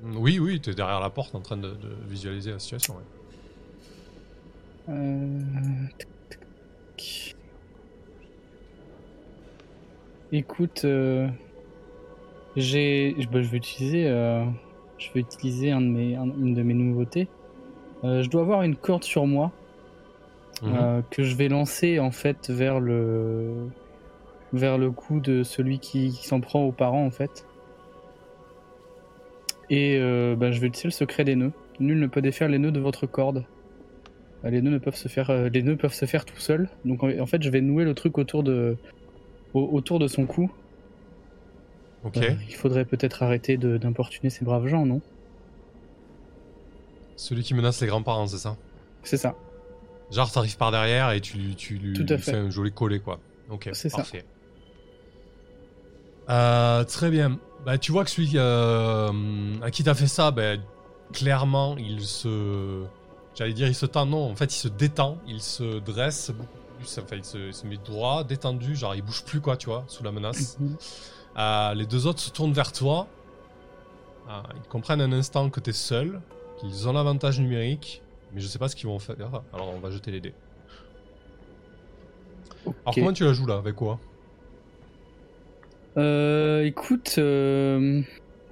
Oui, 0.02 0.40
oui, 0.40 0.60
tu 0.62 0.72
es 0.72 0.76
derrière 0.76 1.00
la 1.00 1.10
porte 1.10 1.36
en 1.36 1.42
train 1.42 1.58
de, 1.58 1.74
de 1.76 1.96
visualiser 2.08 2.52
la 2.52 2.60
situation. 2.60 2.98
ouais. 2.98 3.04
Euh. 4.90 5.90
Écoute, 10.32 10.86
euh, 10.86 11.30
j'ai, 12.56 13.16
je- 13.20 13.30
vais 13.30 13.58
utiliser, 13.58 14.08
euh, 14.08 14.44
je 14.98 15.08
vais 15.14 15.20
utiliser 15.22 15.72
un 15.72 15.82
de 15.82 15.88
mes, 15.88 16.16
un- 16.16 16.26
une 16.26 16.54
de 16.54 16.64
mes 16.64 16.74
nouveautés. 16.74 17.28
Euh, 18.04 18.22
je 18.24 18.30
dois 18.30 18.42
avoir 18.42 18.64
une 18.64 18.76
corde 18.76 19.04
sur 19.04 19.26
moi 19.28 19.52
Mhm. 20.62 20.74
euh, 20.76 21.02
que 21.10 21.24
je 21.24 21.36
vais 21.36 21.48
lancer 21.48 22.00
en 22.00 22.12
fait 22.12 22.50
vers 22.50 22.80
le, 22.80 23.70
vers 24.52 24.78
le 24.78 24.92
cou 24.92 25.20
de 25.20 25.44
celui 25.44 25.80
qui, 25.80 26.10
qui 26.10 26.28
s'en 26.28 26.42
prend 26.42 26.64
aux 26.66 26.72
parents 26.72 27.06
en 27.06 27.12
fait. 27.12 27.46
Et 29.70 30.00
bah, 30.36 30.52
je 30.52 30.60
vais 30.60 30.68
utiliser 30.68 30.88
le 30.88 30.92
secret 30.94 31.24
des 31.24 31.36
nœuds. 31.36 31.52
Nul 31.80 32.00
ne 32.00 32.08
peut 32.08 32.22
défaire 32.22 32.50
les 32.50 32.58
nœuds 32.58 32.72
de 32.72 32.80
votre 32.80 33.06
corde. 33.06 33.46
Les 34.44 34.62
nœuds 34.62 34.72
ne 34.72 34.78
peuvent 34.80 34.96
se 34.96 35.08
faire, 35.08 35.32
les 35.50 35.62
nœuds 35.64 35.76
peuvent 35.78 35.94
se 35.94 36.06
faire 36.06 36.26
tout 36.26 36.38
seuls. 36.40 36.70
Donc 36.86 37.04
en, 37.04 37.26
fait, 37.26 37.44
je 37.44 37.50
vais 37.50 37.62
nouer 37.62 37.84
le 37.86 37.94
truc 37.94 38.18
autour 38.18 38.42
de, 38.44 38.78
au- 39.54 39.70
autour 39.72 40.00
de 40.00 40.08
son 40.08 40.26
cou. 40.26 40.50
Euh, 42.06 42.34
il 42.48 42.56
faudrait 42.56 42.86
peut-être 42.86 43.24
arrêter 43.24 43.58
de- 43.58 43.78
d'importuner 43.78 44.30
ces 44.30 44.46
braves 44.46 44.68
gens, 44.68 44.86
non? 44.86 45.02
Celui 47.18 47.44
qui 47.44 47.54
menace 47.54 47.82
les 47.82 47.88
grands-parents, 47.88 48.28
c'est 48.28 48.38
ça? 48.38 48.56
C'est 49.04 49.18
ça. 49.18 49.36
Genre, 50.12 50.32
t'arrives 50.32 50.58
par 50.58 50.72
derrière 50.72 51.12
et 51.12 51.22
tu, 51.22 51.38
lui- 51.38 51.56
tu 51.56 51.76
lui 51.78 51.94
Tout 51.94 52.06
à 52.14 52.18
fait. 52.18 52.32
fais 52.32 52.38
un 52.38 52.50
joli 52.50 52.72
collet, 52.72 53.00
quoi. 53.00 53.20
Ok, 53.50 53.70
C'est 53.74 53.90
ça. 53.90 53.98
parfait. 53.98 54.24
Euh, 56.30 56.84
très 56.84 57.10
bien. 57.10 57.40
Bah, 57.66 57.78
tu 57.78 57.92
vois 57.92 58.06
que 58.06 58.10
celui 58.10 58.32
euh, 58.36 59.12
à 59.62 59.72
qui 59.72 59.84
t'as 59.84 59.94
fait 59.96 60.08
ça, 60.08 60.32
ben, 60.32 60.62
clairement, 61.12 61.76
il 61.78 62.02
se. 62.06 62.84
J'allais 63.36 63.54
dire, 63.54 63.68
il 63.68 63.76
se 63.76 63.86
tend. 63.86 64.06
Non, 64.06 64.32
en 64.32 64.36
fait, 64.36 64.46
il 64.54 64.58
se 64.58 64.68
détend. 64.68 65.18
Il 65.28 65.42
se 65.42 65.80
dresse 65.80 66.32
beaucoup 66.32 66.58
plus. 66.78 66.98
Enfin, 67.04 67.16
il 67.18 67.26
se, 67.26 67.38
il 67.38 67.54
se 67.54 67.66
met 67.68 67.78
droit, 67.78 68.24
détendu. 68.24 68.76
Genre, 68.76 68.96
il 68.96 69.02
bouge 69.02 69.24
plus, 69.26 69.42
quoi, 69.42 69.58
tu 69.58 69.68
vois, 69.68 69.84
sous 69.88 70.04
la 70.04 70.12
menace. 70.12 70.58
Euh, 71.40 71.74
les 71.74 71.86
deux 71.86 72.06
autres 72.06 72.20
se 72.20 72.30
tournent 72.30 72.54
vers 72.54 72.72
toi. 72.72 73.08
Euh, 74.30 74.42
ils 74.56 74.68
comprennent 74.70 75.02
un 75.02 75.14
instant 75.14 75.50
que 75.50 75.60
t'es 75.60 75.72
seul, 75.72 76.22
qu'ils 76.60 76.88
ont 76.88 76.94
l'avantage 76.94 77.40
numérique, 77.40 78.02
mais 78.34 78.42
je 78.42 78.48
sais 78.48 78.60
pas 78.60 78.68
ce 78.68 78.76
qu'ils 78.76 78.88
vont 78.88 79.00
faire. 79.00 79.16
Alors 79.54 79.74
on 79.74 79.80
va 79.80 79.90
jeter 79.90 80.12
les 80.12 80.20
dés. 80.20 80.34
Alors 82.66 82.94
comment 82.94 83.14
tu 83.14 83.24
la 83.24 83.34
joues 83.34 83.48
là? 83.48 83.56
Avec 83.58 83.76
quoi? 83.76 84.00
Euh, 85.98 86.64
écoute, 86.64 87.16
euh, 87.18 88.02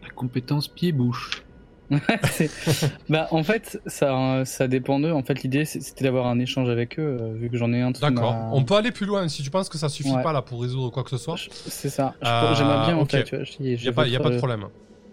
La 0.02 0.10
compétence 0.10 0.68
pied-bouche. 0.68 1.44
bah 3.10 3.28
en 3.32 3.44
fait, 3.44 3.80
ça, 3.86 4.44
ça 4.46 4.68
dépend 4.68 5.00
d'eux. 5.00 5.12
En 5.12 5.24
fait, 5.24 5.42
l'idée 5.44 5.64
c'était 5.66 6.04
d'avoir 6.04 6.28
un 6.28 6.38
échange 6.40 6.70
avec 6.70 7.00
eux, 7.00 7.18
euh, 7.22 7.34
vu 7.34 7.50
que 7.50 7.58
j'en 7.58 7.72
ai 7.72 7.82
un. 7.82 7.92
D'accord. 7.92 8.34
ma- 8.34 8.50
On 8.54 8.64
peut 8.64 8.76
aller 8.76 8.92
plus 8.92 9.06
loin 9.06 9.28
si 9.30 9.42
tu 9.44 9.50
penses 9.50 9.70
que 9.70 9.78
ça 9.78 9.88
suffit 9.90 10.12
Ouais. 10.12 10.22
pas 10.24 10.34
là 10.34 10.42
pour 10.42 10.62
résoudre 10.62 10.90
quoi 10.92 11.04
que 11.04 11.10
ce 11.10 11.18
soit. 11.18 11.38
C'est 11.50 11.90
ça. 11.90 12.14
Euh, 12.26 12.54
J'aimerais 12.56 12.86
bien 12.88 12.98
en 12.98 13.06
fait. 13.06 13.32
Il 13.60 13.68
y 13.68 13.78
j'ai 13.78 13.90
a 13.90 13.92
pas, 13.94 14.06
y 14.08 14.16
a 14.16 14.18
votre- 14.20 14.30
pas 14.30 14.34
de 14.36 14.38
problème. 14.38 14.66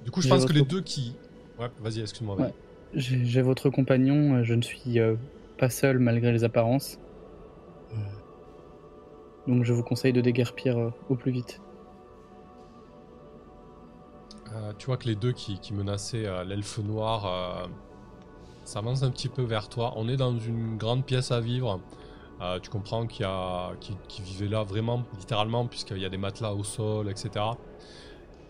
Du 0.05 0.11
coup, 0.11 0.21
je 0.21 0.29
pense 0.29 0.45
que 0.45 0.53
les 0.53 0.61
votre- 0.61 0.71
deux 0.73 0.81
qui. 0.83 1.15
Ouais, 1.61 1.69
vas-y, 1.81 2.01
excuse-moi. 2.01 2.37
Ouais. 2.37 2.53
J'ai 2.95 3.43
votre 3.43 3.71
compagnon. 3.71 4.35
euh, 4.37 4.43
Je 4.45 4.55
ne 4.55 4.63
suis 4.63 4.99
euh, 4.99 5.15
pas 5.59 5.71
seul 5.71 5.99
malgré 5.99 6.33
les 6.33 6.43
apparences. 6.45 6.99
Donc 9.47 9.65
je 9.65 9.73
vous 9.73 9.83
conseille 9.83 10.13
de 10.15 10.21
déguerpir 10.23 10.79
euh, 10.79 10.91
au 11.11 11.15
plus 11.17 11.31
vite. 11.31 11.61
Euh, 14.55 14.73
tu 14.79 14.87
vois 14.87 14.97
que 14.97 15.07
les 15.07 15.17
deux 15.17 15.33
qui, 15.33 15.59
menaçaient 15.73 16.27
euh, 16.27 16.45
l'elfe 16.45 16.79
noir 16.79 17.27
euh, 17.27 17.67
s'avancent 18.65 19.03
un 19.03 19.11
petit 19.11 19.29
peu 19.29 19.43
vers 19.43 19.69
toi. 19.69 19.93
On 19.97 20.09
est 20.09 20.17
dans 20.17 20.39
une 20.39 20.77
grande 20.77 21.05
pièce 21.05 21.33
à 21.33 21.41
vivre. 21.41 21.81
Tu 22.63 22.69
comprends 22.69 23.07
qu'il 23.07 23.23
y 23.23 23.25
a 23.25 23.71
qui, 23.81 23.97
qui 24.07 24.49
là 24.49 24.65
vraiment 24.65 25.03
littéralement 25.19 25.67
puisqu'il 25.67 25.97
y 25.97 26.05
a 26.05 26.11
des 26.11 26.19
matelas 26.19 26.53
au 26.53 26.63
sol, 26.63 27.09
etc. 27.09 27.31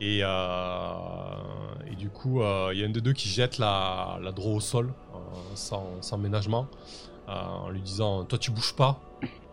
Et, 0.01 0.23
du 1.97 2.11
coup, 2.11 2.41
il 2.41 2.79
y 2.79 2.83
a 2.83 2.87
un 2.87 2.91
des 2.91 3.01
deux 3.01 3.13
qui 3.13 3.29
jette 3.29 3.59
la, 3.59 4.19
la 4.21 4.33
draw 4.33 4.57
au 4.57 4.61
sol 4.61 4.93
sans, 5.55 6.19
ménagement 6.19 6.67
en 7.29 7.69
lui 7.71 7.83
disant 7.83 8.25
Toi, 8.25 8.39
tu 8.39 8.51
bouges 8.51 8.75
pas, 8.75 8.99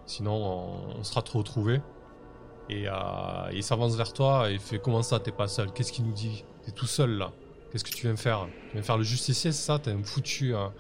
sinon 0.08 0.34
on, 0.34 1.00
on 1.00 1.04
sera 1.04 1.22
te 1.22 1.38
retrouver. 1.38 1.80
Et 2.70 2.88
euh, 2.88 2.94
il 3.54 3.64
s'avance 3.64 3.96
vers 3.96 4.14
toi 4.14 4.50
et 4.50 4.54
il 4.54 4.60
fait 4.60 4.80
Comment 4.80 5.02
ça, 5.04 5.20
t'es 5.20 5.32
pas 5.32 5.48
seul? 5.48 5.72
Qu'est-ce 5.74 5.92
qu'il 5.92 6.06
nous 6.06 6.14
dit? 6.14 6.44
T'es 6.66 6.72
tout 6.72 6.86
seul 6.86 7.18
là. 7.18 7.32
Qu'est-ce 7.72 7.84
que 7.84 7.90
tu 7.92 8.08
viens 8.08 8.16
faire? 8.16 8.48
Tu 8.70 8.74
viens 8.74 8.82
faire 8.84 8.98
le 8.98 9.04
justicier, 9.04 9.52
c'est 9.52 9.66
ça? 9.66 9.80
T'es 9.80 9.92
un 9.92 10.04
foutu, 10.04 10.54
un, 10.56 10.72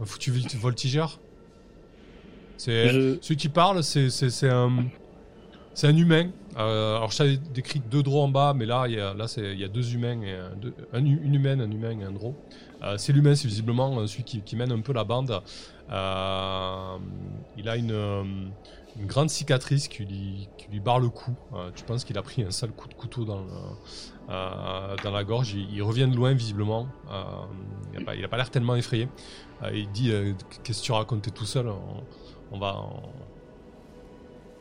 Un 0.00 0.04
foutu 0.04 0.30
vol- 0.30 0.56
voltigeur? 0.58 1.18
C'est 2.56 2.88
Je- 2.88 3.18
celui 3.20 3.36
qui 3.36 3.48
parle, 3.48 3.82
c'est 3.82 4.50
un 4.50 4.84
c'est 5.78 5.86
un 5.86 5.96
humain. 5.96 6.30
Euh, 6.56 6.96
alors 6.96 7.12
je 7.12 7.18
t'avais 7.18 7.36
décrit 7.36 7.78
deux 7.78 8.02
drôles 8.02 8.24
en 8.24 8.28
bas, 8.28 8.52
mais 8.52 8.66
là 8.66 8.86
il 8.88 8.94
y 8.94 9.64
a 9.64 9.68
deux 9.68 9.94
humains 9.94 10.20
et 10.22 10.36
une 10.92 11.34
humaine, 11.34 11.60
un 11.60 11.70
humain 11.70 11.96
et 12.00 12.02
un 12.02 12.10
drôle. 12.10 12.34
Euh, 12.82 12.96
c'est 12.98 13.12
l'humain, 13.12 13.36
c'est 13.36 13.46
visiblement 13.46 13.96
euh, 13.96 14.08
celui 14.08 14.24
qui, 14.24 14.56
mène 14.56 14.72
un 14.72 14.80
peu 14.80 14.92
la 14.92 15.04
bande. 15.04 15.40
Il 15.88 15.94
a 15.94 17.76
une, 17.76 18.50
grande 19.06 19.30
cicatrice 19.30 19.86
qui 19.86 20.04
lui, 20.04 20.80
barre 20.80 20.98
le 20.98 21.10
cou. 21.10 21.30
Tu 21.76 21.84
penses 21.84 22.02
qu'il 22.02 22.18
a 22.18 22.22
pris 22.22 22.42
un 22.42 22.50
sale 22.50 22.72
coup 22.72 22.88
de 22.88 22.94
couteau 22.94 23.24
dans, 23.24 23.44
la 24.28 25.24
gorge. 25.24 25.54
Il, 25.54 25.80
revient 25.84 26.08
de 26.08 26.16
loin 26.16 26.32
visiblement. 26.32 26.88
Il 27.94 28.00
n'a 28.20 28.28
pas, 28.28 28.36
l'air 28.36 28.50
tellement 28.50 28.74
effrayé. 28.74 29.08
Il 29.72 29.88
dit 29.92 30.10
Qu'est-ce 30.64 30.80
que 30.80 30.86
tu 30.86 30.90
racontais 30.90 31.30
tout 31.30 31.46
seul? 31.46 31.70
On, 32.50 32.58
va, 32.58 32.84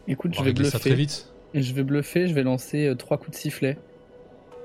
Écoute, 0.08 0.34
je 0.34 0.38
va 0.38 0.44
vais 0.46 0.50
régler 0.52 0.66
ça 0.70 0.80
très 0.80 0.92
bluffer. 0.92 1.02
vite. 1.02 1.34
Je 1.54 1.74
vais 1.74 1.84
bluffer, 1.84 2.28
je 2.28 2.34
vais 2.34 2.44
lancer 2.44 2.88
euh, 2.88 2.96
trois 2.96 3.18
coups 3.18 3.32
de 3.32 3.36
sifflet. 3.42 3.78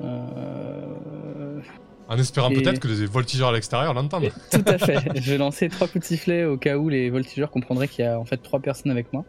Euh, 0.00 1.61
En 2.09 2.18
espérant 2.18 2.50
Et- 2.50 2.55
peut-être 2.62 2.81
que 2.81 2.88
les 2.88 3.07
voltigeurs 3.07 3.48
à 3.48 3.52
l'extérieur 3.52 3.94
l'entendent. 3.94 4.31
Tout 4.50 4.62
à 4.66 4.78
fait. 4.78 4.98
je 5.20 5.31
vais 5.31 5.38
lancer 5.38 5.68
trois 5.68 5.87
coups 5.88 6.00
de 6.00 6.05
sifflet 6.07 6.44
au 6.44 6.57
cas 6.57 6.76
où 6.76 6.88
les 6.88 7.09
voltigeurs 7.11 7.50
comprendraient 7.50 7.88
qu'il 7.88 8.05
y 8.05 8.09
a 8.09 8.18
en 8.18 8.24
fait 8.24 8.37
trois 8.38 8.61
personnes 8.61 8.90
avec 8.92 9.12
moi. 9.12 9.24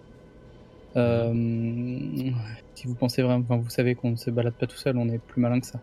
Euh, 0.95 1.31
si 2.75 2.87
vous 2.87 2.95
pensez 2.95 3.21
vraiment, 3.21 3.43
enfin, 3.47 3.57
vous 3.57 3.69
savez 3.69 3.95
qu'on 3.95 4.11
ne 4.11 4.15
se 4.15 4.29
balade 4.29 4.53
pas 4.53 4.67
tout 4.67 4.77
seul, 4.77 4.97
on 4.97 5.07
est 5.09 5.17
plus 5.19 5.41
malin 5.41 5.59
que 5.59 5.65
ça. 5.65 5.79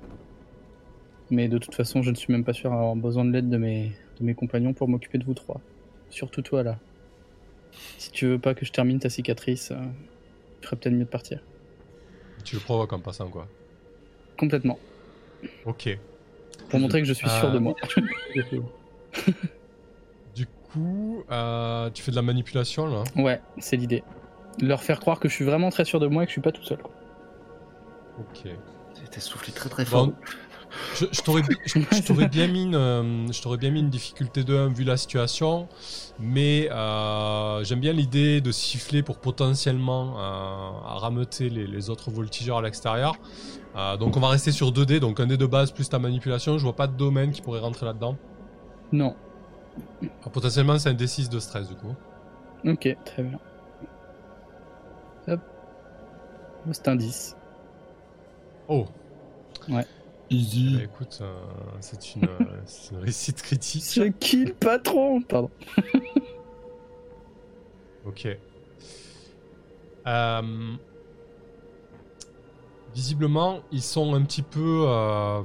Mais 1.30 1.48
de 1.48 1.58
toute 1.58 1.74
façon, 1.74 2.02
je 2.02 2.10
ne 2.10 2.16
suis 2.16 2.32
même 2.32 2.44
pas 2.44 2.52
sûr 2.52 2.70
d'avoir 2.70 2.94
besoin 2.96 3.24
de 3.24 3.30
l'aide 3.32 3.48
de 3.48 3.56
mes, 3.56 3.92
de 4.20 4.24
mes 4.24 4.34
compagnons 4.34 4.72
pour 4.72 4.88
m'occuper 4.88 5.18
de 5.18 5.24
vous 5.24 5.34
trois. 5.34 5.60
Surtout 6.10 6.42
toi 6.42 6.62
là. 6.62 6.78
Si 7.98 8.10
tu 8.10 8.26
veux 8.26 8.38
pas 8.38 8.54
que 8.54 8.64
je 8.66 8.72
termine 8.72 8.98
ta 8.98 9.08
cicatrice, 9.08 9.72
il 10.60 10.64
ferait 10.66 10.76
peut-être 10.76 10.92
mieux 10.94 11.04
de 11.04 11.10
partir. 11.10 11.40
Tu 12.44 12.54
le 12.56 12.60
provoques 12.60 12.92
en 12.92 13.00
passant, 13.00 13.28
quoi. 13.28 13.46
Complètement. 14.38 14.78
Ok. 15.66 15.88
Pour 16.68 16.80
montrer 16.80 17.00
que 17.00 17.06
je 17.08 17.12
suis 17.12 17.28
sûr 17.28 17.48
Euh, 17.48 17.52
de 17.52 17.58
moi. 17.58 17.74
Du 20.34 20.46
coup, 20.46 21.24
euh, 21.30 21.90
tu 21.90 22.02
fais 22.02 22.10
de 22.12 22.16
la 22.16 22.22
manipulation 22.22 22.86
là. 22.86 23.02
Ouais, 23.16 23.40
c'est 23.58 23.76
l'idée. 23.76 24.02
Leur 24.60 24.82
faire 24.82 25.00
croire 25.00 25.18
que 25.18 25.28
je 25.28 25.34
suis 25.34 25.44
vraiment 25.44 25.70
très 25.70 25.84
sûr 25.84 25.98
de 26.00 26.06
moi 26.06 26.22
et 26.22 26.26
que 26.26 26.30
je 26.30 26.34
suis 26.34 26.40
pas 26.40 26.52
tout 26.52 26.62
seul. 26.62 26.78
quoi. 26.78 26.92
Ok. 28.20 28.48
T'as 29.10 29.20
soufflé 29.20 29.52
très 29.52 29.68
très 29.68 29.84
fort. 29.84 30.06
Bon, 30.08 30.14
je, 30.94 31.06
je 31.10 31.20
t'aurais 31.22 31.42
je, 31.66 31.78
je 31.80 32.02
t'aurais 32.02 32.28
bien 32.28 32.46
mis 32.46 32.64
une, 32.64 32.74
euh, 32.74 33.32
je 33.32 33.42
t'aurais 33.42 33.56
bien 33.56 33.70
mis 33.70 33.80
une 33.80 33.90
difficulté 33.90 34.44
de 34.44 34.56
1 34.56 34.68
vu 34.72 34.84
la 34.84 34.96
situation, 34.96 35.68
mais 36.18 36.68
euh, 36.70 37.64
j'aime 37.64 37.80
bien 37.80 37.92
l'idée 37.92 38.40
de 38.40 38.52
siffler 38.52 39.02
pour 39.02 39.18
potentiellement 39.18 40.14
euh, 40.18 40.70
rameuter 40.98 41.48
les, 41.48 41.66
les 41.66 41.90
autres 41.90 42.10
voltigeurs 42.10 42.58
à 42.58 42.62
l'extérieur. 42.62 43.16
Euh, 43.76 43.96
donc 43.96 44.16
on 44.16 44.20
va 44.20 44.28
rester 44.28 44.52
sur 44.52 44.72
2 44.72 44.86
dés, 44.86 45.00
donc 45.00 45.20
un 45.20 45.26
dé 45.26 45.36
de 45.36 45.46
base 45.46 45.70
plus 45.72 45.88
ta 45.88 45.98
manipulation. 45.98 46.58
Je 46.58 46.64
vois 46.64 46.76
pas 46.76 46.86
de 46.86 46.96
domaine 46.96 47.30
qui 47.32 47.42
pourrait 47.42 47.60
rentrer 47.60 47.86
là-dedans. 47.86 48.16
Non. 48.92 49.14
Potentiellement 50.32 50.78
c'est 50.78 50.88
un 50.88 50.94
D6 50.94 51.28
de 51.28 51.38
stress 51.38 51.68
du 51.68 51.74
coup. 51.74 51.94
Ok, 52.64 52.96
très 53.04 53.22
bien. 53.22 53.38
Hop. 55.28 55.40
C'est 56.72 56.88
un 56.88 56.96
10. 56.96 57.36
Oh. 58.68 58.86
Easy. 60.30 60.76
Bah, 60.76 60.84
écoute, 60.84 61.18
euh, 61.22 61.34
c'est 61.80 62.14
une, 62.14 62.24
euh, 62.24 62.38
une 62.92 62.98
réussite 62.98 63.42
critique. 63.42 63.84
Je 63.92 64.04
kill 64.04 64.54
patron 64.54 65.20
Pardon. 65.22 65.50
Ok. 68.06 68.26
Euh, 70.06 70.72
visiblement, 72.94 73.60
ils 73.70 73.82
sont 73.82 74.14
un 74.14 74.22
petit 74.22 74.40
peu, 74.40 74.84
euh, 74.86 75.42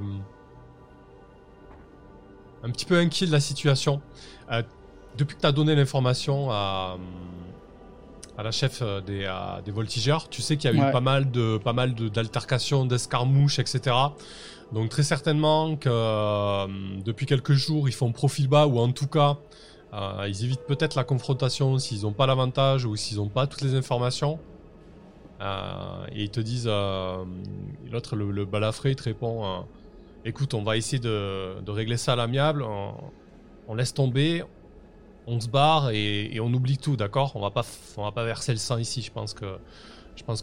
un 2.62 2.70
petit 2.70 2.86
peu 2.86 2.96
inquiets 2.96 3.26
de 3.26 3.32
la 3.32 3.40
situation. 3.40 4.00
Depuis 5.18 5.36
que 5.36 5.42
tu 5.42 5.46
as 5.46 5.52
donné 5.52 5.74
l'information 5.74 6.50
à, 6.50 6.96
à 8.38 8.42
la 8.42 8.50
chef 8.50 8.80
euh, 8.82 9.00
des, 9.00 9.24
euh, 9.24 9.60
des 9.64 9.70
voltigeurs, 9.70 10.28
tu 10.28 10.42
sais 10.42 10.56
qu'il 10.56 10.70
y 10.70 10.74
a 10.74 10.76
eu 10.76 10.80
Ouais. 10.80 10.92
pas 10.92 11.00
mal 11.00 11.30
de, 11.30 11.58
pas 11.58 11.72
mal 11.72 11.94
de- 11.94 12.08
d'altercations, 12.08 12.84
d'escarmouches, 12.84 13.58
etc. 13.58 13.96
Donc 14.72 14.90
très 14.90 15.02
certainement 15.04 15.76
que 15.76 15.88
euh, 15.90 16.66
depuis 17.04 17.24
quelques 17.26 17.52
jours, 17.54 17.88
ils 17.88 17.92
font 17.94 18.12
profil 18.12 18.48
bas 18.48 18.66
ou 18.66 18.78
en 18.78 18.92
tout 18.92 19.06
cas, 19.06 19.38
euh, 19.94 20.26
ils 20.28 20.44
évitent 20.44 20.66
peut-être 20.66 20.96
la 20.96 21.04
confrontation 21.04 21.78
s'ils 21.78 22.02
n'ont 22.02 22.12
pas 22.12 22.26
l'avantage 22.26 22.84
ou 22.84 22.94
s'ils 22.96 23.16
n'ont 23.18 23.28
pas 23.28 23.46
toutes 23.46 23.62
les 23.62 23.74
informations. 23.74 24.38
Euh, 25.40 26.06
et 26.12 26.24
ils 26.24 26.30
te 26.30 26.40
disent, 26.40 26.66
l'autre, 27.90 28.16
le, 28.16 28.30
le 28.30 28.44
balafré, 28.44 28.90
il 28.90 28.96
te 28.96 29.02
répond, 29.04 29.64
écoute, 30.24 30.54
on 30.54 30.62
va 30.62 30.76
essayer 30.76 30.98
de, 30.98 31.60
de 31.60 31.70
régler 31.70 31.96
ça 31.96 32.14
à 32.14 32.16
l'amiable, 32.16 32.62
on, 32.62 32.92
on 33.68 33.74
laisse 33.74 33.92
tomber, 33.94 34.42
on 35.26 35.40
se 35.40 35.48
barre 35.48 35.90
et, 35.90 36.38
on 36.40 36.52
oublie 36.52 36.78
tout, 36.78 36.96
d'accord? 36.96 37.32
On 37.34 37.40
va 37.40 37.50
pas, 37.50 37.64
on 37.96 38.04
va 38.04 38.12
pas 38.12 38.24
verser 38.24 38.52
le 38.52 38.58
sang 38.58 38.78
ici. 38.78 39.02
Je 39.02 39.10
pense 39.10 39.34
que, 39.34 39.58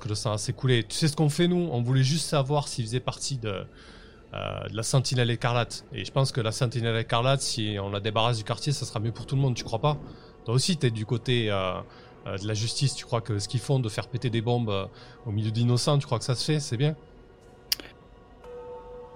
le 0.08 0.16
sang 0.16 0.34
a 0.34 0.38
s'écoulé. 0.38 0.84
Tu 0.84 0.96
sais 0.96 1.08
ce 1.08 1.16
qu'on 1.16 1.30
fait 1.30 1.48
nous? 1.48 1.70
On 1.72 1.82
voulait 1.82 2.04
juste 2.04 2.28
savoir 2.28 2.68
s'il 2.68 2.86
faisait 2.86 3.00
partie 3.00 3.38
de, 3.38 3.66
euh, 4.34 4.68
de 4.70 4.76
la 4.76 4.84
Sentinelle 4.84 5.30
écarlate. 5.30 5.86
Et 5.94 6.04
je 6.04 6.12
pense 6.12 6.32
que 6.32 6.42
la 6.42 6.52
Sentinelle 6.52 6.98
écarlate, 6.98 7.42
si 7.42 7.78
on 7.82 7.90
la 7.90 8.00
débarrasse 8.00 8.38
du 8.38 8.44
quartier, 8.44 8.74
ça 8.74 8.86
sera 8.86 9.00
mieux 9.00 9.14
pour 9.14 9.26
tout 9.26 9.36
le 9.36 9.42
monde. 9.42 9.56
Tu 9.56 9.64
crois 9.64 9.80
pas? 9.80 9.98
Toi 10.46 10.54
aussi, 10.54 10.76
t'es 10.76 10.92
du 10.92 11.06
côté 11.06 11.50
euh, 11.50 11.76
euh, 12.28 12.38
de 12.38 12.46
la 12.46 12.54
justice. 12.54 12.94
Tu 12.96 13.06
crois 13.06 13.22
que 13.22 13.40
ce 13.40 13.48
qu'ils 13.48 13.62
font 13.62 13.80
de 13.80 13.90
faire 13.90 14.08
péter 14.08 14.30
des 14.30 14.42
bombes 14.42 14.90
au 15.26 15.32
milieu 15.32 15.52
d'innocents, 15.52 15.98
tu 15.98 16.06
crois 16.06 16.20
que 16.20 16.26
ça 16.26 16.36
se 16.36 16.44
fait? 16.44 16.60
C'est 16.60 16.78
bien? 16.78 16.96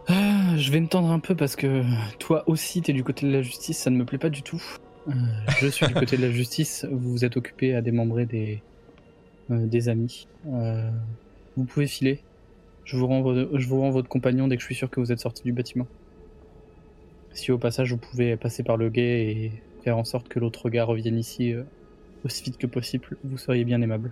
Ah, 0.10 0.56
je 0.56 0.71
vais 0.71 0.80
me 0.80 0.88
tendre 0.88 1.12
un 1.12 1.19
peu 1.19 1.36
parce 1.36 1.58
que 1.58 1.84
toi 2.17 2.45
aussi 2.47 2.82
t'es 2.82 2.93
du 2.93 3.03
côté 3.03 3.27
de 3.27 3.32
la 3.34 3.41
justice, 3.41 3.77
ça 3.77 3.89
ne 3.89 3.97
me 3.97 4.06
plaît 4.06 4.17
pas 4.17 4.30
du 4.30 4.41
tout. 4.41 4.63
Euh, 5.08 5.12
je 5.60 5.67
suis 5.67 5.88
du 5.88 5.93
côté 5.93 6.17
de 6.17 6.22
la 6.22 6.32
justice, 6.32 6.86
vous 6.91 7.12
vous 7.12 7.26
êtes 7.26 7.38
occupé 7.38 7.76
à 7.76 7.82
démembrer 7.82 8.26
des, 8.26 8.62
euh, 9.52 9.65
des 9.65 9.89
amis. 9.89 10.28
Euh, 10.48 10.89
vous 11.56 11.63
pouvez 11.63 11.88
filer. 11.88 12.20
Je 12.84 12.98
vous, 12.98 13.08
rends 13.08 13.22
vo- 13.22 13.58
je 13.58 13.67
vous 13.67 13.80
rends 13.82 13.89
votre 13.91 14.10
compagnon 14.10 14.48
dès 14.48 14.56
que 14.56 14.62
je 14.62 14.65
suis 14.67 14.76
sûr 14.76 14.89
que 14.89 15.00
vous 15.00 15.12
êtes 15.12 15.20
sorti 15.20 15.43
du 15.43 15.52
bâtiment. 15.54 15.88
Si 17.34 17.52
au 17.52 17.58
passage 17.58 17.91
vous 17.91 17.98
pouvez 17.98 18.36
passer 18.38 18.63
par 18.63 18.78
le 18.78 18.89
guet 18.89 19.28
et 19.32 19.52
faire 19.84 19.98
en 19.98 20.04
sorte 20.06 20.28
que 20.28 20.39
l'autre 20.39 20.70
gars 20.70 20.86
revienne 20.86 21.17
ici 21.17 21.54
aussi 22.26 22.43
vite 22.43 22.58
que 22.58 22.67
possible, 22.67 23.06
vous 23.24 23.38
seriez 23.38 23.63
bien 23.63 23.82
aimable. 23.82 24.12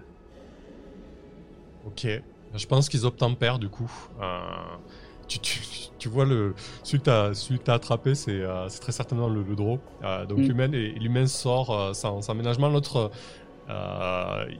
Ok. 1.87 2.07
Je 2.55 2.65
pense 2.67 2.87
qu'ils 2.87 3.05
obtempèrent 3.05 3.59
du 3.59 3.67
coup. 3.69 3.91
Tu, 5.27 5.39
tu, 5.39 5.59
tu 5.97 6.09
vois 6.09 6.25
le 6.25 6.53
celui 6.83 7.01
que 7.01 7.33
que 7.57 7.63
t'as 7.63 7.73
attrapé, 7.73 8.15
c'est 8.15 8.31
euh, 8.31 8.67
c'est 8.69 8.79
très 8.79 8.91
certainement 8.91 9.27
le, 9.29 9.43
le 9.43 9.55
draw. 9.55 9.79
Euh, 10.03 10.25
donc 10.25 10.39
Mm. 10.39 10.41
l'humain 10.43 10.71
et 10.73 10.89
l'humain 10.99 11.27
sort 11.27 11.71
euh, 11.71 11.93
sans, 11.93 12.21
sans 12.21 12.35
ménagement. 12.35 12.69
L'autre, 12.69 13.11
il 13.67 14.59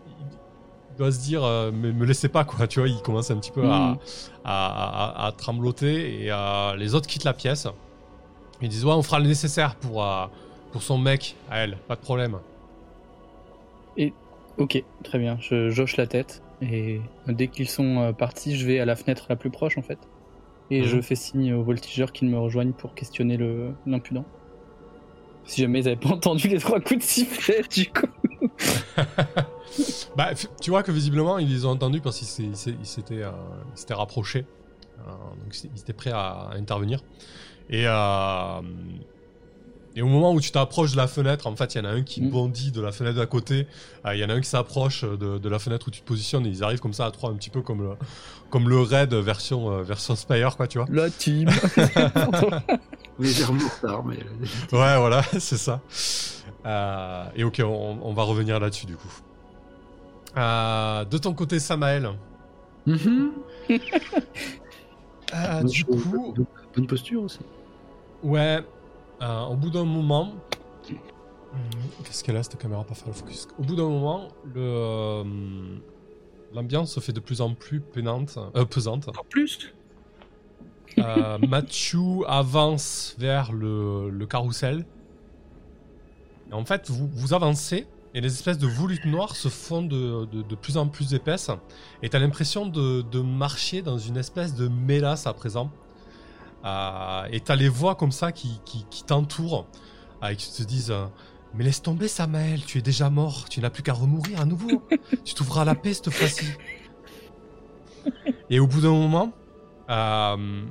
doit 0.97 1.12
se 1.12 1.19
dire, 1.19 1.41
mais 1.73 1.91
me 1.91 2.06
laissez 2.06 2.30
pas 2.30 2.43
quoi. 2.45 2.67
Tu 2.67 2.80
vois, 2.80 2.88
il 2.89 3.01
commence 3.01 3.30
un 3.32 3.38
petit 3.38 3.51
peu 3.51 3.63
à, 3.65 3.80
Mm. 3.93 3.97
à, 4.45 5.23
à- 5.23 5.28
à 5.28 5.32
trembloter 5.32 6.23
et 6.25 6.32
les 6.78 6.95
autres 6.95 7.08
quittent 7.08 7.25
la 7.25 7.34
pièce. 7.34 7.67
Ils 8.62 8.69
disent 8.69 8.86
ouais, 8.86 8.93
on 8.93 9.04
fera 9.04 9.19
le 9.19 9.28
nécessaire 9.28 9.75
pour 9.75 10.06
pour 10.71 10.82
son 10.84 10.97
mec 10.97 11.36
à 11.49 11.60
elle, 11.60 11.78
pas 11.88 11.95
de 11.95 12.01
problème. 12.01 12.38
Ok, 14.58 14.82
très 15.04 15.19
bien. 15.19 15.38
Je 15.41 15.69
joche 15.69 15.97
la 15.97 16.08
tête 16.08 16.41
et 16.62 17.01
dès 17.28 17.49
qu'ils 17.49 17.67
sont 17.69 18.13
partis, 18.17 18.56
je 18.58 18.65
vais 18.65 18.80
à 18.80 18.86
la 18.86 18.95
fenêtre 18.95 19.25
la 19.28 19.36
plus 19.36 19.49
proche 19.49 19.78
en 19.78 19.82
fait. 19.82 19.99
Et 20.71 20.82
Mhm. 20.82 20.88
je 20.88 21.01
fais 21.01 21.15
signe 21.15 21.54
aux 21.54 21.63
voltigeurs 21.63 22.12
qu'ils 22.12 22.30
me 22.30 22.38
rejoignent 22.38 22.73
pour 22.73 22.95
questionner 22.95 23.38
le 23.38 23.71
l'impudent. 23.86 24.25
Si 25.45 25.62
jamais 25.62 25.80
ils 25.82 25.88
avaient 25.88 25.95
pas 25.95 26.10
entendu 26.13 26.47
les 26.47 26.58
trois 26.60 26.80
coups 26.80 26.99
de 26.99 27.04
sifflet, 27.04 27.62
du 27.71 27.88
coup. 27.88 28.08
Bah, 30.15 30.30
tu 30.62 30.69
vois 30.69 30.84
que 30.84 30.91
visiblement 30.91 31.38
ils 31.38 31.49
les 31.49 31.65
ont 31.65 31.71
entendus 31.71 31.99
parce 31.99 32.19
qu'ils 32.19 32.56
s'étaient 32.56 33.23
euh, 33.23 33.32
s'étaient 33.73 33.93
rapprochés. 33.93 34.45
Euh, 34.99 35.12
donc 35.43 35.63
ils 35.63 35.69
ils 35.75 35.80
étaient 35.82 35.91
prêts 35.93 36.12
à, 36.12 36.49
à 36.51 36.56
intervenir. 36.56 37.01
Et, 37.69 37.84
euh, 37.86 38.62
et 39.95 40.01
au 40.01 40.08
moment 40.08 40.34
où 40.34 40.41
tu 40.41 40.51
t'approches 40.51 40.91
de 40.91 40.97
la 40.97 41.08
fenêtre, 41.08 41.47
en 41.47 41.55
fait, 41.55 41.73
il 41.73 41.77
y 41.77 41.81
en 41.81 41.86
a 41.86 41.89
un 41.91 42.03
qui 42.03 42.21
Mm. 42.21 42.29
bondit 42.29 42.71
de 42.71 42.81
la 42.81 42.91
fenêtre 42.91 43.15
d'à 43.17 43.25
côté. 43.25 43.67
Euh, 44.05 44.13
Il 44.15 44.19
y 44.19 44.25
en 44.25 44.29
a 44.29 44.34
un 44.34 44.41
qui 44.41 44.49
s'approche 44.49 45.03
de, 45.03 45.38
de 45.38 45.49
la 45.49 45.58
fenêtre 45.60 45.88
où 45.88 45.91
tu 45.91 46.02
te 46.02 46.06
positionnes 46.06 46.46
et 46.46 46.50
ils 46.50 46.63
arrivent 46.63 46.79
comme 46.81 46.93
ça 46.93 47.06
à 47.06 47.12
trois, 47.12 47.29
un 47.29 47.35
petit 47.35 47.50
peu 47.50 47.62
comme 47.62 47.81
le, 47.81 47.91
comme 48.50 48.67
le 48.69 48.79
raid 48.81 49.13
version, 49.13 49.71
euh, 49.71 49.83
version 49.83 50.15
Spire, 50.15 50.58
quoi, 50.58 50.67
tu 50.67 50.77
vois. 50.79 50.87
La 50.91 51.10
team. 51.10 51.50
Légèrement 53.19 53.63
en 53.63 53.87
retard, 53.87 54.04
mais. 54.06 54.17
Ouais, 54.71 54.98
voilà, 54.98 55.23
c'est 55.39 55.58
ça. 55.58 55.79
Euh, 56.65 57.23
et 57.35 57.43
ok, 57.43 57.62
on, 57.63 58.00
on 58.02 58.13
va 58.13 58.23
revenir 58.23 58.60
là-dessus 58.60 58.85
du 58.87 58.96
coup. 58.98 59.12
Euh, 60.37 61.06
de 61.06 61.17
ton 61.17 61.33
côté, 61.33 61.60
Samael. 61.60 62.10
Mhm. 62.85 63.31
Euh, 65.33 65.58
Bonne 65.62 65.67
du 65.67 65.83
coup, 65.85 66.33
bonne 66.75 66.85
posture 66.87 67.23
aussi. 67.23 67.39
ouais, 68.23 68.60
euh, 69.21 69.43
au 69.45 69.55
bout 69.55 69.69
d'un 69.69 69.85
moment, 69.85 70.33
Qu'est-ce 72.03 72.21
qu'elle 72.23 72.35
a 72.35 72.43
cette 72.43 72.57
caméra 72.57 72.83
pas 72.83 72.95
faire 72.95 73.07
le 73.07 73.13
focus 73.13 73.47
Au 73.57 73.63
bout 73.63 73.75
d'un 73.77 73.87
moment, 73.87 74.27
le, 74.53 74.59
euh, 74.61 75.23
l'ambiance 76.53 76.91
se 76.93 76.99
fait 76.99 77.13
de 77.13 77.21
plus 77.21 77.39
en 77.39 77.53
plus 77.53 77.79
pénante, 77.79 78.37
euh, 78.55 78.65
pesante. 78.65 79.07
Encore 79.07 79.25
plus? 79.25 79.73
Euh, 80.97 81.37
Mathieu 81.47 82.01
avance 82.27 83.15
vers 83.17 83.53
le, 83.53 84.09
le 84.09 84.25
carrousel. 84.25 84.85
Et 86.51 86.53
en 86.53 86.65
fait, 86.65 86.89
vous, 86.89 87.07
vous 87.13 87.33
avancez 87.33 87.87
et 88.13 88.21
les 88.21 88.33
espèces 88.33 88.57
de 88.57 88.67
volutes 88.67 89.05
noires 89.05 89.35
se 89.35 89.47
font 89.49 89.81
de, 89.81 90.25
de- 90.25 90.41
de 90.41 90.55
plus 90.55 90.77
en 90.77 90.87
plus 90.87 91.13
épaisses. 91.13 91.51
Et 92.03 92.09
t'as 92.09 92.19
l'impression 92.19 92.65
de, 92.65 93.01
de 93.01 93.19
marcher 93.21 93.81
dans 93.81 93.97
une 93.97 94.17
espèce 94.17 94.55
de 94.55 94.67
mélasse 94.67 95.25
à 95.27 95.33
présent. 95.33 95.69
Euh, 96.65 97.27
et 97.31 97.39
t'as 97.41 97.55
les 97.55 97.69
voix 97.69 97.95
comme 97.95 98.11
ça 98.11 98.31
qui, 98.31 98.59
qui, 98.65 99.03
t'entourent 99.03 99.67
euh, 100.23 100.29
et 100.29 100.35
qui 100.35 100.51
te 100.51 100.63
disent 100.67 100.91
euh, 100.91 101.05
Mais 101.53 101.63
laisse 101.63 101.81
tomber, 101.81 102.07
Samael, 102.07 102.65
tu 102.65 102.79
es 102.79 102.81
déjà 102.81 103.09
mort, 103.09 103.47
tu 103.49 103.59
n'as 103.61 103.69
plus 103.69 103.83
qu'à 103.83 103.93
remourir 103.93 104.41
à 104.41 104.45
nouveau. 104.45 104.83
tu 105.23 105.35
t'ouvres 105.35 105.59
à 105.59 105.65
la 105.65 105.75
paix 105.75 105.93
cette 105.93 106.09
fois-ci. 106.09 106.45
Et 108.49 108.59
au 108.59 108.67
bout 108.67 108.81
d'un 108.81 108.91
moment, 108.91 109.31
euh, 109.89 110.65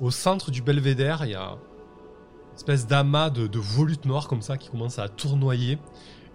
au 0.00 0.10
centre 0.10 0.50
du 0.50 0.62
belvédère, 0.62 1.24
il 1.24 1.32
y 1.32 1.34
a 1.34 1.50
une 1.50 2.56
espèce 2.56 2.86
d'amas 2.86 3.30
de, 3.30 3.46
de 3.46 3.58
volutes 3.58 4.04
noires 4.04 4.28
comme 4.28 4.42
ça 4.42 4.56
qui 4.56 4.68
commence 4.68 4.98
à 4.98 5.08
tournoyer. 5.08 5.78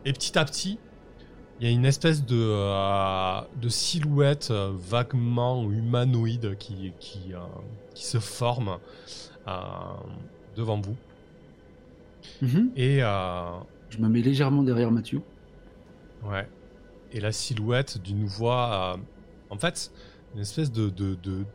Et 0.05 0.13
petit 0.13 0.37
à 0.37 0.45
petit, 0.45 0.79
il 1.59 1.67
y 1.67 1.69
a 1.69 1.73
une 1.73 1.85
espèce 1.85 2.25
de, 2.25 2.35
euh, 2.37 3.41
de 3.61 3.69
silhouette 3.69 4.49
euh, 4.51 4.71
vaguement 4.77 5.63
humanoïde 5.71 6.57
qui, 6.57 6.91
qui, 6.99 7.33
euh, 7.33 7.37
qui 7.93 8.05
se 8.05 8.19
forme 8.19 8.77
devant 10.55 10.79
vous. 10.81 10.95
Mhm. 12.41 12.71
Et, 12.75 12.99
Je 12.99 13.97
me 13.99 14.09
mets 14.09 14.21
légèrement 14.21 14.63
derrière 14.63 14.91
Mathieu. 14.91 15.21
ouais. 16.25 16.47
Et 17.11 17.19
la 17.21 17.31
silhouette 17.31 18.01
d'une 18.01 18.25
voix. 18.25 18.97
en 19.49 19.57
fait, 19.57 19.91
une 20.33 20.41
espèce 20.41 20.71
de, 20.71 20.89
de, 20.89 21.15
de, 21.23 21.45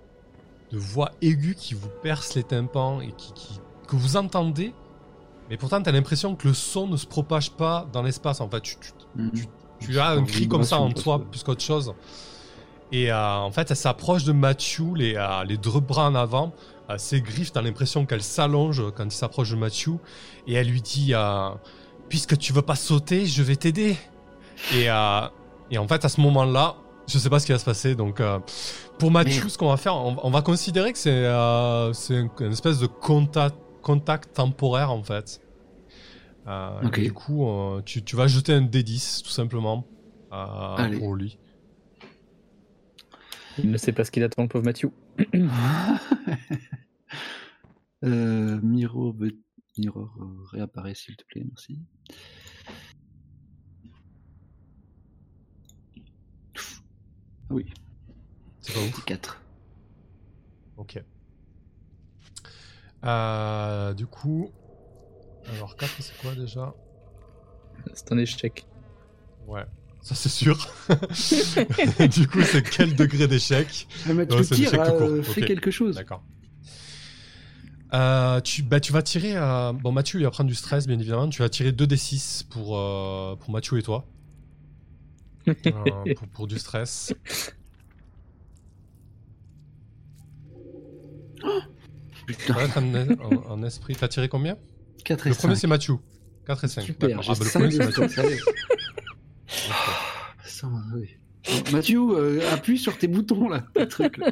de 0.73 0.79
voix 0.79 1.11
aiguë 1.21 1.55
qui 1.55 1.75
vous 1.75 1.91
perce 2.03 2.35
les 2.35 2.45
tympans 2.45 3.01
et 3.03 3.13
qui, 3.13 3.33
qui- 3.35 3.61
que 3.87 3.97
vous 3.97 4.17
entendez. 4.17 4.73
Mais 5.51 5.57
pourtant, 5.59 5.83
tu 5.83 5.89
as 5.89 5.93
l'impression 5.93 6.35
que 6.37 6.47
le 6.49 6.55
son 6.55 6.87
ne 6.87 6.97
se 6.97 7.07
propage 7.07 7.51
pas 7.51 7.87
dans 7.93 8.03
l'espace. 8.03 8.41
En 8.41 8.49
fait, 8.49 8.61
tu, 8.63 8.77
tu- 8.77 8.93
Mhm. 9.17 9.33
tu 9.33 9.45
as 10.01 10.11
un 10.11 10.25
cri 10.25 10.49
comme 10.49 10.63
ça 10.65 10.79
en 10.79 10.91
toi 11.03 11.19
plus 11.31 11.43
qu'autre 11.43 11.63
chose. 11.63 11.95
Et 12.93 13.11
euh, 13.13 13.37
en 13.39 13.51
fait, 13.53 13.71
elle 13.71 13.77
s'approche 13.77 14.25
de 14.25 14.33
Mathieu, 14.33 14.87
les, 14.97 15.15
euh, 15.17 15.45
les 15.45 15.57
deux 15.57 15.79
bras 15.81 16.07
en 16.09 16.15
avant. 16.15 16.53
Euh, 16.91 16.99
ses 16.99 17.21
griffes, 17.21 17.53
t'as 17.53 17.63
l'impression 17.63 18.05
qu'elles 18.05 18.23
s'allongent 18.23 18.83
quand 18.97 19.05
il 19.05 19.13
s'approche 19.13 19.51
de 19.51 19.57
Mathieu. 19.57 19.93
Et 20.47 20.55
elle 20.55 20.69
lui 20.69 20.83
dit 20.83 21.13
euh, 21.15 21.51
Puisque 22.09 22.37
tu 22.37 22.53
veux 22.53 22.63
pas 22.63 22.75
sauter, 22.75 23.27
je 23.27 23.43
vais 23.43 23.57
t'aider. 23.57 23.97
Et, 24.75 24.87
et 25.71 25.79
en 25.79 25.89
fait, 25.89 26.05
à 26.05 26.09
ce 26.09 26.21
moment-là, 26.21 26.75
je 27.07 27.17
sais 27.19 27.31
pas 27.31 27.39
ce 27.39 27.47
qui 27.47 27.53
va 27.53 27.59
se 27.59 27.65
passer. 27.65 27.95
Donc, 27.95 28.21
pour 28.99 29.11
Mathieu, 29.13 29.49
ce 29.49 29.57
qu'on 29.57 29.69
va 29.69 29.77
faire, 29.77 29.95
on, 29.97 30.17
on 30.23 30.31
va 30.31 30.43
considérer 30.43 30.93
que 30.93 30.99
c'est 30.99 31.23
c'est 31.95 32.17
un- 32.17 32.29
une 32.41 32.53
espèce 32.53 32.79
de 32.81 32.87
contact, 32.87 33.57
contact 33.83 34.35
temporaire 34.35 34.91
en 34.91 35.03
fait. 35.05 35.41
Euh, 36.47 36.87
Ok. 36.87 36.99
et 36.99 37.03
Du 37.03 37.13
coup, 37.13 37.47
euh, 37.49 37.83
tu, 37.83 38.03
tu 38.03 38.17
vas 38.17 38.27
jeter 38.27 38.53
un 38.55 38.63
D10 38.63 39.23
tout 39.23 39.31
simplement 39.31 39.87
euh, 40.33 40.99
pour 40.99 41.15
lui. 41.15 41.39
Il 43.59 43.71
ne 43.71 43.77
sait 43.77 43.93
pas 43.93 44.05
ce 44.05 44.11
qu'il 44.11 44.23
attend, 44.23 44.43
le 44.43 44.49
pauvre 44.49 44.65
Mathieu. 44.65 44.91
euh, 48.05 48.61
Miro, 48.63 49.15
Mirror 49.77 50.11
euh, 50.21 50.45
réapparaît 50.53 50.95
s'il 50.95 51.17
te 51.17 51.25
plaît, 51.25 51.45
merci. 51.47 51.79
Ah 57.51 57.55
oui, 57.55 57.67
C'est 58.61 58.73
pas 58.73 58.81
ouf. 58.81 58.95
c'est 58.97 59.05
4. 59.05 59.43
Ok. 60.77 61.03
Euh, 63.05 63.95
du 63.95 64.07
coup, 64.07 64.51
alors 65.55 65.77
4 65.77 65.91
c'est 66.01 66.17
quoi 66.19 66.35
déjà 66.35 66.75
C'est 67.95 68.13
un 68.13 68.19
échec. 68.19 68.65
Ouais, 69.47 69.65
ça 70.03 70.15
c'est 70.15 70.29
sûr. 70.29 70.57
du 72.09 72.29
coup, 72.29 72.43
c'est 72.43 72.63
quel 72.63 72.95
degré 72.95 73.27
d'échec 73.27 73.87
Mathieu, 74.07 74.37
Ouais, 74.37 74.45
c'est 74.45 74.55
tire, 74.55 74.71
l'échec 74.73 74.85
tout 74.85 74.99
court, 74.99 75.09
euh, 75.09 75.23
fais 75.23 75.43
quelque 75.43 75.71
chose. 75.71 75.97
D'accord. 75.97 76.23
Euh, 77.93 78.41
tu, 78.41 78.63
bah, 78.63 78.79
tu 78.79 78.93
vas 78.93 79.03
tirer. 79.03 79.37
euh, 79.37 79.73
Bon, 79.73 79.91
Mathieu, 79.91 80.21
il 80.21 80.23
va 80.23 80.31
prendre 80.31 80.49
du 80.49 80.55
stress, 80.55 80.87
bien 80.87 80.99
évidemment. 80.99 81.29
Tu 81.29 81.43
vas 81.43 81.49
tirer 81.49 81.73
2d6 81.73 82.45
pour, 82.45 82.77
euh, 82.79 83.35
pour 83.37 83.51
Mathieu 83.51 83.79
et 83.79 83.83
toi. 83.83 84.05
Euh, 85.49 86.15
pour, 86.15 86.29
pour 86.29 86.47
du 86.47 86.59
stress. 86.59 87.13
Putain, 92.27 92.55
Ouais, 92.55 92.69
un 93.49 93.63
esprit. 93.65 93.97
T'as 93.97 94.09
tiré 94.09 94.29
combien? 94.29 94.57
4 95.05 95.27
et 95.27 95.31
Le 95.31 95.35
premier, 95.37 95.55
5. 95.55 95.61
c'est 95.61 95.67
Mathieu. 95.67 95.95
4 96.47 96.65
et 96.65 96.69
5. 96.69 96.83
Super, 96.83 97.23
j'ai 97.23 97.31
Ah, 97.31 97.35
bah, 97.35 97.45
le 97.45 97.51
5 97.51 97.59
premier, 97.61 97.73
c'est 97.73 97.87
Mathieu. 101.73 102.01
euh, 102.13 102.41
appuie 102.53 102.79
sur 102.79 102.97
tes 102.99 103.09
boutons 103.09 103.49
là, 103.49 103.65
tes 103.75 103.89
trucs 103.89 104.19
là. 104.19 104.31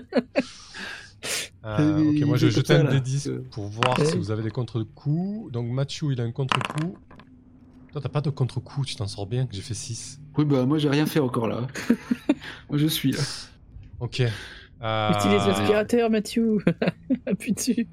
Euh, 1.64 2.10
ok, 2.10 2.20
moi 2.26 2.36
je 2.36 2.46
vais 2.46 2.52
Comme 2.52 2.62
jeter 2.62 2.74
ça, 2.74 2.80
un. 2.80 2.84
D10 2.98 3.28
Euh. 3.28 3.44
pour 3.50 3.66
voir 3.68 3.98
Ouais. 3.98 4.04
si 4.04 4.16
vous 4.16 4.30
avez 4.30 4.42
des 4.42 4.50
contre-coups. 4.50 5.50
Donc 5.52 5.70
Mathieu, 5.70 6.12
il 6.12 6.20
a 6.20 6.24
un 6.24 6.32
contre-coup. 6.32 6.96
Toi, 7.92 8.00
t'as 8.02 8.08
pas 8.08 8.20
de 8.20 8.30
contre-coup, 8.30 8.84
tu 8.84 8.94
t'en 8.96 9.06
sors 9.08 9.26
bien, 9.26 9.46
que 9.46 9.54
j'ai 9.56 9.62
fait 9.62 9.74
6. 9.74 10.20
Oui, 10.36 10.44
bah 10.44 10.66
moi 10.66 10.78
j'ai 10.78 10.90
rien 10.90 11.06
fait 11.06 11.20
encore 11.20 11.48
là. 11.48 11.66
moi 12.68 12.78
je 12.78 12.86
suis 12.86 13.12
là. 13.12 13.22
Ok. 14.00 14.20
Euh, 14.80 15.10
Utilise 15.12 15.44
l'aspirateur, 15.46 16.08
Mathieu 16.10 16.58
Appuie 17.26 17.52
dessus. 17.52 17.88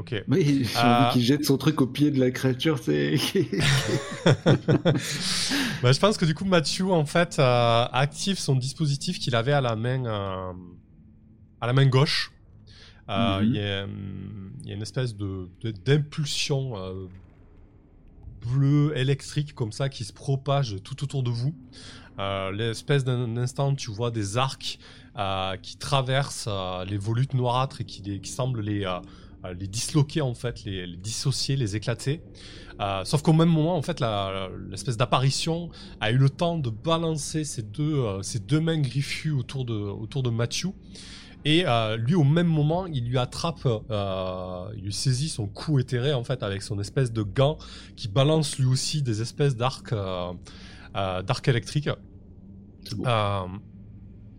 Ok. 0.00 0.14
J'ai 0.30 1.12
qu'il 1.12 1.22
jette 1.22 1.44
son 1.44 1.58
truc 1.58 1.82
au 1.82 1.86
pied 1.86 2.10
de 2.10 2.18
la 2.18 2.30
créature, 2.30 2.78
c'est. 2.78 3.16
Bah, 5.82 5.92
je 5.92 5.98
pense 5.98 6.16
que 6.16 6.24
du 6.24 6.34
coup, 6.34 6.44
Mathieu, 6.44 6.90
en 6.90 7.04
fait, 7.04 7.38
euh, 7.38 7.84
active 7.92 8.38
son 8.38 8.54
dispositif 8.56 9.18
qu'il 9.18 9.34
avait 9.34 9.52
à 9.52 9.60
la 9.60 9.76
main, 9.76 10.04
euh, 10.06 10.52
à 11.60 11.66
la 11.66 11.72
main 11.74 11.86
gauche. 11.86 12.32
Euh, 13.10 13.40
Mhm. 13.40 13.46
Il 13.46 13.56
y, 13.56 13.60
a, 13.60 13.84
hum, 13.84 14.52
il 14.62 14.68
y 14.68 14.72
a 14.72 14.74
une 14.76 14.82
espèce 14.82 15.14
de 15.16 15.48
d'impulsion 15.84 16.76
euh, 16.76 17.06
bleue 18.46 18.96
électrique 18.96 19.54
comme 19.54 19.72
ça 19.72 19.88
qui 19.90 20.04
se 20.04 20.12
propage 20.12 20.76
tout 20.82 21.02
autour 21.04 21.22
de 21.22 21.30
vous. 21.30 21.54
Euh, 22.18 22.52
L'espèce 22.52 23.04
d'un 23.04 23.36
instant, 23.36 23.74
tu 23.74 23.90
vois 23.90 24.10
des 24.10 24.36
arcs 24.38 24.78
euh, 25.18 25.56
qui 25.56 25.76
traversent 25.76 26.48
euh, 26.48 26.84
les 26.84 26.98
volutes 26.98 27.34
noirâtres 27.34 27.80
et 27.80 27.84
qui, 27.84 28.20
semblent 28.24 28.60
les, 28.60 28.84
euh, 28.84 28.96
euh, 28.96 29.00
les 29.58 29.66
disloquer 29.66 30.20
en 30.20 30.34
fait, 30.34 30.64
les, 30.64 30.86
les 30.86 30.96
dissocier, 30.96 31.56
les 31.56 31.76
éclater. 31.76 32.22
Euh, 32.80 33.04
sauf 33.04 33.22
qu'au 33.22 33.32
même 33.34 33.48
moment, 33.48 33.76
en 33.76 33.82
fait, 33.82 34.02
l'espèce 34.70 34.96
d'apparition 34.96 35.68
a 36.00 36.10
eu 36.10 36.16
le 36.16 36.30
temps 36.30 36.58
de 36.58 36.70
balancer 36.70 37.44
ses 37.44 37.62
deux, 37.62 37.96
euh, 37.96 38.22
ses 38.22 38.38
deux 38.38 38.60
mains 38.60 38.80
griffues 38.80 39.32
autour 39.32 39.64
de, 39.64 39.74
autour 39.74 40.22
de 40.22 40.30
Mathieu. 40.30 40.70
Et 41.44 41.64
euh, 41.66 41.96
lui, 41.96 42.14
au 42.14 42.24
même 42.24 42.46
moment, 42.46 42.86
il 42.86 43.08
lui 43.08 43.18
attrape, 43.18 43.66
euh, 43.66 44.64
il 44.76 44.84
lui 44.84 44.92
saisit 44.92 45.28
son 45.28 45.46
cou 45.46 45.78
éthéré, 45.78 46.12
en 46.12 46.24
fait, 46.24 46.42
avec 46.42 46.62
son 46.62 46.78
espèce 46.80 47.12
de 47.12 47.22
gant 47.22 47.56
qui 47.96 48.08
balance 48.08 48.58
lui 48.58 48.66
aussi 48.66 49.02
des 49.02 49.22
espèces 49.22 49.56
d'arcs 49.56 49.92
euh, 49.92 50.32
euh, 50.96 51.22
d'arcs 51.22 51.48
électriques. 51.48 51.88
Euh, 53.06 53.46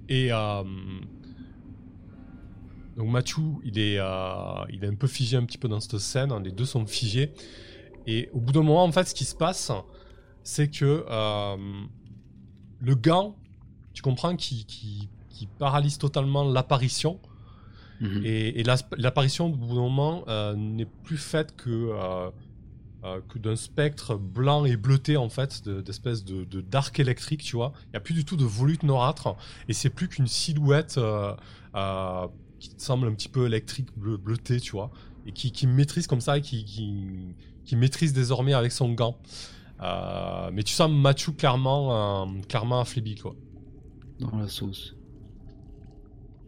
et 0.10 0.32
euh, 0.32 0.64
donc 3.02 3.10
Mathieu, 3.10 3.42
il 3.64 3.80
est, 3.80 3.98
euh, 3.98 4.64
il 4.72 4.84
est 4.84 4.88
un 4.88 4.94
peu 4.94 5.08
figé 5.08 5.36
un 5.36 5.44
petit 5.44 5.58
peu 5.58 5.68
dans 5.68 5.80
cette 5.80 5.98
scène. 5.98 6.32
hein, 6.32 6.40
les 6.40 6.52
deux 6.52 6.66
sont 6.66 6.86
figés. 6.86 7.34
Et 8.06 8.30
au 8.32 8.40
bout 8.40 8.52
d'un 8.52 8.62
moment, 8.62 8.84
en 8.84 8.92
fait, 8.92 9.06
ce 9.06 9.16
qui 9.16 9.26
se 9.26 9.34
passe, 9.34 9.72
c'est 10.44 10.68
que 10.70 11.04
euh, 11.10 11.58
le 12.80 12.96
gant, 12.96 13.36
tu 13.94 14.04
comprends, 14.04 14.36
qui, 14.36 14.66
qui, 14.66 15.10
qui 15.30 15.48
paralyse 15.48 15.98
totalement 15.98 16.44
l'apparition. 16.44 17.20
Mhm. 18.02 18.22
Et, 18.24 18.64
l'apparition, 18.98 19.48
au 19.48 19.56
bout 19.56 19.74
d'un 19.76 19.82
moment, 19.82 20.24
euh, 20.28 20.56
n'est 20.56 20.86
plus 20.86 21.18
faite 21.18 21.56
que, 21.56 21.92
que 23.30 23.40
d'un 23.40 23.56
spectre 23.56 24.16
blanc 24.16 24.64
et 24.66 24.78
bleuté, 24.78 25.18
en 25.18 25.30
fait, 25.30 25.64
de- 25.66 25.82
d'espèce 25.82 26.24
de, 26.24 26.44
de 26.44 26.62
d'arc 26.62 27.00
électrique, 27.00 27.42
tu 27.42 27.56
vois. 27.56 27.74
Il 27.88 27.90
n'y 27.94 27.98
a 27.98 28.00
plus 28.00 28.14
du 28.14 28.26
tout 28.26 28.38
de 28.38 28.46
volute 28.46 28.84
noirâtre, 28.84 29.36
et 29.68 29.74
c'est 29.74 29.90
plus 29.90 30.08
qu'une 30.08 30.28
silhouette 30.28 31.00
qui 32.62 32.76
te 32.76 32.82
semble 32.82 33.08
un 33.08 33.14
petit 33.14 33.30
peu 33.30 33.46
électrique, 33.46 33.90
bleu, 33.98 34.18
bleutée, 34.18 34.60
tu 34.60 34.72
vois, 34.72 34.92
et 35.26 35.32
qui, 35.32 35.68
maîtrise 35.68 36.08
comme 36.08 36.22
ça, 36.22 36.38
et 36.38 36.42
qui, 36.42 37.36
maîtrise 37.74 38.14
désormais 38.14 38.54
avec 38.54 38.72
son 38.72 38.94
gant. 38.94 39.18
Euh, 39.82 40.52
mais 40.54 40.64
tu 40.64 40.74
sens 40.74 40.92
Machu 40.92 41.34
clairement, 41.34 42.24
euh, 42.24 42.42
clairement 42.48 42.84
quoi. 43.22 43.36
Dans 44.20 44.38
la 44.38 44.48
sauce. 44.48 44.96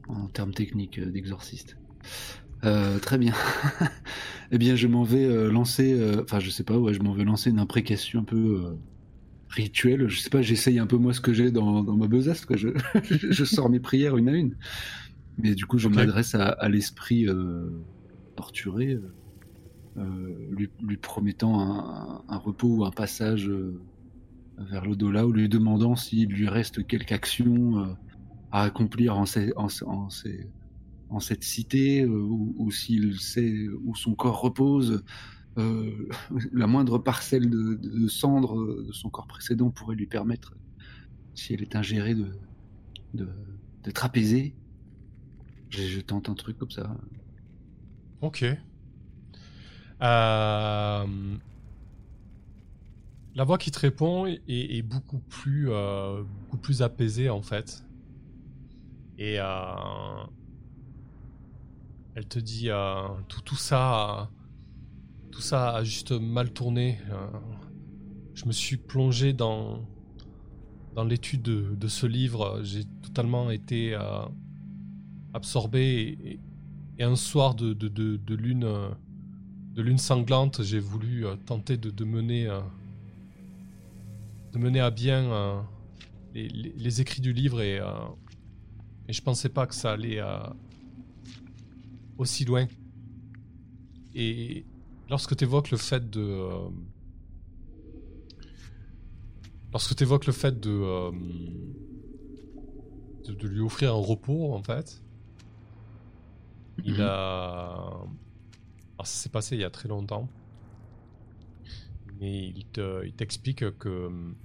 En 0.07 0.28
termes 0.28 0.53
techniques 0.53 0.99
euh, 0.99 1.09
d'exorciste. 1.09 1.78
Euh, 2.64 2.99
très 2.99 3.18
bien. 3.18 3.34
Eh 4.55 4.59
bien, 4.59 4.76
je 4.76 4.88
m'en 4.88 5.01
vais 5.01 5.26
euh, 5.26 5.49
lancer, 5.49 5.93
euh, 5.93 6.22
enfin, 6.22 6.39
je 6.39 6.51
sais 6.51 6.64
pas, 6.64 6.78
ouais, 6.78 6.93
je 6.93 7.01
m'en 7.01 7.14
vais 7.14 7.24
lancer 7.24 7.49
une 7.49 7.57
imprécation 7.57 8.20
un 8.20 8.24
peu 8.24 8.36
euh, 8.36 8.78
rituelle. 9.49 10.07
Je 10.07 10.20
sais 10.20 10.30
pas, 10.30 10.43
j'essaye 10.43 10.78
un 10.78 10.86
peu 10.86 10.95
moi 10.95 11.11
ce 11.11 11.22
que 11.22 11.34
j'ai 11.34 11.49
dans, 11.49 11.82
dans 11.82 11.97
ma 11.97 12.05
besace, 12.05 12.45
quoi. 12.45 12.55
Je, 12.55 12.68
je 13.09 13.45
sors 13.45 13.68
mes 13.68 13.80
prières 13.80 14.16
une 14.16 14.30
à 14.30 14.34
une. 14.34 14.55
Mais 15.38 15.55
du 15.55 15.65
coup, 15.65 15.77
je 15.77 15.89
m'adresse 15.89 16.36
à, 16.36 16.49
à 16.49 16.69
l'esprit 16.69 17.27
euh, 17.27 17.86
torturé, 18.36 18.97
euh, 19.97 20.47
lui, 20.51 20.71
lui 20.79 20.97
promettant 20.97 21.59
un, 21.59 22.23
un 22.27 22.38
repos 22.38 22.77
ou 22.79 22.86
un 22.86 22.91
passage 22.91 23.49
euh, 23.49 23.86
vers 24.57 24.86
l'au-delà, 24.86 25.27
ou 25.27 25.31
lui 25.34 25.49
demandant 25.49 25.95
s'il 25.95 26.29
lui 26.29 26.49
reste 26.49 26.86
quelque 26.88 27.13
action 27.13 27.79
euh, 27.79 27.93
à 28.51 28.63
accomplir 28.63 29.17
en, 29.17 29.25
ces- 29.25 29.53
en, 29.57 29.69
ces- 29.69 29.86
en, 29.86 30.09
ces- 30.09 30.51
en 31.09 31.19
cette 31.21 31.43
cité, 31.45 32.03
euh, 32.03 32.09
ou, 32.09 32.55
ou 32.57 32.71
s'il 32.71 33.19
sait 33.19 33.67
où 33.84 33.95
son 33.95 34.15
corps 34.15 34.41
repose. 34.41 35.03
euh, 35.59 36.09
la 36.53 36.67
moindre 36.67 36.99
parcelle 36.99 37.49
de, 37.49 37.75
de, 37.75 37.89
de 38.01 38.07
cendre 38.09 38.59
euh, 38.59 38.86
de 38.88 38.93
son 38.93 39.09
corps 39.11 39.27
précédent 39.27 39.71
pourrait 39.71 39.95
lui 39.97 40.07
permettre, 40.07 40.55
si 41.36 41.53
elle 41.53 41.63
est 41.63 41.75
ingérée, 41.77 42.15
de, 42.15 42.39
de, 43.13 43.29
d'être 43.84 44.05
apaisée. 44.05 44.57
Je, 45.74 46.01
tente 46.01 46.30
un 46.30 46.36
truc 46.36 46.57
comme 46.59 46.69
ça. 46.69 46.95
Ok. 48.21 48.45
Euh, 50.01 51.07
La 53.36 53.43
voix 53.43 53.57
qui 53.57 53.71
te 53.71 53.80
répond 53.80 54.28
est, 54.28 54.82
beaucoup 54.84 55.17
plus, 55.17 55.71
euh, 55.71 56.21
beaucoup 56.41 56.57
plus 56.57 56.84
apaisée 56.84 57.32
en 57.32 57.41
fait. 57.41 57.84
Et 59.17 59.39
euh, 59.39 59.45
elle 62.13 62.28
te 62.28 62.38
dit 62.38 62.69
tout, 63.28 63.55
ça, 63.55 64.30
tout 65.32 65.41
ça 65.41 65.78
a 65.78 65.84
juste 65.84 66.11
mal 66.11 66.51
tourné. 66.53 66.99
Je 68.36 68.45
me 68.45 68.51
suis 68.51 68.78
plongé 68.78 69.34
dans 69.34 69.88
l'étude 71.03 71.41
de, 71.41 71.88
ce 71.88 72.05
livre. 72.05 72.59
J'ai 72.63 72.86
totalement 73.01 73.49
été 73.49 73.97
absorbé 75.34 76.17
et, 76.23 76.39
un 77.03 77.15
soir 77.15 77.55
de, 77.55 77.73
de, 77.73 77.88
de, 77.89 78.36
lune 78.36 78.65
de 79.73 79.81
lune 79.81 79.97
sanglante, 79.97 80.61
j'ai 80.61 80.79
voulu 80.79 81.25
euh, 81.25 81.36
tenter 81.36 81.77
de, 81.77 82.05
mener 82.05 82.47
euh, 82.47 82.61
de 84.51 84.59
mener 84.59 84.79
à 84.79 84.91
bien 84.91 85.23
euh, 85.31 85.61
les, 86.34 87.01
écrits 87.01 87.21
du 87.21 87.34
livre 87.34 87.61
et, 87.61 87.77
et 89.07 89.13
je 89.13 89.21
pensais 89.21 89.49
pas 89.49 89.65
que 89.65 89.75
ça 89.75 89.91
allait 89.91 90.21
aussi 92.17 92.45
loin. 92.45 92.67
Et 94.15 94.65
lorsque 95.09 95.36
tu 95.36 95.43
évoques 95.43 95.71
le 95.71 95.77
fait 95.77 96.09
de 96.09 96.47
lorsque 99.71 99.95
tu 99.95 100.03
évoques 100.03 100.25
le 100.27 100.34
fait 100.34 100.59
de 100.59 101.11
de 103.27 103.47
lui 103.47 103.61
offrir 103.61 103.93
un 103.93 104.01
repos 104.01 104.53
en 104.53 104.63
fait, 104.63 105.03
il 106.82 106.99
Mhm. 106.99 107.01
a. 107.01 108.03
Alors, 108.97 109.07
ça 109.07 109.21
s'est 109.24 109.30
passé 109.30 109.55
il 109.55 109.61
y 109.61 109.63
a 109.65 109.69
très 109.69 109.88
longtemps. 109.88 110.34
Mais 112.05 112.47
il 112.49 112.65
te- 112.67 113.05
il 113.05 113.13
t'explique 113.13 113.78
que 113.78 113.89
hum, 114.07 114.36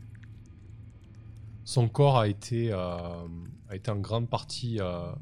son 1.64 1.88
corps 1.88 2.18
a 2.18 2.28
été, 2.28 2.72
euh, 2.72 3.28
a 3.68 3.76
été 3.76 3.90
en 3.90 3.98
grande 4.00 4.28
partie 4.30 4.80
euh, 4.80 5.12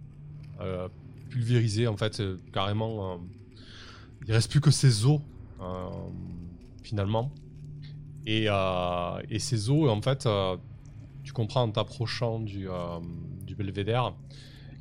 euh, 0.61 0.89
pulvérisé. 1.31 1.87
En 1.89 1.97
fait, 1.97 2.23
carrément, 2.53 3.21
il 4.27 4.33
reste 4.33 4.51
plus 4.51 4.61
que 4.61 4.71
ses 4.71 5.05
os, 5.07 5.21
finalement. 6.83 7.35
Et, 8.27 8.47
et 8.47 9.39
ces 9.39 9.71
os, 9.71 9.91
en 9.91 10.03
fait, 10.03 10.29
tu 11.23 11.33
comprends 11.33 11.63
en 11.63 11.71
t'approchant 11.73 12.41
du, 12.41 12.69
du 13.43 13.55
belvédère 13.57 14.15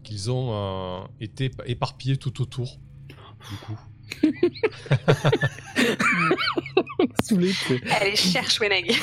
qu'ils 0.06 0.32
ont 0.32 0.52
euh, 0.54 1.02
été 1.20 1.52
éparpillés 1.66 2.16
tout 2.18 2.42
autour. 2.42 2.80
Du 3.50 3.58
coup. 3.58 3.80
Sais. 7.22 7.82
Allez, 7.92 8.16
cherche 8.16 8.60
Weneg. 8.62 8.92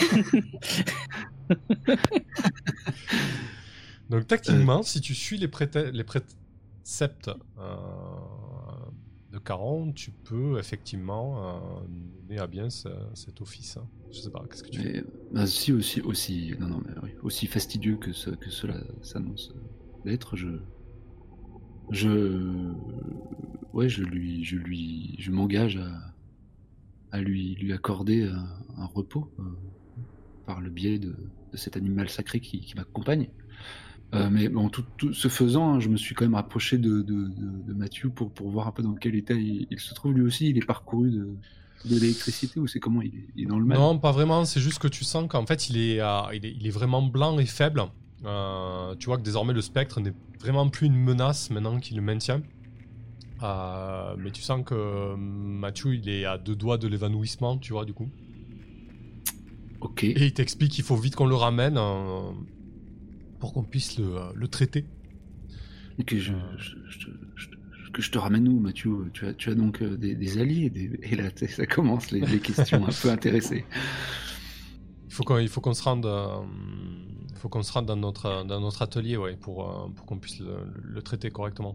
Donc 4.10 4.26
techniquement, 4.26 4.82
si 4.82 5.00
tu 5.00 5.14
suis 5.14 5.38
les, 5.38 5.48
préceptes 5.48 7.30
euh, 7.58 7.76
de 9.30 9.38
Caron, 9.38 9.92
tu 9.92 10.10
peux 10.10 10.58
effectivement 10.58 11.48
euh, 11.48 11.86
mener 12.28 12.38
à 12.38 12.46
bien 12.46 12.68
ce- 12.70 12.88
cet 13.14 13.40
office. 13.40 13.76
hein. 13.78 13.88
Je 14.10 14.20
sais 14.20 14.30
pas, 14.30 14.44
qu'est-ce 14.50 14.62
que 14.62 14.70
tu 14.70 14.80
fais 14.80 14.92
Mais, 14.92 15.04
bah, 15.32 15.46
si 15.46 15.72
aussi, 15.72 16.00
aussi, 16.02 16.52
non, 16.60 16.68
non, 16.68 16.82
mais 16.86 16.92
oui, 17.02 17.10
aussi 17.22 17.46
fastidieux 17.46 17.96
que, 17.96 18.12
ce, 18.12 18.30
que 18.30 18.50
cela 18.50 18.76
s'annonce 19.00 19.52
d'être, 20.04 20.36
je, 20.36 20.48
je, 21.92 22.72
ouais, 23.72 23.88
je 23.88 24.02
lui, 24.02 24.44
je 24.44 24.56
lui, 24.56 25.14
je 25.18 25.30
m'engage 25.30 25.76
à, 25.76 25.90
à 27.16 27.20
lui, 27.20 27.54
lui 27.54 27.72
accorder 27.72 28.24
un, 28.24 28.48
un 28.78 28.86
repos 28.86 29.30
euh, 29.38 29.42
par 30.46 30.60
le 30.60 30.70
biais 30.70 30.98
de, 30.98 31.14
de 31.52 31.56
cet 31.56 31.76
animal 31.76 32.08
sacré 32.08 32.40
qui, 32.40 32.60
qui 32.60 32.74
m'accompagne. 32.74 33.28
Euh, 34.14 34.28
mais 34.30 34.50
bon, 34.50 34.68
tout, 34.68 34.84
tout 34.98 35.14
ce 35.14 35.28
faisant, 35.28 35.74
hein, 35.74 35.80
je 35.80 35.88
me 35.88 35.96
suis 35.96 36.14
quand 36.14 36.26
même 36.26 36.34
rapproché 36.34 36.76
de, 36.76 37.00
de, 37.00 37.28
de, 37.28 37.62
de 37.66 37.72
Mathieu 37.72 38.10
pour, 38.10 38.30
pour 38.30 38.50
voir 38.50 38.68
un 38.68 38.72
peu 38.72 38.82
dans 38.82 38.92
quel 38.92 39.14
état 39.14 39.32
il, 39.32 39.66
il 39.70 39.80
se 39.80 39.94
trouve 39.94 40.12
lui 40.12 40.20
aussi. 40.20 40.50
Il 40.50 40.58
est 40.58 40.66
parcouru 40.66 41.10
de, 41.10 41.28
de 41.86 41.94
l'électricité 41.98 42.60
ou 42.60 42.66
c'est 42.66 42.78
comment 42.78 43.00
il 43.00 43.14
est, 43.14 43.28
il 43.36 43.44
est 43.44 43.46
dans 43.46 43.58
le 43.58 43.64
mal? 43.64 43.78
Non, 43.78 43.98
pas 43.98 44.12
vraiment. 44.12 44.44
C'est 44.44 44.60
juste 44.60 44.80
que 44.80 44.88
tu 44.88 45.04
sens 45.04 45.26
qu'en 45.30 45.46
fait, 45.46 45.70
il 45.70 45.78
est, 45.78 46.00
euh, 46.00 46.20
il 46.34 46.44
est, 46.44 46.54
il 46.60 46.66
est 46.66 46.70
vraiment 46.70 47.00
blanc 47.02 47.38
et 47.38 47.46
faible. 47.46 47.84
Euh, 48.24 48.94
tu 48.96 49.06
vois 49.06 49.16
que 49.18 49.22
désormais, 49.22 49.52
le 49.52 49.60
spectre 49.62 50.00
n'est 50.00 50.12
vraiment 50.40 50.68
plus 50.68 50.86
une 50.86 50.96
menace 50.96 51.50
maintenant 51.50 51.78
qu'il 51.80 51.96
le 51.96 52.02
maintient. 52.02 52.42
Euh, 53.42 54.14
mais 54.18 54.30
tu 54.30 54.42
sens 54.42 54.64
que 54.64 54.74
euh, 54.74 55.16
Mathieu, 55.16 55.94
il 55.94 56.08
est 56.08 56.24
à 56.24 56.38
deux 56.38 56.54
doigts 56.54 56.78
de 56.78 56.86
l'évanouissement, 56.86 57.58
tu 57.58 57.72
vois, 57.72 57.84
du 57.84 57.92
coup. 57.92 58.08
Ok. 59.80 60.04
Et 60.04 60.26
il 60.26 60.32
t'explique 60.32 60.70
qu'il 60.72 60.84
faut 60.84 60.94
vite 60.96 61.16
qu'on 61.16 61.26
le 61.26 61.34
ramène 61.34 61.76
euh, 61.76 62.30
pour 63.40 63.52
qu'on 63.52 63.64
puisse 63.64 63.98
le, 63.98 64.14
le 64.34 64.46
traiter. 64.48 64.84
Ok, 65.98 66.14
je, 66.16 66.32
je- 66.56 66.76
je- 66.88 67.08
je- 67.34 67.90
que 67.92 68.00
je 68.00 68.10
te 68.12 68.16
ramène 68.18 68.46
où, 68.48 68.58
Mathieu? 68.60 69.10
Tu 69.12 69.26
as, 69.26 69.34
tu 69.34 69.50
as 69.50 69.54
donc 69.54 69.82
euh, 69.82 69.96
des, 69.96 70.14
des 70.14 70.38
alliés 70.38 70.70
des- 70.70 70.98
Et 71.02 71.16
là, 71.16 71.24
ça 71.48 71.66
commence 71.66 72.12
les, 72.12 72.20
les 72.20 72.38
questions 72.38 72.86
un 72.86 72.90
peu 73.02 73.10
intéressées. 73.10 73.64
Il 75.08 75.48
faut 75.48 75.60
qu'on 75.60 75.74
se 75.74 75.82
rende, 75.82 76.06
euh, 76.06 76.38
faut 77.42 77.48
qu'on 77.48 77.64
se 77.64 77.72
rende 77.72 77.86
dans 77.86 77.96
notre 77.96 78.44
dans 78.44 78.60
notre 78.60 78.82
atelier, 78.82 79.16
ouais, 79.16 79.34
pour 79.36 79.68
euh, 79.68 79.88
pour 79.88 80.06
qu'on 80.06 80.18
puisse 80.18 80.38
le, 80.38 80.58
le 80.80 81.02
traiter 81.02 81.30
correctement. 81.30 81.74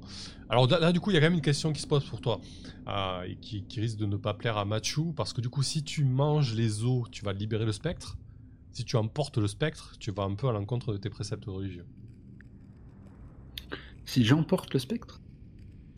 Alors 0.49 0.65
là, 0.67 0.79
là, 0.79 0.93
du 0.93 1.01
coup, 1.01 1.11
il 1.11 1.15
y 1.15 1.17
a 1.17 1.19
quand 1.19 1.25
même 1.25 1.33
une 1.33 1.41
question 1.41 1.73
qui 1.73 1.81
se 1.81 1.87
pose 1.87 2.05
pour 2.05 2.21
toi 2.21 2.39
euh, 2.87 3.23
et 3.23 3.35
qui, 3.35 3.63
qui 3.63 3.81
risque 3.81 3.97
de 3.97 4.05
ne 4.05 4.15
pas 4.15 4.33
plaire 4.33 4.55
à 4.55 4.63
Machu 4.63 5.11
parce 5.13 5.33
que 5.33 5.41
du 5.41 5.49
coup, 5.49 5.63
si 5.63 5.83
tu 5.83 6.05
manges 6.05 6.55
les 6.55 6.85
os, 6.85 7.03
tu 7.11 7.25
vas 7.25 7.33
libérer 7.33 7.65
le 7.65 7.73
spectre. 7.73 8.17
Si 8.71 8.85
tu 8.85 8.95
emportes 8.95 9.39
le 9.39 9.47
spectre, 9.47 9.95
tu 9.99 10.11
vas 10.11 10.23
un 10.23 10.35
peu 10.35 10.47
à 10.47 10.53
l'encontre 10.53 10.93
de 10.93 10.97
tes 10.97 11.09
préceptes 11.09 11.45
religieux. 11.45 11.85
Si 14.05 14.23
j'emporte 14.23 14.73
le 14.73 14.79
spectre? 14.79 15.19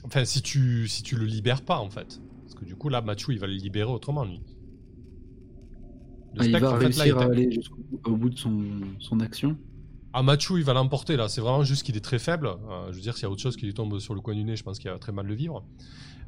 Enfin, 0.03 0.26
si 0.26 0.41
tu 0.41 0.88
si 0.88 1.03
tu 1.03 1.15
le 1.15 1.26
libères 1.26 1.61
pas 1.61 1.78
en 1.78 1.91
fait, 1.91 2.20
parce 2.41 2.55
que 2.55 2.65
du 2.65 2.76
coup 2.76 2.89
là, 2.89 3.01
Machu, 3.01 3.34
il 3.34 3.39
va 3.39 3.45
le 3.45 3.53
libérer 3.53 3.91
autrement 3.91 4.26
lui. 4.26 4.41
Le 6.40 6.46
Ah, 6.46 6.48
Il 6.48 6.52
va 6.52 6.58
en 6.58 6.62
fait, 6.62 6.80
là, 6.80 6.86
réussir 6.88 7.06
il 7.06 7.12
à 7.24 7.26
aller 7.26 7.52
jusqu'au 7.52 8.16
bout- 8.16 8.30
de 8.30 8.38
son, 8.38 8.62
son 9.00 9.20
action 9.20 9.58
Ah, 10.14 10.24
Machu, 10.24 10.58
il 10.58 10.64
va 10.64 10.74
l'emporter 10.74 11.16
là. 11.18 11.28
C'est 11.30 11.42
vraiment 11.42 11.64
juste 11.64 11.84
qu'il 11.84 11.96
est 11.98 12.02
très 12.04 12.20
faible. 12.20 12.48
Euh, 12.48 12.88
je 12.92 12.96
veux 12.96 13.02
dire, 13.02 13.14
s'il 13.16 13.24
y 13.24 13.26
a 13.26 13.30
autre 13.30 13.42
chose 13.42 13.56
qui 13.58 13.66
lui 13.66 13.74
tombe 13.74 14.00
sur 14.00 14.16
le 14.16 14.22
coin 14.22 14.34
du 14.34 14.44
nez, 14.44 14.56
je 14.56 14.64
pense 14.64 14.80
qu'il 14.80 14.90
va 14.90 14.98
très 14.98 15.12
mal 15.12 15.26
le 15.28 15.36
vivre 15.36 15.64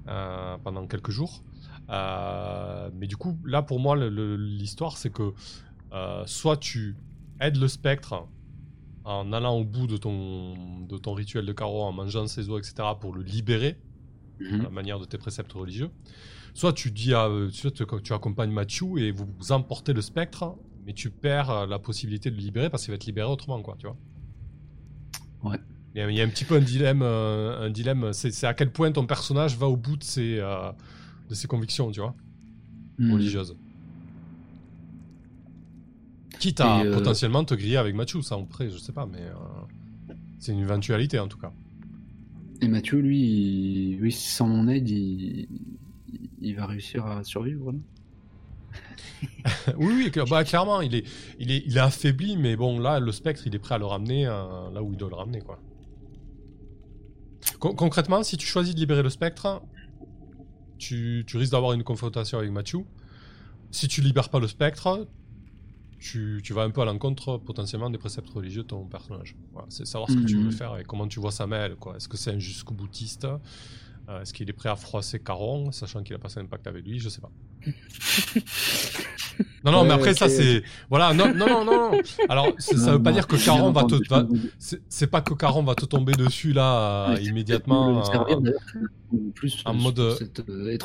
euh, 0.07 0.57
pendant 0.63 0.85
quelques 0.87 1.11
jours. 1.11 1.41
Euh, 1.89 2.89
mais 2.95 3.07
du 3.07 3.17
coup, 3.17 3.37
là, 3.45 3.61
pour 3.61 3.79
moi, 3.79 3.95
l'histoire, 3.97 4.97
c'est 4.97 5.11
que 5.11 5.33
euh, 5.93 6.23
soit 6.25 6.57
tu 6.57 6.95
aides 7.39 7.57
le 7.57 7.67
spectre 7.67 8.27
en 9.03 9.33
allant 9.33 9.55
au 9.57 9.63
bout 9.63 9.87
de 9.87 9.97
ton, 9.97 10.53
de 10.87 10.97
ton 10.97 11.13
rituel 11.13 11.45
de 11.45 11.53
carreau, 11.53 11.81
en 11.81 11.91
mangeant 11.91 12.27
ses 12.27 12.49
os, 12.49 12.59
etc., 12.59 12.89
pour 12.99 13.13
le 13.15 13.23
libérer, 13.23 13.77
à 14.39 14.43
Mhm. 14.43 14.63
la 14.63 14.69
manière 14.69 14.99
de 14.99 15.05
tes 15.05 15.17
préceptes 15.17 15.51
religieux. 15.53 15.89
Soit 16.53 16.73
tu 16.73 16.91
dis 16.91 17.13
à, 17.13 17.27
euh, 17.27 17.49
tu, 17.49 17.71
tu, 17.71 18.13
accompagnes 18.13 18.51
Mathieu 18.51 18.97
et 18.97 19.11
vous, 19.11 19.25
vous 19.39 19.51
emportez 19.51 19.93
le 19.93 20.01
spectre, 20.01 20.55
mais 20.85 20.93
tu 20.93 21.09
perds 21.09 21.49
euh, 21.49 21.65
la 21.67 21.79
possibilité 21.79 22.29
de 22.29 22.35
le 22.35 22.41
libérer 22.41 22.69
parce 22.69 22.83
qu'il 22.83 22.91
va 22.91 22.95
être 22.95 23.05
libéré 23.05 23.29
autrement, 23.29 23.61
quoi, 23.61 23.75
tu 23.79 23.87
vois. 23.87 23.97
Ouais. 25.43 25.57
Il 25.95 25.99
y, 25.99 26.01
a, 26.03 26.09
il 26.09 26.15
y 26.17 26.21
a 26.21 26.23
un 26.23 26.29
petit 26.29 26.45
peu 26.45 26.55
un 26.55 26.61
dilemme, 26.61 27.01
euh, 27.01 27.65
un 27.65 27.69
dilemme. 27.69 28.13
C'est, 28.13 28.45
à 28.45 28.53
quel 28.53 28.71
point 28.71 28.91
ton 28.91 29.05
personnage 29.05 29.57
va 29.57 29.67
au 29.67 29.75
bout 29.77 29.97
de 29.97 30.03
ses, 30.03 30.39
euh, 30.39 30.71
de 31.29 31.35
ses 31.35 31.47
convictions, 31.47 31.91
tu 31.91 31.99
vois, 31.99 32.15
Mhm. 32.97 33.13
religieuses. 33.13 33.55
Quitte 36.39 36.61
à 36.61 36.81
euh, 36.81 36.93
potentiellement 36.93 37.43
te 37.43 37.53
griller 37.53 37.77
avec 37.77 37.93
Mathieu, 37.95 38.21
ça 38.21 38.35
après, 38.35 38.69
je 38.69 38.77
sais 38.77 38.93
pas, 38.93 39.05
mais 39.05 39.21
euh, 39.21 40.13
c'est 40.39 40.53
une 40.53 40.59
éventualité 40.59 41.19
en 41.19 41.27
tout 41.27 41.37
cas. 41.37 41.51
Et 42.61 42.67
Mathieu, 42.67 42.99
lui, 42.99 43.19
il- 43.21 43.99
oui, 44.01 44.11
sans 44.11 44.47
mon 44.47 44.67
aide, 44.67 44.89
il, 44.89 45.47
il 46.41 46.55
va 46.57 46.65
réussir 46.67 47.05
à 47.05 47.23
survivre 47.23 47.71
là 47.71 47.79
oui, 49.77 50.11
bah, 50.29 50.43
clairement, 50.43 50.81
il 50.81 50.95
est, 50.95 51.05
il, 51.39 51.51
est, 51.51 51.63
il 51.65 51.77
est 51.77 51.79
affaibli, 51.79 52.37
mais 52.37 52.55
bon, 52.55 52.79
là, 52.79 52.99
le 52.99 53.11
spectre, 53.11 53.47
il 53.47 53.55
est 53.55 53.59
prêt 53.59 53.75
à 53.75 53.77
le 53.77 53.85
ramener 53.85 54.25
euh, 54.27 54.69
là 54.71 54.83
où 54.83 54.91
il 54.93 54.97
doit 54.97 55.09
le 55.09 55.15
ramener, 55.15 55.41
quoi. 55.41 55.61
Con- 57.59 57.75
concrètement, 57.75 58.23
si 58.23 58.35
tu 58.37 58.45
choisis 58.45 58.75
de 58.75 58.79
libérer 58.79 59.03
le 59.03 59.09
spectre, 59.09 59.61
tu, 60.77 61.23
tu 61.27 61.37
risques 61.37 61.51
d'avoir 61.51 61.73
une 61.73 61.83
confrontation 61.83 62.37
avec 62.39 62.51
Mathieu. 62.51 62.79
Si 63.71 63.87
tu 63.87 64.01
libères 64.01 64.29
pas 64.29 64.39
le 64.39 64.47
spectre, 64.47 65.09
tu, 65.99 66.41
tu 66.43 66.53
vas 66.53 66.63
un 66.63 66.71
peu 66.71 66.81
à 66.81 66.85
l'encontre 66.85 67.37
potentiellement 67.37 67.89
des 67.89 67.97
préceptes 67.99 68.29
religieux 68.29 68.63
de 68.63 68.67
ton 68.67 68.87
personnage. 68.87 69.37
Voilà, 69.53 69.67
c'est 69.71 69.85
savoir 69.85 70.09
ce 70.09 70.17
que 70.17 70.25
tu 70.25 70.39
veux 70.39 70.45
Mhm. 70.45 70.51
faire 70.51 70.77
et 70.77 70.83
comment 70.85 71.07
tu 71.07 71.19
vois 71.19 71.31
sa 71.31 71.47
mêle, 71.47 71.75
quoi. 71.77 71.97
Est-ce 71.97 72.07
que 72.07 72.17
c'est 72.17 72.31
un 72.31 72.39
jusqu'au 72.39 72.73
boutiste? 72.73 73.27
Euh, 74.11 74.21
Est-ce 74.21 74.33
qu'il 74.33 74.49
est 74.49 74.53
prêt 74.53 74.67
à 74.69 74.75
froisser 74.75 75.19
Caron, 75.19 75.71
sachant 75.71 76.03
qu'il 76.03 76.15
a 76.15 76.19
passé 76.19 76.39
un 76.39 76.45
pacte 76.45 76.67
avec 76.67 76.85
lui? 76.85 76.99
Je 76.99 77.07
sais 77.09 77.21
pas. 77.21 77.31
non, 79.63 79.71
non, 79.71 79.83
mais 79.85 79.91
après, 79.93 80.13
ça, 80.13 80.27
c'est. 80.27 80.63
Voilà, 80.89 81.13
non, 81.13 81.33
non, 81.33 81.47
non, 81.47 81.65
non. 81.65 82.01
Alors, 82.29 82.47
ça 82.59 82.75
Non, 82.75 82.91
veut 82.93 83.03
pas 83.03 83.11
non, 83.11 83.15
dire 83.15 83.27
que 83.27 83.35
Caron 83.43 83.71
va 83.71 83.83
te. 83.85 83.95
va-. 84.09 84.27
C'est 84.59 85.07
pas 85.07 85.21
que 85.21 85.33
Caron 85.33 85.63
va 85.63 85.75
te 85.75 85.85
tomber 85.85 86.13
dessus 86.13 86.51
là 86.53 87.09
euh, 87.11 87.15
Ouais, 87.15 87.23
immédiatement. 87.23 88.03
euh, 88.03 88.51
plus 89.35 89.61
en 89.65 89.73
mode, 89.73 90.15
cette, 90.17 90.41
euh, 90.49 90.77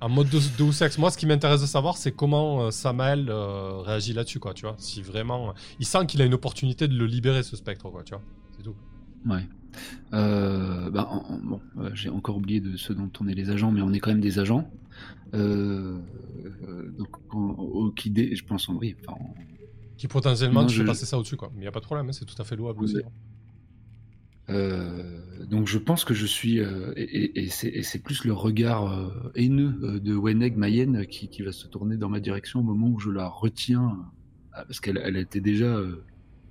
En 0.00 0.08
mode 0.08 0.28
de, 0.28 0.38
Deus 0.58 0.82
Ex, 0.84 0.98
moi 0.98 1.10
ce 1.10 1.18
qui 1.18 1.26
m'intéresse 1.26 1.60
de 1.60 1.66
savoir 1.66 1.96
c'est 1.96 2.12
comment 2.12 2.62
euh, 2.62 2.70
Samael 2.70 3.26
euh, 3.28 3.78
réagit 3.80 4.12
là-dessus 4.12 4.38
quoi, 4.40 4.54
tu 4.54 4.62
vois. 4.66 4.74
Si 4.78 5.02
vraiment 5.02 5.54
il 5.80 5.86
sent 5.86 6.06
qu'il 6.06 6.22
a 6.22 6.24
une 6.24 6.34
opportunité 6.34 6.86
de 6.88 6.94
le 6.96 7.06
libérer 7.06 7.42
ce 7.42 7.56
spectre 7.56 7.90
quoi, 7.90 8.02
tu 8.04 8.14
vois. 8.14 8.22
C'est 8.56 8.62
tout. 8.62 8.76
Ouais. 9.28 9.46
Euh, 10.12 10.90
bah, 10.90 11.08
en- 11.10 11.38
bon, 11.38 11.60
euh, 11.78 11.90
j'ai 11.94 12.08
encore 12.08 12.36
oublié 12.36 12.60
de 12.60 12.76
ce 12.76 12.92
dont 12.92 13.10
on 13.20 13.28
est 13.28 13.34
les 13.34 13.50
agents, 13.50 13.70
mais 13.72 13.82
on 13.82 13.92
est 13.92 13.98
quand 14.00 14.10
même 14.10 14.20
des 14.20 14.38
agents. 14.38 14.70
Euh, 15.34 15.98
euh, 16.68 16.90
donc, 16.98 17.08
au 17.34 17.90
qui 17.90 18.10
dé- 18.10 18.34
je 18.36 18.44
pense, 18.44 18.68
en 18.68 18.74
oui, 18.76 18.94
enfin, 19.06 19.18
Qui 19.98 20.08
potentiellement 20.08 20.62
Non, 20.62 20.66
tu 20.66 20.76
fais 20.76 20.82
je- 20.82 20.86
passer 20.86 21.06
ça 21.06 21.18
au-dessus 21.18 21.36
quoi. 21.36 21.50
Mais 21.56 21.64
y 21.64 21.68
a 21.68 21.72
pas 21.72 21.80
de 21.80 21.84
problème, 21.86 22.08
hein, 22.08 22.12
c'est 22.12 22.24
tout 22.26 22.40
à 22.40 22.44
fait 22.44 22.54
louable 22.56 22.84
aussi. 22.84 22.98
hein. 22.98 23.08
Euh, 24.48 25.44
donc 25.50 25.66
je 25.66 25.76
pense 25.78 26.04
que 26.04 26.14
je 26.14 26.24
suis 26.24 26.60
euh, 26.60 26.92
et, 26.96 27.48
c'est 27.50 27.98
plus 28.02 28.24
le 28.24 28.32
regard 28.32 28.92
euh, 28.92 29.32
haineux 29.34 29.98
de 30.00 30.14
Weneg 30.14 30.56
Mayenne 30.56 31.04
qui, 31.06 31.26
qui 31.28 31.42
va 31.42 31.50
se 31.50 31.66
tourner 31.66 31.96
dans 31.96 32.08
ma 32.08 32.20
direction 32.20 32.60
au 32.60 32.62
moment 32.62 32.86
où 32.88 33.00
je 33.00 33.10
la 33.10 33.26
retiens 33.26 33.98
parce 34.52 34.78
qu'elle 34.78 35.00
elle 35.02 35.16
était 35.16 35.40
déjà 35.40 35.66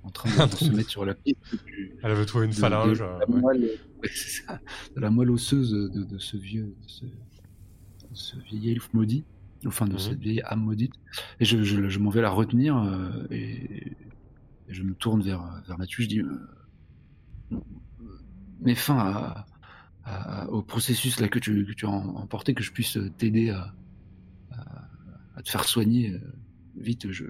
en 0.06 0.10
train 0.10 0.30
de, 0.46 0.50
de 0.50 0.56
se 0.56 0.70
mettre 0.70 0.88
sur 0.90 1.04
la 1.04 1.14
piste 1.14 1.38
du- 1.66 1.92
Elle 2.02 2.10
avait 2.12 2.24
trouvé 2.26 2.46
une 2.46 2.52
de- 2.52 2.56
phalange. 2.56 2.98
de 3.00 3.04
euh, 3.04 3.18
la, 3.18 3.26
moelle, 3.26 3.62
ouais, 4.02 4.08
ça, 4.14 4.60
de 4.94 5.00
la 5.00 5.10
moelle 5.10 5.30
osseuse 5.30 5.72
de, 5.72 6.18
ce 6.18 6.36
vieux 6.36 6.74
de 6.82 6.88
ce, 6.88 7.04
ce 8.12 8.36
vieil 8.38 8.70
elfe 8.72 8.92
maudit 8.94 9.24
enfin 9.66 9.86
de 9.86 9.92
Mhm. 9.94 9.98
cette 9.98 10.18
vieille 10.20 10.42
âme 10.42 10.60
maudite 10.62 10.92
et 11.40 11.44
je, 11.44 11.62
je, 11.64 11.88
je 11.88 11.98
m'en 11.98 12.10
vais 12.10 12.22
la 12.22 12.30
retenir 12.30 12.76
euh, 12.76 13.26
et, 13.30 13.88
et 14.68 14.74
je 14.74 14.82
me 14.82 14.94
tourne 14.94 15.22
vers 15.22 15.42
vers 15.66 15.76
Mathieu 15.78 16.02
je 16.04 16.08
dis 16.08 16.20
euh, 16.20 17.58
mets 18.60 18.74
fin 18.74 18.98
à, 18.98 19.46
à- 20.04 20.48
au 20.50 20.62
processus 20.62 21.20
là 21.20 21.28
que 21.28 21.38
tu, 21.38 21.64
que 21.66 21.72
tu 21.72 21.86
as 21.86 21.90
em- 21.90 22.16
emporté, 22.16 22.54
que 22.54 22.62
je 22.62 22.72
puisse 22.72 22.98
t'aider 23.18 23.50
à, 23.50 23.74
à, 24.52 24.88
à 25.36 25.42
te 25.42 25.50
faire 25.50 25.64
soigner 25.64 26.12
euh, 26.12 26.20
vite. 26.76 27.10
Je, 27.10 27.24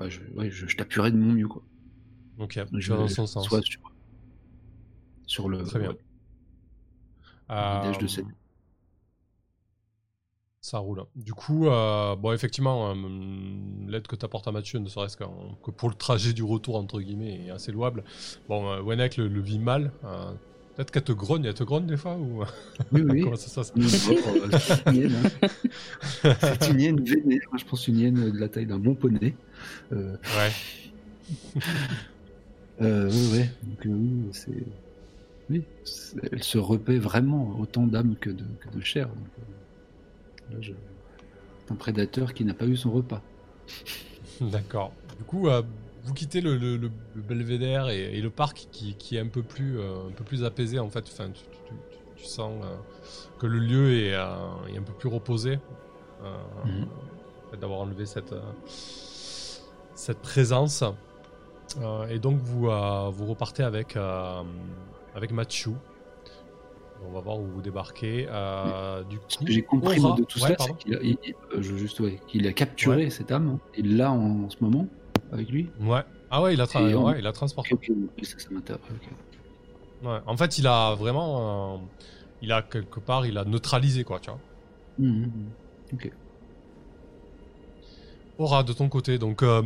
bah, 0.00 0.08
je, 0.08 0.20
ouais, 0.34 0.50
je, 0.50 0.66
je 0.66 0.76
t'appuierai 0.76 1.12
de 1.12 1.16
mon 1.18 1.32
mieux 1.32 1.46
quoi. 1.46 1.62
Ok, 2.38 2.58
Je 2.72 2.92
dans 2.92 3.06
son 3.06 3.26
sens. 3.26 3.46
sois 3.46 3.60
sur, 3.62 3.80
sur 5.26 5.48
le 5.48 5.62
Très 5.62 5.78
bien. 5.78 5.94
Euh, 7.50 7.92
de 7.98 8.06
cette- 8.06 8.24
Ça 10.62 10.78
roule. 10.78 11.04
Du 11.16 11.32
coup, 11.34 11.68
euh, 11.68 12.16
bon, 12.16 12.32
effectivement, 12.32 12.90
euh, 12.90 12.94
l'aide 13.88 14.06
que 14.06 14.14
tu 14.16 14.24
apportes 14.24 14.46
à 14.48 14.52
Mathieu, 14.52 14.78
ne 14.78 14.88
serait-ce 14.88 15.16
qu'en- 15.16 15.54
que 15.62 15.70
pour 15.70 15.88
le 15.88 15.94
trajet 15.94 16.32
du 16.32 16.42
retour, 16.42 16.76
entre 16.76 17.00
guillemets, 17.00 17.46
est 17.46 17.50
assez 17.50 17.72
louable. 17.72 18.04
Bon, 18.48 18.70
euh, 18.70 18.80
Wenek 18.82 19.16
le, 19.16 19.28
le 19.28 19.40
vit 19.40 19.58
mal. 19.58 19.90
Peut-être 20.80 20.92
qu'elle 20.92 21.02
te 21.04 21.12
grogne, 21.12 21.44
elle 21.44 21.52
te 21.52 21.62
grogne 21.62 21.84
des 21.84 21.98
fois 21.98 22.16
ou 22.16 22.42
Oui, 22.90 23.02
oui. 23.02 23.20
comment 23.24 23.36
ça 23.36 23.48
se 23.50 23.54
passe? 23.54 23.72
Bon, 23.76 23.86
c'est 23.86 24.86
une 24.86 24.94
hyène, 24.96 25.14
hein. 25.22 26.34
C'est 26.40 26.70
une 26.70 26.80
hyène 26.80 27.04
vénère, 27.04 27.40
je 27.58 27.64
pense 27.66 27.86
une 27.86 27.98
hyène 27.98 28.30
de 28.30 28.38
la 28.38 28.48
taille 28.48 28.64
d'un 28.64 28.78
bon 28.78 28.94
poney. 28.94 29.34
Euh, 29.92 30.16
Ouais. 30.38 31.60
Euh, 32.80 33.10
ouais, 33.10 33.38
ouais. 33.40 33.50
Donc, 33.62 33.84
euh, 33.84 33.90
oui, 33.90 34.10
c'est. 34.32 34.64
Oui, 35.50 35.62
c'est- 35.84 36.16
elle 36.32 36.42
se 36.42 36.56
repaît 36.56 36.96
vraiment 36.96 37.54
autant 37.60 37.86
d'âme 37.86 38.14
que 38.18 38.30
de, 38.30 38.42
que 38.60 38.74
de 38.74 38.82
chair. 38.82 39.08
Donc, 39.08 39.18
là, 40.50 40.56
je... 40.62 40.72
C'est 41.66 41.72
un 41.72 41.76
prédateur 41.76 42.32
qui 42.32 42.42
n'a 42.46 42.54
pas 42.54 42.64
eu 42.64 42.78
son 42.78 42.90
repas. 42.90 43.20
D'accord. 44.40 44.94
Du 45.18 45.24
coup, 45.24 45.46
vous 46.04 46.14
quittez 46.14 46.40
le, 46.40 46.56
le- 46.56 46.76
le- 46.76 46.90
le 47.14 47.22
belvédère 47.22 47.88
et, 47.88 48.16
et 48.16 48.20
le 48.20 48.30
parc 48.30 48.68
qui, 48.70 48.94
qui 48.94 49.16
est 49.16 49.20
un 49.20 49.26
peu 49.28 49.42
plus, 49.42 49.78
euh, 49.78 50.08
un 50.08 50.12
peu 50.12 50.24
plus 50.24 50.44
apaisé 50.44 50.78
en 50.78 50.88
fait. 50.90 51.04
Enfin, 51.08 51.30
tu, 51.30 51.42
tu- 51.42 51.74
tu- 51.90 52.22
tu 52.22 52.24
sens 52.24 52.52
euh, 52.64 52.76
que 53.38 53.46
le 53.46 53.58
lieu 53.58 53.92
est, 53.94 54.14
euh, 54.14 54.26
est 54.72 54.78
un 54.78 54.82
peu 54.82 54.92
plus 54.92 55.08
reposé. 55.08 55.58
Mhm. 56.66 56.86
D'avoir 57.60 57.80
enlevé 57.80 58.04
cette, 58.06 58.34
cette 59.94 60.18
présence. 60.20 60.84
Euh, 61.80 62.06
et 62.08 62.18
donc, 62.18 62.38
vous, 62.40 62.68
euh, 62.68 63.10
vous 63.10 63.26
repartez 63.26 63.62
avec, 63.62 63.96
euh, 63.96 64.42
avec 65.14 65.32
Mathieu. 65.32 65.72
On 67.08 67.12
va 67.12 67.20
voir 67.20 67.38
où 67.40 67.46
vous 67.46 67.62
débarquez. 67.62 68.26
Du 69.08 69.18
coup, 69.18 69.24
j'ai 69.46 69.62
compris 69.62 69.98
Aura- 70.00 70.16
de 70.18 70.24
tout 70.24 70.40
Ouais, 70.42 70.54
ça, 70.58 70.66
qu'il 70.78 70.94
a, 70.94 70.98
il- 71.02 71.16
il- 71.24 71.34
je- 71.62 71.74
juste, 71.76 71.98
ouais, 72.00 72.20
qu'il 72.28 72.46
a 72.46 72.52
capturé 72.52 73.08
cette 73.08 73.32
âme. 73.32 73.58
Et 73.74 73.82
là, 73.82 74.12
en, 74.12 74.44
en 74.44 74.50
ce 74.50 74.56
moment, 74.60 74.86
avec 75.32 75.48
lui. 75.50 75.68
Ouais. 75.80 76.02
Ah 76.30 76.42
ouais, 76.42 76.54
il 76.54 76.60
a, 76.60 76.64
tra- 76.66 76.88
Et 76.88 76.94
on- 76.94 77.04
ouais, 77.06 77.18
il 77.18 77.26
a 77.26 77.32
transporté. 77.32 77.74
Ok, 77.74 77.90
ok, 77.90 78.24
ça, 78.24 78.38
ça. 78.38 78.48
Ouais, 80.02 80.18
en 80.26 80.36
fait, 80.36 80.58
il 80.58 80.66
a 80.66 80.94
vraiment. 80.94 81.74
euh, 81.74 81.78
il 82.42 82.52
a 82.52 82.62
quelque 82.62 83.00
part, 83.00 83.26
il 83.26 83.36
a 83.36 83.44
neutralisé, 83.44 84.04
quoi, 84.04 84.18
tu 84.20 84.30
vois. 84.30 84.40
Mhm, 84.98 85.20
mhm. 85.22 85.50
Ok. 85.92 86.10
De 88.40 88.72
ton 88.72 88.88
côté. 88.88 89.18
Donc, 89.18 89.42
euh, 89.42 89.60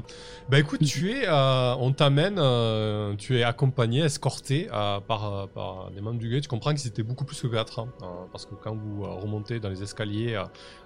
bah 0.49 0.59
écoute, 0.59 0.83
tu 0.85 1.13
es. 1.13 1.29
euh, 1.29 1.77
on 1.79 1.93
t'amène. 1.93 2.41
euh, 2.41 3.15
tu 3.15 3.39
es 3.39 3.45
accompagné, 3.45 4.01
escorté 4.01 4.67
par, 5.07 5.49
des 5.95 6.01
membres 6.01 6.19
du 6.19 6.29
guet. 6.29 6.41
Tu 6.41 6.49
comprends 6.49 6.75
qu'ils 6.75 6.89
étaient 6.89 7.05
beaucoup 7.05 7.25
plus 7.25 7.41
que 7.41 7.47
4. 7.47 7.87
parce 8.33 8.47
que 8.47 8.57
quand 8.57 8.75
vous 8.75 9.05
remontez 9.05 9.61
dans 9.61 9.69
les 9.69 9.81
escaliers, 9.85 10.43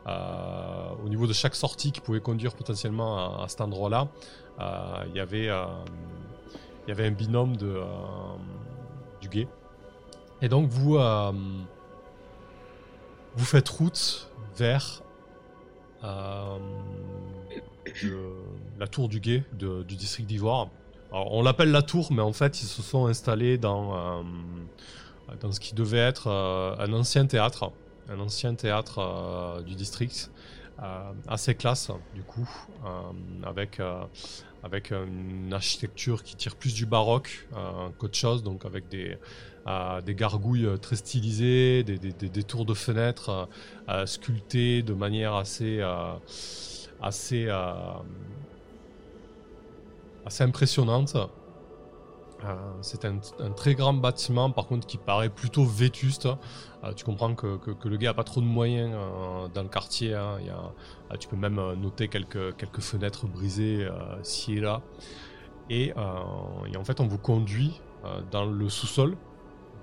au 0.06 1.08
niveau 1.08 1.26
de 1.26 1.32
chaque 1.32 1.54
sortie 1.54 1.90
qui 1.90 2.02
pouvait 2.02 2.20
conduire 2.20 2.54
potentiellement 2.54 3.42
à, 3.42 3.48
cet 3.48 3.62
endroit-là, 3.62 4.08
il 5.06 5.16
y 5.16 5.20
avait. 5.20 5.46
il 5.46 6.88
y 6.88 6.92
avait 6.92 7.06
un 7.06 7.12
binôme 7.12 7.56
de, 7.56 7.80
du 9.22 9.30
guet. 9.30 9.48
Et 10.42 10.50
donc, 10.50 10.68
vous. 10.68 10.98
vous 13.34 13.44
faites 13.46 13.68
route 13.70 14.30
vers 14.58 15.02
le- 18.02 18.32
la 18.78 18.86
tour 18.86 19.08
du 19.08 19.20
guet 19.20 19.44
du 19.52 19.96
district 19.96 20.26
d'Ivoire. 20.26 20.68
On 21.10 21.42
l'appelle 21.42 21.70
la 21.70 21.82
tour, 21.82 22.12
mais 22.12 22.22
en 22.22 22.32
fait, 22.32 22.62
ils 22.62 22.66
se 22.66 22.82
sont 22.82 23.06
installés 23.06 23.56
dans, 23.58 23.96
euh, 23.96 25.50
ce 25.50 25.60
qui 25.60 25.74
devait 25.74 25.98
être 25.98 26.26
euh, 26.26 26.76
un 26.78 26.92
ancien 26.92 27.26
théâtre, 27.26 27.72
un 28.10 28.20
ancien 28.20 28.54
théâtre 28.54 28.98
euh, 28.98 29.62
du 29.62 29.74
district, 29.74 30.30
euh, 30.82 31.12
assez 31.26 31.54
classe, 31.54 31.90
du 32.14 32.22
coup, 32.22 32.48
euh, 32.84 32.88
avec, 33.42 33.80
euh, 33.80 34.04
avec 34.62 34.90
une 34.92 35.52
architecture 35.52 36.22
qui 36.24 36.36
tire 36.36 36.56
plus 36.56 36.74
du 36.74 36.86
baroque 36.86 37.48
euh, 37.54 37.90
qu'autre 37.98 38.18
chose, 38.18 38.42
donc 38.42 38.64
avec 38.64 38.88
des, 38.88 39.18
euh, 39.66 40.00
des 40.02 40.14
gargouilles 40.14 40.66
euh, 40.66 40.76
très 40.78 40.96
stylisées, 40.96 41.84
des, 41.84 41.98
des- 41.98 42.44
tours 42.44 42.64
de 42.66 42.74
fenêtres 42.74 43.48
sculptées 44.06 44.82
de 44.82 44.94
manière 44.94 45.34
assez, 45.34 45.80
assez, 47.00 47.48
assez 50.24 50.44
impressionnante. 50.44 51.16
Euh, 52.44 52.54
c'est 52.82 53.04
un, 53.04 53.18
un 53.40 53.50
très 53.50 53.74
grand 53.74 53.92
bâtiment, 53.94 54.50
par 54.50 54.66
contre, 54.66 54.86
qui 54.86 54.96
paraît 54.96 55.28
plutôt 55.28 55.64
vétuste. 55.64 56.28
Euh, 56.84 56.92
tu 56.94 57.04
comprends 57.04 57.34
que, 57.34 57.56
que- 57.56 57.72
que 57.72 57.88
le 57.88 57.96
gars 57.96 58.10
a 58.10 58.14
pas 58.14 58.22
trop 58.22 58.40
de 58.40 58.46
moyens 58.46 58.92
euh, 58.94 59.48
dans 59.52 59.62
le 59.62 59.68
quartier. 59.68 60.14
hein. 60.14 60.36
Il 60.40 60.46
y 60.46 60.50
a, 60.50 61.16
tu 61.18 61.26
peux 61.26 61.36
même 61.36 61.60
noter 61.74 62.06
quelques, 62.08 62.56
quelques 62.56 62.80
fenêtres 62.80 63.26
brisées 63.26 63.88
ci 64.22 64.54
et 64.54 64.60
là. 64.60 64.82
Et, 65.70 65.88
et 65.88 66.76
en 66.76 66.84
fait, 66.84 67.00
on 67.00 67.06
vous 67.08 67.18
conduit 67.18 67.80
dans 68.30 68.46
le 68.46 68.68
sous-sol, 68.68 69.16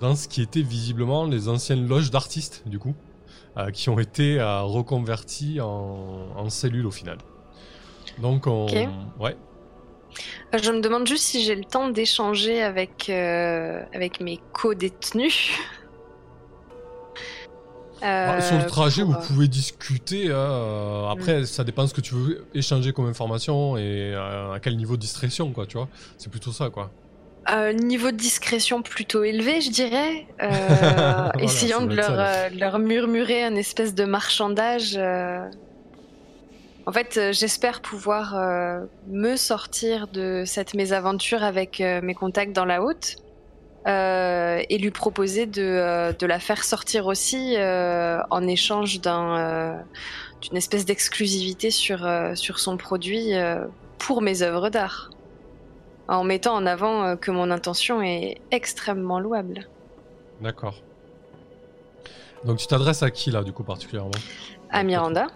dans 0.00 0.16
ce 0.16 0.26
qui 0.28 0.40
était 0.42 0.62
visiblement 0.62 1.24
les 1.26 1.48
anciennes 1.48 1.86
loges 1.86 2.10
d'artistes, 2.10 2.62
du 2.66 2.78
coup, 2.78 2.94
qui 3.72 3.88
ont 3.90 3.98
été 3.98 4.40
reconverties 4.40 5.60
en, 5.60 6.28
en 6.36 6.48
cellules 6.50 6.86
au 6.86 6.90
final. 6.90 7.18
Donc, 8.18 8.46
on. 8.46 8.66
Ouais. 9.20 9.36
Euh, 10.54 10.58
Je 10.62 10.70
me 10.72 10.80
demande 10.80 11.06
juste 11.06 11.24
si 11.24 11.44
j'ai 11.44 11.54
le 11.54 11.64
temps 11.64 11.88
d'échanger 11.88 12.62
avec, 12.62 13.08
euh, 13.10 13.82
avec 13.94 14.20
mes 14.20 14.38
co-détenus. 14.52 15.50
Ah, 18.02 18.40
sur 18.40 18.56
le 18.58 18.62
Euh, 18.64 18.66
trajet, 18.66 19.02
pour, 19.02 19.12
vous 19.12 19.26
pouvez 19.26 19.48
discuter. 19.48 20.30
hein, 20.30 20.34
euh, 20.36 21.08
après, 21.08 21.46
ça 21.46 21.64
dépend 21.64 21.84
de 21.84 21.88
ce 21.88 21.94
que 21.94 22.02
tu 22.02 22.14
veux 22.14 22.44
échanger 22.54 22.92
comme 22.92 23.06
information 23.08 23.76
et 23.78 24.14
à 24.14 24.58
quel 24.62 24.76
niveau 24.76 24.96
de 24.96 25.00
discrétion, 25.00 25.50
quoi, 25.52 25.66
tu 25.66 25.78
vois. 25.78 25.88
C'est 26.18 26.30
plutôt 26.30 26.52
ça, 26.52 26.68
quoi. 26.70 26.90
Niveau 27.74 28.10
de 28.10 28.16
discrétion 28.16 28.82
plutôt 28.82 29.22
élevé, 29.24 29.60
je 29.60 29.70
dirais. 29.70 30.26
Voilà, 30.38 31.32
essayant 31.40 31.82
de 31.82 31.94
leur, 31.94 32.50
leur 32.58 32.78
murmurer 32.78 33.44
un 33.44 33.54
espèce 33.56 33.94
de 33.94 34.04
marchandage. 34.04 34.98
En 36.88 36.92
fait, 36.92 37.16
euh, 37.16 37.32
j'espère 37.32 37.82
pouvoir 37.82 38.36
euh, 38.36 38.84
me 39.08 39.34
sortir 39.36 40.06
de 40.06 40.44
cette 40.46 40.74
mésaventure 40.74 41.42
avec 41.42 41.80
euh, 41.80 42.00
mes 42.00 42.14
contacts 42.14 42.54
dans 42.54 42.64
la 42.64 42.80
haute 42.80 43.16
euh, 43.88 44.62
et 44.68 44.78
lui 44.78 44.92
proposer 44.92 45.46
de, 45.46 46.16
de 46.16 46.26
la 46.26 46.38
faire 46.38 46.62
sortir 46.62 47.06
aussi 47.06 47.56
en 47.58 48.46
échange 48.46 49.00
d'un, 49.00 49.84
d'une 50.40 50.56
espèce 50.56 50.84
d'exclusivité 50.84 51.70
sur, 51.70 52.08
sur 52.34 52.58
son 52.58 52.76
produit 52.76 53.32
pour 53.98 54.22
mes 54.22 54.42
œuvres 54.42 54.70
d'art 54.70 55.10
en 56.08 56.24
mettant 56.24 56.54
en 56.54 56.66
avant 56.66 57.16
que 57.16 57.30
mon 57.30 57.50
intention 57.52 58.02
est 58.02 58.40
extrêmement 58.50 59.20
louable. 59.20 59.68
D'accord. 60.40 60.82
Donc, 62.44 62.58
tu 62.58 62.66
t'adresses 62.66 63.02
à 63.04 63.10
qui, 63.10 63.30
là, 63.30 63.42
du 63.42 63.52
coup, 63.52 63.62
particulièrement? 63.64 64.10
À 64.70 64.82
Miranda 64.82 65.28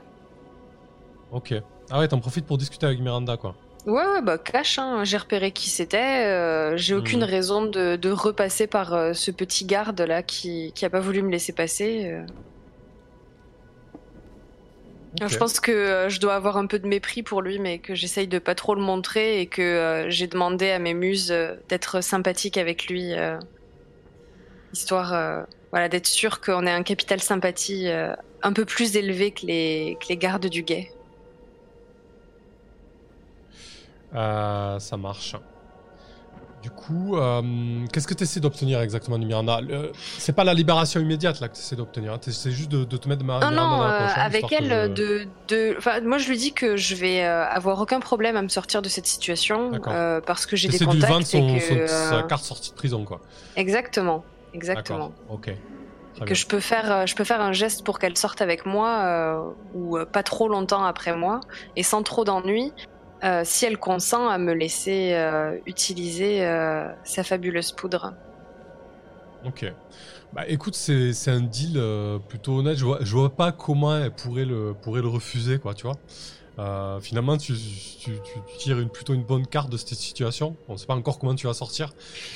Ok. 1.32 1.54
Ah 1.90 1.98
ouais, 2.00 2.08
t'en 2.08 2.18
profites 2.20 2.46
pour 2.46 2.58
discuter 2.58 2.86
avec 2.86 3.00
Miranda, 3.00 3.36
quoi. 3.36 3.54
Ouais, 3.86 4.04
ouais, 4.04 4.22
bah 4.22 4.36
cash, 4.36 4.78
hein. 4.78 5.04
j'ai 5.04 5.16
repéré 5.16 5.52
qui 5.52 5.70
c'était. 5.70 6.26
euh, 6.26 6.76
j'ai 6.76 6.94
aucune 6.94 7.20
Mhm. 7.20 7.24
raison 7.30 7.62
de, 7.64 7.96
de 7.96 8.10
repasser 8.10 8.66
par 8.66 8.92
euh, 8.94 9.12
ce 9.14 9.30
petit 9.30 9.64
garde 9.64 10.00
là 10.02 10.22
qui, 10.22 10.72
qui 10.74 10.84
a 10.84 10.90
pas 10.90 11.00
voulu 11.00 11.22
me 11.22 11.30
laisser 11.30 11.52
passer. 11.54 12.06
euh. 12.12 12.26
Je 15.28 15.36
pense 15.38 15.58
que 15.60 16.06
je 16.08 16.20
dois 16.20 16.34
avoir 16.34 16.56
un 16.56 16.66
peu 16.66 16.78
de 16.78 16.86
mépris 16.86 17.22
pour 17.22 17.42
lui, 17.42 17.58
mais 17.58 17.78
que 17.80 17.94
j'essaye 17.94 18.28
de 18.28 18.38
pas 18.38 18.54
trop 18.54 18.74
le 18.74 18.80
montrer 18.82 19.40
et 19.40 19.46
que 19.48 20.06
j'ai 20.08 20.26
demandé 20.28 20.70
à 20.70 20.78
mes 20.78 20.94
muses 20.94 21.34
d'être 21.68 22.00
sympathique 22.00 22.56
avec 22.56 22.86
lui, 22.86 23.12
histoire 24.72 25.46
voilà, 25.72 25.88
d'être 25.88 26.06
sûr 26.06 26.40
qu'on 26.40 26.64
ait 26.64 26.70
un 26.70 26.84
capital 26.84 27.20
sympathie 27.20 27.88
un 28.42 28.52
peu 28.52 28.64
plus 28.64 28.96
élevé 28.96 29.32
que 29.32 29.46
les, 29.46 29.98
que 30.00 30.06
les 30.08 30.16
gardes 30.16 30.46
du 30.46 30.62
guet. 30.62 30.90
Euh, 34.14 34.78
ça 34.78 34.96
marche. 34.96 35.36
Du 36.62 36.70
coup, 36.70 37.16
euh, 37.16 37.86
qu'est-ce 37.90 38.06
que 38.06 38.12
tu 38.12 38.24
essaies 38.24 38.40
d'obtenir 38.40 38.82
exactement 38.82 39.18
de 39.18 39.24
Miranda 39.24 39.60
C'est 40.18 40.34
pas 40.34 40.44
la 40.44 40.52
libération 40.52 41.00
immédiate 41.00 41.40
là 41.40 41.48
que 41.48 41.54
tu 41.54 41.60
essaies 41.60 41.76
d'obtenir, 41.76 42.20
tu 42.20 42.28
essaies 42.28 42.50
juste 42.50 42.70
de, 42.70 42.84
de 42.84 42.96
te 42.98 43.08
mettre 43.08 43.24
Miranda 43.24 43.50
non, 43.50 43.56
dans 43.70 43.82
la 43.82 43.94
euh, 43.94 43.98
poche. 44.06 44.18
hein, 44.18 44.20
avec 44.22 44.52
elle, 44.52 44.68
que- 44.68 44.86
de, 44.88 45.28
de... 45.48 45.74
Enfin, 45.78 46.02
moi 46.02 46.18
je 46.18 46.28
lui 46.28 46.36
dis 46.36 46.52
que 46.52 46.76
je 46.76 46.94
vais 46.96 47.22
avoir 47.22 47.80
aucun 47.80 47.98
problème 47.98 48.36
à 48.36 48.42
me 48.42 48.48
sortir 48.48 48.82
de 48.82 48.90
cette 48.90 49.06
situation 49.06 49.70
parce 50.26 50.44
que 50.44 50.54
j'ai 50.54 50.68
des 50.68 50.78
contacts 50.84 51.10
vendre 51.10 51.26
son, 51.26 51.56
et 51.56 51.60
son- 51.60 51.76
que... 51.76 51.86
sa 51.86 52.22
carte 52.24 52.44
sortie 52.44 52.72
de 52.72 52.76
prison, 52.76 53.06
quoi. 53.06 53.20
Exactement, 53.56 54.26
exactement. 54.52 55.12
Ok. 55.30 55.46
Très 55.46 56.20
Que 56.20 56.24
bien. 56.26 56.34
je 56.34 56.46
peux 56.46 56.60
faire, 56.60 57.06
je 57.06 57.14
peux 57.14 57.24
faire 57.24 57.40
un 57.40 57.52
geste 57.52 57.86
pour 57.86 57.98
qu'elle 57.98 58.18
sorte 58.18 58.42
avec 58.42 58.66
moi 58.66 59.54
ou 59.72 59.96
pas 60.12 60.22
trop 60.22 60.48
longtemps 60.48 60.84
après 60.84 61.16
moi 61.16 61.40
et 61.74 61.82
sans 61.84 62.02
trop 62.02 62.24
d'ennui. 62.24 62.74
Euh, 63.22 63.42
si 63.44 63.66
elle 63.66 63.78
consent 63.78 64.28
à 64.28 64.38
me 64.38 64.52
laisser 64.52 65.12
euh, 65.12 65.58
utiliser 65.66 66.44
euh, 66.44 66.88
sa 67.04 67.22
fabuleuse 67.22 67.72
poudre. 67.72 68.14
Ok. 69.44 69.64
Bah 70.32 70.46
écoute, 70.46 70.74
c'est 70.74 71.28
un 71.28 71.40
deal 71.40 71.82
plutôt 72.28 72.58
honnête. 72.58 72.76
Je 72.76 72.84
vois, 72.84 72.98
je 73.02 73.12
vois 73.12 73.34
pas 73.34 73.52
comment 73.52 73.96
elle 73.96 74.14
pourrait 74.14 74.44
le, 74.44 74.74
pourrait 74.80 75.02
le 75.02 75.08
refuser, 75.08 75.58
quoi, 75.58 75.74
tu 75.74 75.84
vois. 75.84 75.96
Euh, 76.60 77.00
finalement, 77.00 77.38
tu, 77.38 77.54
tires 78.58 78.88
plutôt 78.90 79.14
une 79.14 79.22
bonne 79.24 79.46
carte 79.46 79.70
de 79.70 79.78
cette 79.78 79.94
situation. 79.94 80.56
On 80.68 80.76
sait 80.76 80.86
pas 80.86 80.94
encore 80.94 81.18
comment 81.18 81.34
tu 81.34 81.46
vas 81.46 81.54
sortir. 81.54 81.94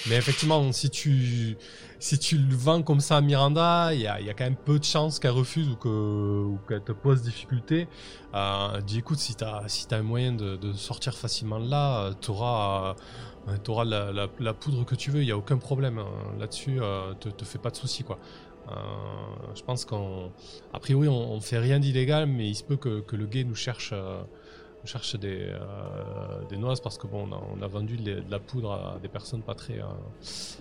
Mais 0.09 0.16
effectivement, 0.16 0.72
si 0.72 0.89
tu, 0.89 1.59
si 1.99 2.18
tu 2.18 2.39
le 2.39 2.57
vends 2.57 2.83
comme 2.83 3.01
ça 3.01 3.18
à 3.18 3.20
Miranda, 3.20 3.93
il 3.93 4.01
y 4.01 4.07
a, 4.07 4.18
quand 4.33 4.45
même 4.45 4.57
peu 4.57 4.79
de 4.79 4.85
chances 4.85 5.18
qu'elle 5.18 5.33
refuse 5.33 5.68
ou 5.68 5.77
que- 5.77 5.89
ou 5.89 6.59
qu'elle 6.66 6.83
te 6.83 6.93
pose 6.93 7.22
difficulté. 7.22 7.87
Euh, 8.35 8.81
dis 8.81 8.99
écoute, 8.99 9.18
si 9.18 9.35
tu 9.35 9.45
as, 9.45 9.64
si 9.68 9.87
t'as 9.87 9.99
un 9.99 10.03
moyen 10.03 10.33
de, 10.33 10.72
sortir 10.72 11.14
facilement 11.14 11.59
là, 11.59 12.12
tu 12.20 12.31
auras, 12.31 12.95
la, 13.85 14.12
la- 14.12 14.29
la 14.41 14.55
poudre 14.55 14.85
que 14.85 14.95
tu 14.95 15.11
veux, 15.11 15.20
il 15.20 15.27
n'y 15.27 15.33
a 15.33 15.37
aucun 15.37 15.59
problème 15.59 15.99
hein. 15.99 16.07
là-dessus, 16.39 16.79
euh, 16.81 17.12
te, 17.14 17.29
te 17.29 17.45
fais 17.45 17.59
pas 17.59 17.70
de 17.70 17.77
soucis 17.77 18.05
quoi. 18.05 18.18
Euh, 18.69 18.73
je 19.55 19.62
pense 19.62 19.85
qu'en 19.85 20.31
a 20.73 20.81
priori 20.81 21.07
on, 21.09 21.33
on 21.33 21.41
fait 21.41 21.59
rien 21.59 21.79
d'illégal, 21.79 22.27
mais 22.27 22.49
il 22.49 22.55
se 22.55 22.65
peut 22.65 22.77
que, 22.77 23.01
que 23.01 23.15
le 23.15 23.27
gay 23.27 23.45
nous 23.45 23.55
cherche, 23.55 23.91
euh, 23.93 24.23
cherche 24.85 25.17
des, 25.17 25.49
euh, 25.51 26.45
des 26.49 26.57
noises 26.57 26.81
parce 26.81 26.97
que 26.97 27.07
bon, 27.07 27.29
on 27.29 27.33
a, 27.33 27.41
on 27.55 27.62
a 27.62 27.67
vendu 27.67 27.97
de, 27.99 28.21
de 28.21 28.31
la 28.31 28.39
poudre 28.39 28.73
à 28.73 28.99
des 29.03 29.09
personnes 29.09 29.43
pas 29.43 29.55
très, 29.55 29.81
euh, 29.81 29.87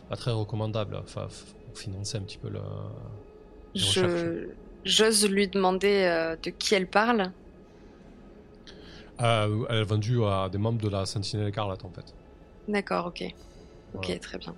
pas 0.10 0.18
très 0.18 0.32
recommandables, 0.32 0.97
enfin 0.97 1.28
pour 1.68 1.78
financer 1.78 2.18
un 2.18 2.22
petit 2.22 2.38
peu 2.38 2.49
recherches. 3.74 4.12
Je, 4.12 4.49
j'ose 4.84 5.30
lui 5.30 5.47
demander 5.47 6.04
euh, 6.04 6.36
de 6.43 6.49
qui 6.49 6.76
elle 6.76 6.88
parle. 6.88 7.32
Elle 9.20 9.66
est 9.70 9.84
vendue 9.84 10.24
à 10.26 10.49
des 10.49 10.58
membres 10.58 10.82
de 10.82 10.89
la 10.89 11.06
Sentinelle 11.06 11.47
Écarlate 11.47 11.86
en 11.86 11.89
fait. 11.89 12.14
D'accord, 12.68 13.06
ok. 13.08 13.24
Ok, 13.95 14.20
très 14.20 14.38
bien. 14.38 14.56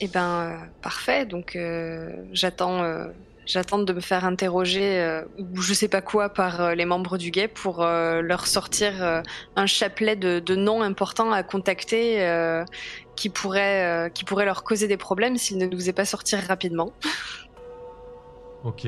Eh 0.00 0.08
ben, 0.08 0.40
euh, 0.40 0.56
parfait. 0.82 1.26
Donc, 1.26 1.56
euh, 1.56 2.10
j'attends, 2.32 2.82
euh, 2.82 3.08
j'attends 3.46 3.78
de 3.78 3.92
me 3.92 4.00
faire 4.00 4.24
interroger 4.24 5.22
ou 5.38 5.60
je 5.60 5.74
sais 5.74 5.88
pas 5.88 6.00
quoi 6.00 6.28
par 6.28 6.74
les 6.74 6.84
membres 6.84 7.18
du 7.18 7.30
guet 7.30 7.48
pour 7.48 7.82
leur 7.82 8.46
sortir 8.46 9.22
un 9.56 9.66
chapelet 9.66 10.14
de, 10.14 10.54
noms 10.54 10.82
importants 10.82 11.32
à 11.32 11.42
contacter 11.42 12.24
qui 13.16 13.28
pourrait, 13.28 14.10
qui 14.14 14.24
pourrait 14.24 14.44
leur 14.44 14.62
causer 14.62 14.86
des 14.86 14.96
problèmes 14.96 15.36
s'ils 15.36 15.58
ne 15.58 15.66
nous 15.66 15.78
faisaient 15.78 15.92
pas 15.92 16.04
sortir 16.04 16.38
rapidement. 16.46 16.92
Ok. 18.62 18.86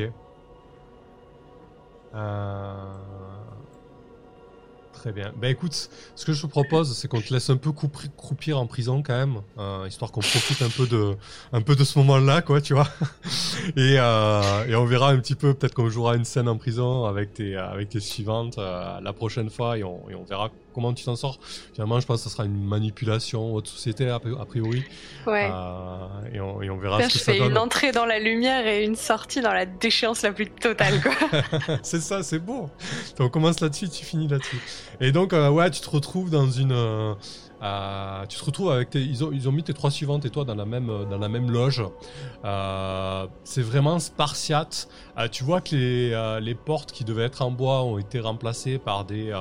Très 5.03 5.11
bien. 5.11 5.33
Ben 5.37 5.51
écoute, 5.51 5.91
ce 6.15 6.25
que 6.25 6.33
je 6.33 6.43
te 6.43 6.47
propose, 6.47 6.97
c'est 6.97 7.09
qu'on 7.09 7.21
te 7.21 7.35
laisse 7.35 7.51
un 7.51 7.57
peu 7.57 7.73
croupir 7.73 8.57
en 8.57 8.69
prison 8.69 9.03
quand 9.03 9.17
même, 9.19 9.39
euh, 9.59 9.85
histoire 9.89 10.13
qu'on 10.13 10.21
profite 10.21 10.63
un 10.63 10.69
peu 10.69 10.87
de, 10.87 11.17
un 11.53 11.61
peu 11.61 11.75
de 11.75 11.83
ce 11.83 11.99
moment-là, 11.99 12.41
quoi, 12.41 12.61
tu 12.61 12.75
vois. 12.75 12.87
Et, 13.77 13.97
euh, 13.99 14.65
et 14.69 14.77
on 14.77 14.85
verra 14.85 15.11
un 15.11 15.19
petit 15.19 15.35
peu, 15.35 15.55
peut-être 15.55 15.75
qu'on 15.75 15.89
jouera 15.89 16.15
une 16.15 16.25
scène 16.25 16.49
en 16.49 16.57
prison 16.57 17.05
avec 17.05 17.35
tes, 17.35 17.61
tes 17.91 17.99
suivantes 17.99 18.59
euh, 18.59 19.01
la 19.01 19.13
prochaine 19.13 19.51
fois, 19.51 19.77
et 19.77 19.83
on, 19.83 20.09
et 20.09 20.15
on 20.15 20.23
verra 20.23 20.51
comment 20.75 20.93
tu 20.93 21.05
t'en 21.05 21.17
sors. 21.17 21.39
Finalement, 21.75 22.01
je 22.01 22.07
pense 22.07 22.23
que 22.23 22.29
ce 22.29 22.35
sera 22.35 22.45
une 22.45 22.63
manipulation 22.65 23.55
haute 23.55 23.69
société 23.69 24.09
a 24.09 24.19
pri- 24.19 24.41
a 24.41 24.45
priori, 24.45 24.83
Ouais. 25.27 25.49
Euh, 25.53 26.07
et, 26.35 26.41
on, 26.41 26.61
et 26.63 26.71
on 26.71 26.77
verra 26.79 26.99
Tiens, 26.99 27.09
ce 27.09 27.15
que 27.15 27.25
ça 27.25 27.33
fais 27.33 27.39
donne. 27.39 27.51
une 27.53 27.59
entrée 27.59 27.93
dans 27.93 28.07
la 28.07 28.19
lumière 28.19 28.67
et 28.67 28.85
une 28.85 28.97
sortie 28.97 29.41
dans 29.41 29.53
la 29.53 29.67
déchéance 29.67 30.23
la 30.23 30.33
plus 30.33 30.49
totale, 30.51 31.01
quoi. 31.03 31.13
c'est 31.83 32.01
ça, 32.01 32.23
c'est 32.23 32.39
beau. 32.39 32.71
Donc, 33.19 33.27
on 33.27 33.29
commence 33.29 33.61
là-dessus, 33.61 33.89
tu 33.89 34.05
finis 34.05 34.29
là-dessus. 34.29 34.61
Et 35.01 35.13
donc, 35.13 35.33
euh, 35.33 35.49
ouais, 35.51 35.71
tu 35.71 35.81
te 35.81 35.91
retrouves 35.91 36.31
dans 36.31 36.51
une. 36.51 36.73
Euh, 37.63 38.27
tu 38.27 38.39
te 38.39 38.45
retrouves 38.45 38.73
avec 38.73 38.91
tes, 38.91 39.01
ils 39.01 39.23
ont, 39.23 39.53
mis 39.53 39.63
tes 39.63 39.73
trois 39.73 39.91
suivantes 39.91 40.25
et 40.25 40.31
toi 40.31 40.45
dans 40.45 40.55
la 40.55 40.65
même, 40.65 40.91
euh, 40.91 41.49
loge. 41.49 41.85
Euh, 42.45 43.27
c'est 43.45 43.63
vraiment 43.63 43.99
spartiate. 43.99 44.89
Tu 45.31 45.45
vois 45.45 45.61
que 45.61 46.39
les, 46.41 46.55
portes 46.55 46.93
qui 46.93 47.05
devaient 47.05 47.25
être 47.25 47.43
en 47.43 47.51
bois 47.51 47.83
ont 47.83 47.99
été 47.99 48.21
remplacées 48.21 48.79
par 48.79 49.05
des, 49.05 49.33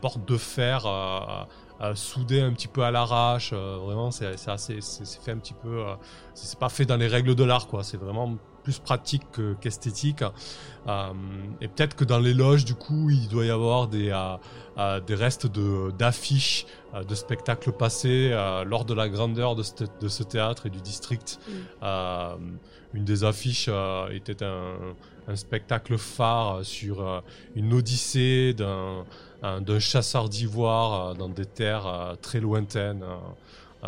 portes 0.00 0.28
de 0.28 0.36
fer 0.36 0.86
soudées 1.94 2.42
un 2.42 2.52
petit 2.52 2.68
peu 2.68 2.82
à 2.82 2.90
l'arrache. 2.90 3.52
Vraiment, 3.52 4.10
c'est 4.10 4.48
assez, 4.48 4.80
fait 5.24 5.32
un 5.32 5.38
petit 5.38 5.54
peu. 5.54 5.84
c'est 6.34 6.58
pas 6.58 6.68
fait 6.68 6.84
dans 6.84 6.96
les 6.96 7.08
règles 7.08 7.34
de 7.34 7.44
l'art, 7.44 7.66
quoi. 7.66 7.82
C'est 7.82 7.96
vraiment 7.98 8.36
plus 8.62 8.78
pratique 8.78 9.22
que- 9.32 9.54
qu'esthétique. 9.60 10.22
Euh, 10.86 11.12
et 11.60 11.68
peut-être 11.68 11.94
que 11.96 12.04
dans 12.04 12.18
les 12.18 12.34
loges, 12.34 12.64
du 12.64 12.74
coup, 12.74 13.10
il 13.10 13.28
doit 13.28 13.44
y 13.44 13.50
avoir 13.50 13.88
des, 13.88 14.10
euh, 14.10 14.36
euh, 14.78 15.00
des 15.00 15.14
restes 15.14 15.46
de- 15.46 15.90
d'affiches 15.98 16.66
de, 17.08 17.14
spectacles 17.14 17.72
passés 17.72 18.30
euh, 18.32 18.64
lors 18.64 18.84
de 18.84 18.94
la 18.94 19.08
grandeur 19.08 19.54
de 19.56 19.62
ce, 19.62 19.72
de 20.00 20.08
ce 20.08 20.22
théâtre 20.22 20.66
et 20.66 20.70
du 20.70 20.80
district. 20.80 21.38
Mm. 21.82 22.50
Une 22.94 23.04
des 23.04 23.24
affiches 23.24 23.70
était 24.10 24.44
un, 24.44 24.74
un 25.26 25.36
spectacle 25.36 25.96
phare 25.96 26.64
sur 26.64 27.22
une 27.54 27.72
odyssée 27.72 28.52
d'un 28.54 29.04
un- 29.44 29.60
d'un 29.60 29.80
chasseur 29.80 30.28
d'ivoire 30.28 31.14
dans 31.16 31.28
des 31.28 31.46
terres 31.46 32.16
très 32.22 32.38
lointaines. 32.40 33.04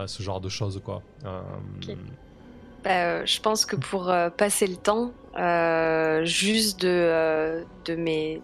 ce 0.07 0.23
genre 0.25 0.41
de 0.41 0.49
choses, 0.49 0.81
quoi. 0.85 1.03
Euh, 1.25 1.41
Ok. 1.77 1.97
Bah, 2.85 2.91
euh, 3.23 3.27
je 3.27 3.41
pense 3.41 3.65
que 3.65 3.77
pour 3.77 4.11
euh, 4.11 4.29
passer 4.29 4.67
le 4.67 4.77
temps, 4.77 5.13
euh, 5.39 6.25
juste 6.27 6.81
de, 6.83 6.89
euh, 6.91 7.65
de, 7.87 7.95
mes, 7.95 8.43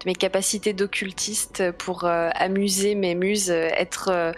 de 0.00 0.04
mes 0.06 0.14
capacités 0.14 0.74
d'occultiste 0.74 1.72
pour 1.72 2.04
euh, 2.04 2.28
amuser 2.34 2.94
mes 2.94 3.14
muses, 3.14 3.50
être, 3.50 4.34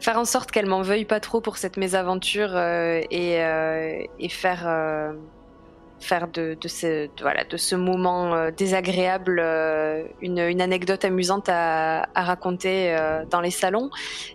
faire 0.00 0.18
en 0.18 0.24
sorte 0.24 0.50
qu'elles 0.50 0.66
m'en 0.66 0.82
veuillent 0.82 1.04
pas 1.04 1.20
trop 1.20 1.40
pour 1.40 1.58
cette 1.58 1.76
mésaventure 1.76 2.58
et, 2.58 3.34
et 4.18 4.28
faire, 4.28 5.14
faire 6.02 6.28
de, 6.28 6.56
ce, 6.66 7.74
moment 7.74 8.34
euh, 8.34 8.50
désagréable 8.50 9.40
euh, 9.42 10.04
une, 10.20 10.60
anecdote 10.60 11.04
amusante 11.04 11.48
à, 11.48 12.06
raconter 12.14 12.94
euh, 12.94 13.24
dans 13.30 13.40
les 13.40 13.50
salons. 13.50 13.90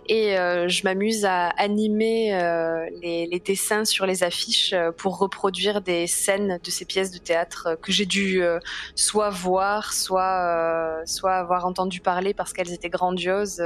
Et 0.08 0.34
je 0.34 0.84
m'amuse 0.84 1.24
à 1.24 1.48
animer 1.50 2.32
les, 3.02 3.42
dessins 3.44 3.84
sur 3.84 4.06
les 4.06 4.24
affiches 4.24 4.74
pour 4.96 5.18
reproduire 5.18 5.80
des 5.80 6.06
scènes 6.06 6.58
de 6.62 6.70
ces 6.70 6.84
pièces 6.84 7.10
de 7.10 7.18
théâtre 7.18 7.78
que 7.80 7.92
j'ai 7.92 8.06
dû 8.06 8.42
soit 8.94 9.30
voir, 9.30 9.92
soit, 9.92 11.02
avoir 11.24 11.66
entendu 11.66 12.00
parler 12.00 12.34
parce 12.34 12.52
qu'elles 12.52 12.72
étaient 12.72 12.90
grandioses. 12.90 13.62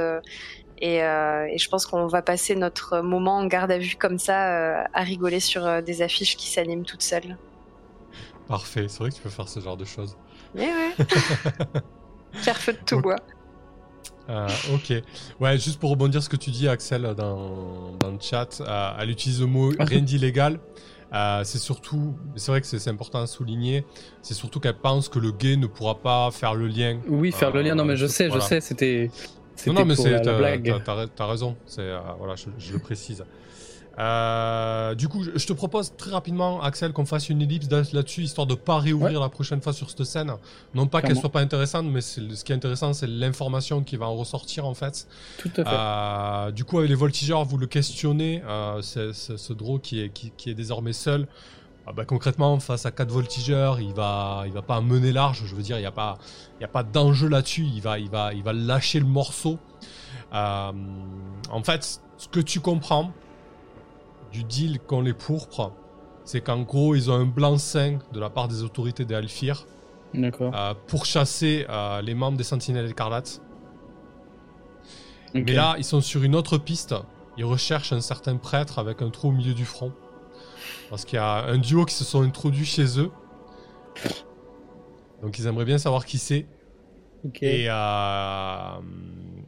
Et, 0.79 0.99
je 0.99 1.69
pense 1.69 1.85
qu'on 1.85 2.07
va 2.07 2.21
passer 2.21 2.55
notre 2.55 2.99
moment 2.99 3.37
en 3.37 3.45
garde 3.45 3.71
à 3.71 3.77
vue 3.77 3.95
comme 3.95 4.19
ça, 4.19 4.85
à 4.93 5.01
rigoler 5.01 5.39
sur 5.39 5.81
des 5.81 6.01
affiches 6.01 6.37
qui 6.37 6.49
s'animent 6.49 6.85
toutes 6.85 7.03
seules. 7.03 7.37
Parfait, 8.47 8.87
c'est 8.87 8.99
vrai 8.99 9.09
que 9.09 9.15
tu 9.15 9.21
peux 9.21 9.29
faire 9.29 9.47
ce 9.47 9.59
genre 9.59 9.77
de 9.77 9.85
choses. 9.85 10.17
Mais 10.53 10.67
ouais. 10.67 11.05
Faire 12.33 12.57
feu 12.57 12.73
de 12.73 12.79
tout 12.85 12.99
bois. 12.99 13.17
Euh, 14.29 14.47
ok. 14.73 14.93
Ouais, 15.39 15.57
juste 15.57 15.79
pour 15.79 15.89
rebondir 15.89 16.23
ce 16.23 16.29
que 16.29 16.35
tu 16.35 16.51
dis, 16.51 16.67
Axel, 16.67 17.13
dans, 17.15 17.93
dans 17.99 18.11
le 18.11 18.19
chat, 18.19 18.61
euh, 18.61 18.91
elle 18.99 19.09
utilise 19.09 19.41
le 19.41 19.47
mot 19.47 19.71
rien 19.79 20.01
d'illégal. 20.01 20.59
Euh, 21.13 21.43
c'est 21.43 21.59
surtout, 21.59 22.15
c'est 22.35 22.51
vrai 22.51 22.61
que 22.61 22.65
c'est 22.65 22.89
important 22.89 23.21
à 23.21 23.27
souligner, 23.27 23.85
c'est 24.23 24.33
surtout 24.33 24.59
qu'elle 24.59 24.77
pense 24.77 25.09
que 25.09 25.19
le 25.19 25.31
gay 25.31 25.57
ne 25.57 25.67
pourra 25.67 25.99
pas 25.99 26.31
faire 26.31 26.55
le 26.55 26.67
lien. 26.67 26.97
Oui, 27.07 27.31
faire 27.31 27.51
le 27.51 27.61
lien, 27.61 27.75
non 27.75 27.85
mais 27.85 27.95
je 27.95 28.07
sais, 28.07 28.31
je 28.31 28.39
sais, 28.39 28.61
c'était. 28.61 29.11
Non, 29.67 29.73
non, 29.73 29.85
mais 29.85 29.95
c'est, 29.95 30.21
t'as, 30.21 31.25
raison, 31.27 31.55
c'est, 31.67 31.87
voilà, 32.17 32.33
je, 32.35 32.73
le 32.73 32.79
précise. 32.79 33.23
Euh, 33.99 34.95
du 34.95 35.07
coup, 35.07 35.23
je 35.23 35.45
te 35.45 35.53
propose 35.53 35.95
très 35.95 36.11
rapidement, 36.11 36.61
Axel, 36.61 36.93
qu'on 36.93 37.05
fasse 37.05 37.29
une 37.29 37.41
ellipse 37.41 37.69
là-dessus, 37.93 38.23
histoire 38.23 38.47
de 38.47 38.55
pas 38.55 38.79
réouvrir 38.79 39.19
la 39.19 39.29
prochaine 39.29 39.61
fois 39.61 39.73
sur 39.73 39.89
cette 39.89 40.03
scène. 40.03 40.33
Non 40.73 40.87
pas 40.87 41.01
qu'elle 41.01 41.17
soit 41.17 41.31
pas 41.31 41.41
intéressante, 41.41 41.85
mais 41.85 42.01
ce 42.01 42.43
qui 42.43 42.51
est 42.51 42.55
intéressant, 42.55 42.93
c'est 42.93 43.07
l'information 43.07 43.83
qui 43.83 43.97
va 43.97 44.07
en 44.07 44.15
ressortir 44.15 44.65
en 44.65 44.73
fait. 44.73 45.07
Tout 45.37 45.51
à 45.57 45.63
fait. 45.63 45.69
Euh, 45.71 46.51
du 46.51 46.63
coup, 46.63 46.79
avec 46.79 46.89
les 46.89 46.95
voltigeurs, 46.95 47.45
vous 47.45 47.57
le 47.57 47.67
questionnez, 47.67 48.41
euh, 48.47 48.81
ce 48.81 49.53
draw 49.53 49.79
qui 49.79 50.01
est, 50.01 50.09
qui, 50.09 50.49
est 50.49 50.55
désormais 50.55 50.93
seul. 50.93 51.27
Ah 51.85 51.91
bah, 51.91 52.05
concrètement, 52.05 52.59
face 52.59 52.85
à 52.85 52.91
quatre 52.91 53.11
voltigeurs, 53.11 53.81
il 53.81 53.93
va, 53.93 54.43
il 54.45 54.53
va 54.53 54.61
pas 54.61 54.79
mener 54.79 55.11
large. 55.11 55.43
Je 55.45 55.53
veux 55.53 55.61
dire, 55.61 55.77
il 55.77 55.81
n'y 55.81 55.85
a 55.85 55.91
pas, 55.91 56.17
il 56.59 56.61
y 56.61 56.65
a 56.65 56.69
pas 56.69 56.83
d'enjeu 56.83 57.27
là-dessus. 57.27 57.65
Il 57.65 57.81
va, 57.81 57.99
il 57.99 58.09
va, 58.09 58.33
il 58.33 58.41
va 58.41 58.53
lâcher 58.53 58.99
le 58.99 59.05
morceau. 59.05 59.59
en 60.31 60.73
fait, 61.63 61.99
ce 62.17 62.27
que 62.29 62.39
tu 62.39 62.61
comprends, 62.61 63.11
du 64.33 64.43
deal 64.43 64.79
qu'ont 64.79 65.01
les 65.01 65.13
pourpres, 65.13 65.71
c'est 66.25 66.41
qu'en 66.41 66.61
gros, 66.61 66.95
ils 66.95 67.09
ont 67.11 67.15
un 67.15 67.25
blanc-seing 67.25 67.99
de 68.11 68.19
la 68.19 68.29
part 68.29 68.47
des 68.47 68.63
autorités 68.63 69.05
des 69.05 69.15
Alfir 69.15 69.67
euh, 70.15 70.73
pour 70.87 71.05
chasser 71.05 71.65
euh, 71.69 72.01
les 72.01 72.15
membres 72.15 72.37
des 72.37 72.43
Sentinelles 72.43 72.89
écarlates. 72.89 73.41
Mais 75.33 75.53
là, 75.53 75.75
ils 75.77 75.83
sont 75.83 76.01
sur 76.01 76.23
une 76.23 76.35
autre 76.35 76.57
piste. 76.57 76.93
Ils 77.37 77.45
recherchent 77.45 77.93
un 77.93 78.01
certain 78.01 78.37
prêtre 78.37 78.77
avec 78.77 79.01
un 79.01 79.09
trou 79.09 79.29
au 79.29 79.31
milieu 79.31 79.53
du 79.53 79.65
front. 79.65 79.91
Parce 80.89 81.05
qu'il 81.05 81.15
y 81.15 81.21
a 81.21 81.45
un 81.45 81.57
duo 81.57 81.85
qui 81.85 81.95
se 81.95 82.03
sont 82.03 82.21
introduits 82.21 82.65
chez 82.65 82.99
eux. 82.99 83.11
Donc 85.21 85.39
ils 85.39 85.47
aimeraient 85.47 85.65
bien 85.65 85.79
savoir 85.79 86.05
qui 86.05 86.17
c'est. 86.17 86.45
Et, 87.41 87.67
euh, 87.69 88.79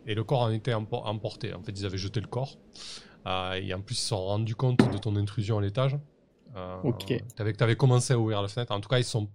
et 0.08 0.16
le 0.16 0.24
corps 0.24 0.42
en 0.42 0.52
était 0.52 0.74
emporté. 0.74 1.54
En 1.54 1.62
fait, 1.62 1.74
ils 1.74 1.86
avaient 1.86 1.98
jeté 1.98 2.22
le 2.22 2.28
corps. 2.28 2.58
Euh, 3.28 3.54
et 3.54 3.74
en 3.74 3.82
plus, 3.82 3.96
ils 3.96 4.00
se 4.00 4.08
sont 4.10 4.24
rendus 4.24 4.56
compte 4.56 4.92
de 4.92 4.98
ton 4.98 5.16
intrusion 5.16 5.58
à 5.58 5.62
l'étage. 5.62 5.98
Euh, 6.56 6.78
ok. 6.84 7.06
Tu 7.08 7.62
avais, 7.62 7.76
commencé 7.76 8.14
à 8.14 8.20
ouvrir 8.20 8.42
la 8.42 8.48
fenêtre. 8.48 8.72
En 8.72 8.80
tout 8.80 8.90
cas, 8.90 9.00
ils 9.00 9.04
sont. 9.04 9.30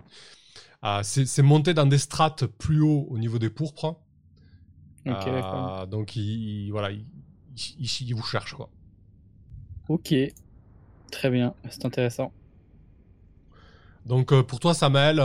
Euh, 0.84 1.00
c'est 1.02 1.42
monté 1.42 1.74
dans 1.74 1.86
des 1.86 1.98
strates 1.98 2.46
plus 2.46 2.80
haut 2.80 3.06
au 3.10 3.18
niveau 3.18 3.38
des 3.38 3.50
pourpres. 3.50 4.00
Ok, 5.06 5.88
donc, 5.88 6.14
ils, 6.16 6.70
voilà, 6.70 6.90
ils, 6.90 8.14
vous 8.14 8.22
cherchent, 8.22 8.54
quoi. 8.54 8.70
Ok. 9.88 10.14
Très 11.10 11.30
bien. 11.30 11.54
C'est 11.68 11.84
intéressant. 11.84 12.32
Donc, 14.06 14.38
pour 14.42 14.60
toi, 14.60 14.72
Samuel, 14.72 15.16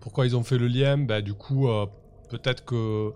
pourquoi 0.00 0.26
ils 0.26 0.36
ont 0.36 0.42
fait 0.42 0.58
le 0.58 0.66
lien? 0.66 0.98
Bah, 0.98 1.22
Du 1.22 1.34
coup, 1.34 1.68
peut-être 2.28 2.64
que 2.64 3.12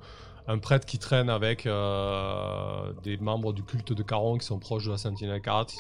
un 0.49 0.59
prêtre 0.59 0.87
qui 0.87 0.99
traîne 0.99 1.29
avec 1.29 1.67
euh, 1.67 2.93
des 3.03 3.19
membres 3.19 3.53
du 3.53 3.63
culte 3.63 3.93
de 3.93 4.03
Caron 4.03 4.39
qui 4.39 4.47
sont 4.47 4.59
proches 4.59 4.87
de 4.87 4.91
la 4.91 4.97
Sentinelle 4.97 5.43
Carate. 5.43 5.75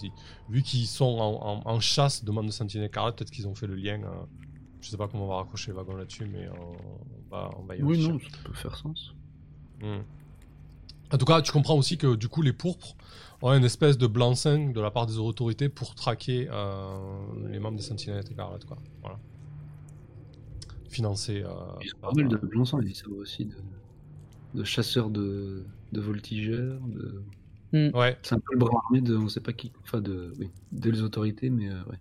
Vu 0.50 0.62
qu'ils 0.62 0.86
sont 0.86 1.18
en, 1.64 1.80
chasse 1.80 2.22
de 2.22 2.30
membres 2.30 2.48
de 2.48 2.52
Sentinelle 2.52 2.90
Carate, 2.90 3.16
peut-être 3.16 3.30
qu'ils 3.30 3.48
ont 3.48 3.54
fait 3.54 3.66
le 3.66 3.74
lien. 3.74 4.02
Euh, 4.02 4.10
je 4.82 4.90
sais 4.90 4.98
pas 4.98 5.08
comment 5.08 5.24
on 5.24 5.28
va 5.28 5.36
raccrocher 5.36 5.70
le 5.70 5.78
wagon 5.78 5.96
là-dessus, 5.96 6.26
mais 6.26 6.46
euh, 6.46 6.50
on, 6.60 7.34
va, 7.34 7.50
on 7.58 7.62
va 7.64 7.76
y 7.76 7.82
Oui, 7.82 8.06
non, 8.06 8.18
ça 8.18 8.38
peut 8.44 8.52
faire 8.52 8.76
sens. 8.76 9.14
Hmm. 9.80 10.02
En 11.12 11.16
tout 11.16 11.24
cas, 11.24 11.40
tu 11.40 11.50
comprends 11.50 11.76
aussi 11.76 11.96
que 11.96 12.14
du 12.14 12.28
coup, 12.28 12.42
les 12.42 12.52
pourpres 12.52 12.94
ont 13.40 13.54
une 13.54 13.64
espèce 13.64 13.96
de 13.96 14.06
blanc-seing 14.06 14.72
de 14.72 14.80
la 14.82 14.90
part 14.90 15.06
des 15.06 15.16
autorités 15.16 15.70
pour 15.70 15.94
traquer 15.94 16.46
les 17.46 17.58
membres 17.58 17.78
des 17.78 17.82
Sentinelles 17.82 18.24
Carate, 18.36 18.66
quoi. 18.66 18.76
Voilà. 19.00 19.18
Financer. 20.90 21.42
Ils 21.80 21.94
ont 21.94 21.98
pas 22.00 22.12
mal 22.12 22.28
de 22.28 22.36
blanc-seing, 22.36 22.82
ils 22.82 22.94
savent 22.94 23.12
aussi 23.12 23.46
de 23.46 23.56
de 24.54 24.64
chasseurs 24.64 25.10
de, 25.10 25.64
de 25.92 26.00
voltigeurs. 26.00 26.80
De... 26.86 27.22
Hmm. 27.72 27.96
Ouais. 27.96 28.16
C'est 28.22 28.34
un 28.34 28.38
peu 28.38 28.52
le 28.52 28.58
bras 28.58 28.80
armé 28.84 29.00
de 29.00 29.16
on 29.16 29.28
sait 29.28 29.40
pas 29.40 29.52
qui. 29.52 29.72
Enfin, 29.84 30.00
de, 30.00 30.32
oui, 30.38 30.50
des 30.72 31.02
autorités, 31.02 31.50
mais 31.50 31.68
euh, 31.68 31.82
ouais. 31.90 31.98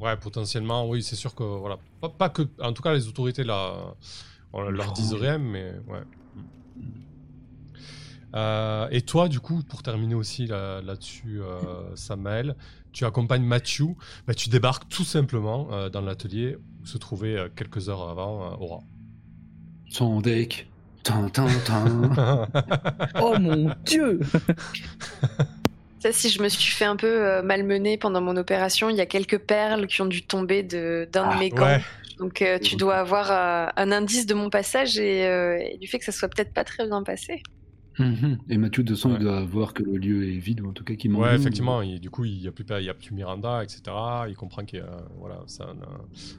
Ouais, 0.00 0.16
potentiellement, 0.16 0.88
oui, 0.88 1.02
c'est 1.02 1.16
sûr 1.16 1.34
que. 1.34 1.44
Voilà. 1.44 1.78
Pas, 2.18 2.28
que. 2.28 2.42
En 2.60 2.72
tout 2.72 2.82
cas, 2.82 2.92
les 2.92 3.08
autorités 3.08 3.44
là, 3.44 3.94
on 4.52 4.62
leur 4.62 4.92
disent 4.92 5.14
rien, 5.14 5.38
mais 5.38 5.72
ouais. 5.88 6.02
Euh, 8.34 8.88
et 8.90 9.02
toi, 9.02 9.28
du 9.28 9.40
coup, 9.40 9.62
pour 9.62 9.82
terminer 9.82 10.14
aussi 10.14 10.46
là-dessus, 10.46 11.38
là 11.38 11.44
euh, 11.44 11.96
Samael, 11.96 12.56
tu 12.92 13.04
accompagnes 13.04 13.44
Mathieu. 13.44 13.86
Bah, 14.26 14.34
tu 14.34 14.48
débarques 14.48 14.88
tout 14.88 15.04
simplement 15.04 15.68
euh, 15.70 15.88
dans 15.88 16.00
l'atelier 16.00 16.56
où 16.82 16.86
se 16.86 16.98
trouvait 16.98 17.50
quelques 17.54 17.88
heures 17.88 18.08
avant 18.08 18.58
Aura. 18.60 18.80
Son 19.88 20.20
deck 20.20 20.68
oh 23.20 23.38
mon 23.38 23.70
dieu 23.84 24.20
Ça, 26.00 26.12
si 26.12 26.28
je 26.28 26.42
me 26.42 26.48
suis 26.48 26.72
fait 26.72 26.84
un 26.84 26.96
peu 26.96 27.06
euh, 27.06 27.42
malmener 27.42 27.96
pendant 27.96 28.20
mon 28.20 28.36
opération, 28.36 28.90
il 28.90 28.96
y 28.96 29.00
a 29.00 29.06
quelques 29.06 29.38
perles 29.38 29.86
qui 29.86 30.02
ont 30.02 30.06
dû 30.06 30.22
tomber 30.22 30.62
d'un 30.62 31.06
de, 31.06 31.08
ah, 31.14 31.36
mes 31.38 31.48
gants. 31.48 31.78
Donc 32.18 32.42
euh, 32.42 32.58
tu 32.58 32.76
dois 32.76 32.96
avoir 32.96 33.30
euh, 33.30 33.70
un 33.76 33.90
indice 33.90 34.26
de 34.26 34.34
mon 34.34 34.50
passage 34.50 34.98
et, 34.98 35.76
du 35.80 35.88
fait 35.88 35.98
que 35.98 36.04
ça 36.04 36.12
soit 36.12 36.28
peut-être 36.28 36.52
pas 36.52 36.64
très 36.64 36.86
bien 36.86 37.02
passé. 37.02 37.42
Mhm. 37.98 38.38
Et 38.48 38.58
Mathieu, 38.58 38.82
de 38.82 38.94
son, 38.94 39.14
il 39.14 39.20
doit 39.20 39.44
voir 39.44 39.72
que 39.72 39.82
le 39.82 39.96
lieu 39.96 40.28
est 40.28 40.38
vide, 40.38 40.60
ou 40.60 40.68
en 40.68 40.72
tout 40.72 40.84
cas 40.84 40.94
qu'il 40.94 41.10
manque. 41.10 41.22
Ouais, 41.22 41.34
effectivement. 41.36 41.82
du 41.82 42.10
coup, 42.10 42.24
il 42.24 42.40
n'y 42.40 42.48
a, 42.48 42.52
plus, 42.52 42.64
il 42.68 42.84
y 42.84 42.88
a 42.88 42.94
plus 42.94 43.12
Miranda, 43.12 43.62
etc. 43.62 43.82
Il 44.28 44.34
comprend 44.36 44.64
que 44.64 44.78
voilà, 45.18 45.42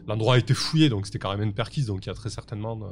l'endroit 0.07 0.35
a 0.35 0.37
été 0.37 0.53
fouillé, 0.53 0.89
donc 0.89 1.05
c'était 1.05 1.19
carrément 1.19 1.43
une 1.43 1.53
perquise, 1.53 1.85
donc 1.87 2.05
il 2.05 2.09
y 2.09 2.11
a 2.11 2.15
très 2.15 2.29
certainement 2.29 2.75
de, 2.75 2.87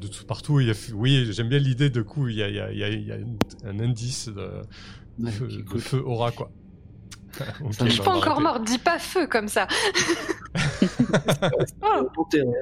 de 0.00 0.06
tout 0.06 0.24
partout. 0.24 0.60
Il 0.60 0.68
y 0.68 0.70
a, 0.70 0.74
oui, 0.94 1.28
j'aime 1.32 1.48
bien 1.48 1.58
l'idée, 1.58 1.90
de 1.90 2.02
coup, 2.02 2.28
il 2.28 2.36
y 2.36 2.42
a, 2.42 2.48
il 2.48 2.56
y 2.78 2.84
a, 2.84 2.88
il 2.88 3.06
y 3.06 3.12
a 3.12 3.16
un 3.64 3.80
indice 3.80 4.28
de, 4.28 5.28
feu, 5.78 6.02
aura, 6.04 6.30
quoi. 6.30 6.50
okay, 7.60 7.84
je 7.86 7.90
suis 7.90 8.02
pas 8.02 8.16
encore 8.16 8.40
mort, 8.40 8.60
dis 8.60 8.78
pas 8.78 8.98
feu 8.98 9.26
comme 9.26 9.48
ça. 9.48 9.68
oh. 11.82 12.08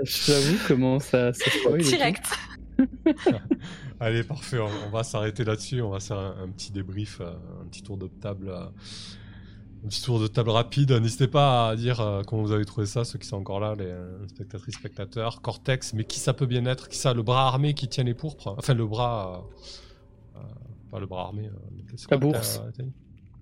J'avoue 0.04 0.58
comment 0.66 0.98
ça, 0.98 1.32
ça 1.32 1.50
Direct. 1.78 2.26
Allez, 3.98 4.22
parfait. 4.24 4.58
On, 4.58 4.90
va 4.90 5.02
s'arrêter 5.02 5.44
là-dessus. 5.44 5.80
On 5.80 5.90
va 5.90 6.00
faire 6.00 6.18
un, 6.18 6.48
petit 6.48 6.72
débrief, 6.72 7.20
euh, 7.20 7.32
un 7.62 7.66
petit 7.66 7.82
tour 7.82 7.96
de 7.96 8.08
table. 8.08 8.48
Euh, 8.48 8.66
un 9.84 9.88
petit 9.88 10.02
tour 10.02 10.20
de 10.20 10.26
table 10.26 10.50
rapide. 10.50 10.92
N'hésitez 10.92 11.28
pas 11.28 11.68
à 11.68 11.76
dire 11.76 12.00
euh, 12.00 12.22
comment 12.22 12.42
vous 12.42 12.52
avez 12.52 12.64
trouvé 12.64 12.86
ça, 12.86 13.04
ceux 13.04 13.18
qui 13.18 13.26
sont 13.26 13.36
encore 13.36 13.60
là, 13.60 13.74
les 13.74 13.94
spectatrices, 14.28 14.74
spectateurs. 14.74 15.40
Cortex, 15.40 15.94
mais 15.94 16.04
qui 16.04 16.18
ça 16.18 16.34
peut 16.34 16.46
bien 16.46 16.66
être? 16.66 16.88
Qui 16.88 16.98
ça 16.98 17.14
Le 17.14 17.22
bras 17.22 17.46
armé 17.46 17.74
qui 17.74 17.88
tient 17.88 18.04
les 18.04 18.14
pourpres? 18.14 18.54
Enfin, 18.58 18.74
le 18.74 18.86
bras. 18.86 19.46
pas 20.90 21.00
le 21.00 21.06
bras 21.06 21.26
armé. 21.26 21.50
La 22.10 22.16
bourse. 22.16 22.60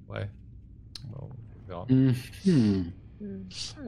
ouais. 0.08 0.30
on 1.18 1.28
verra. 1.68 1.86
Mhm. 1.88 2.92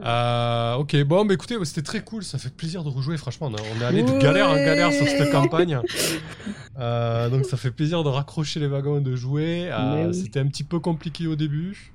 Euh, 0.03 0.75
ok, 0.75 0.95
bon, 1.03 1.25
bah 1.25 1.33
écoutez, 1.33 1.55
c'était 1.63 1.81
très 1.81 2.01
cool, 2.01 2.23
ça 2.23 2.37
fait 2.37 2.53
plaisir 2.53 2.83
de 2.83 2.89
rejouer, 2.89 3.17
franchement. 3.17 3.51
On, 3.51 3.81
est 3.81 3.85
allé 3.85 4.03
de 4.03 4.19
galère 4.19 4.49
en 4.49 4.55
galère 4.55 4.91
sur 4.91 5.07
cette 5.07 5.31
campagne. 5.31 5.79
Euh, 6.79 7.29
donc 7.29 7.45
ça 7.45 7.57
fait 7.57 7.71
plaisir 7.71 8.03
de 8.03 8.09
raccrocher 8.09 8.59
les 8.59 8.67
wagons 8.67 8.99
et 8.99 9.01
de 9.01 9.15
jouer. 9.15 9.69
Euh, 9.71 10.13
c'était 10.13 10.39
un 10.39 10.47
petit 10.47 10.63
peu 10.63 10.79
compliqué 10.79 11.25
au 11.27 11.35
début. 11.35 11.93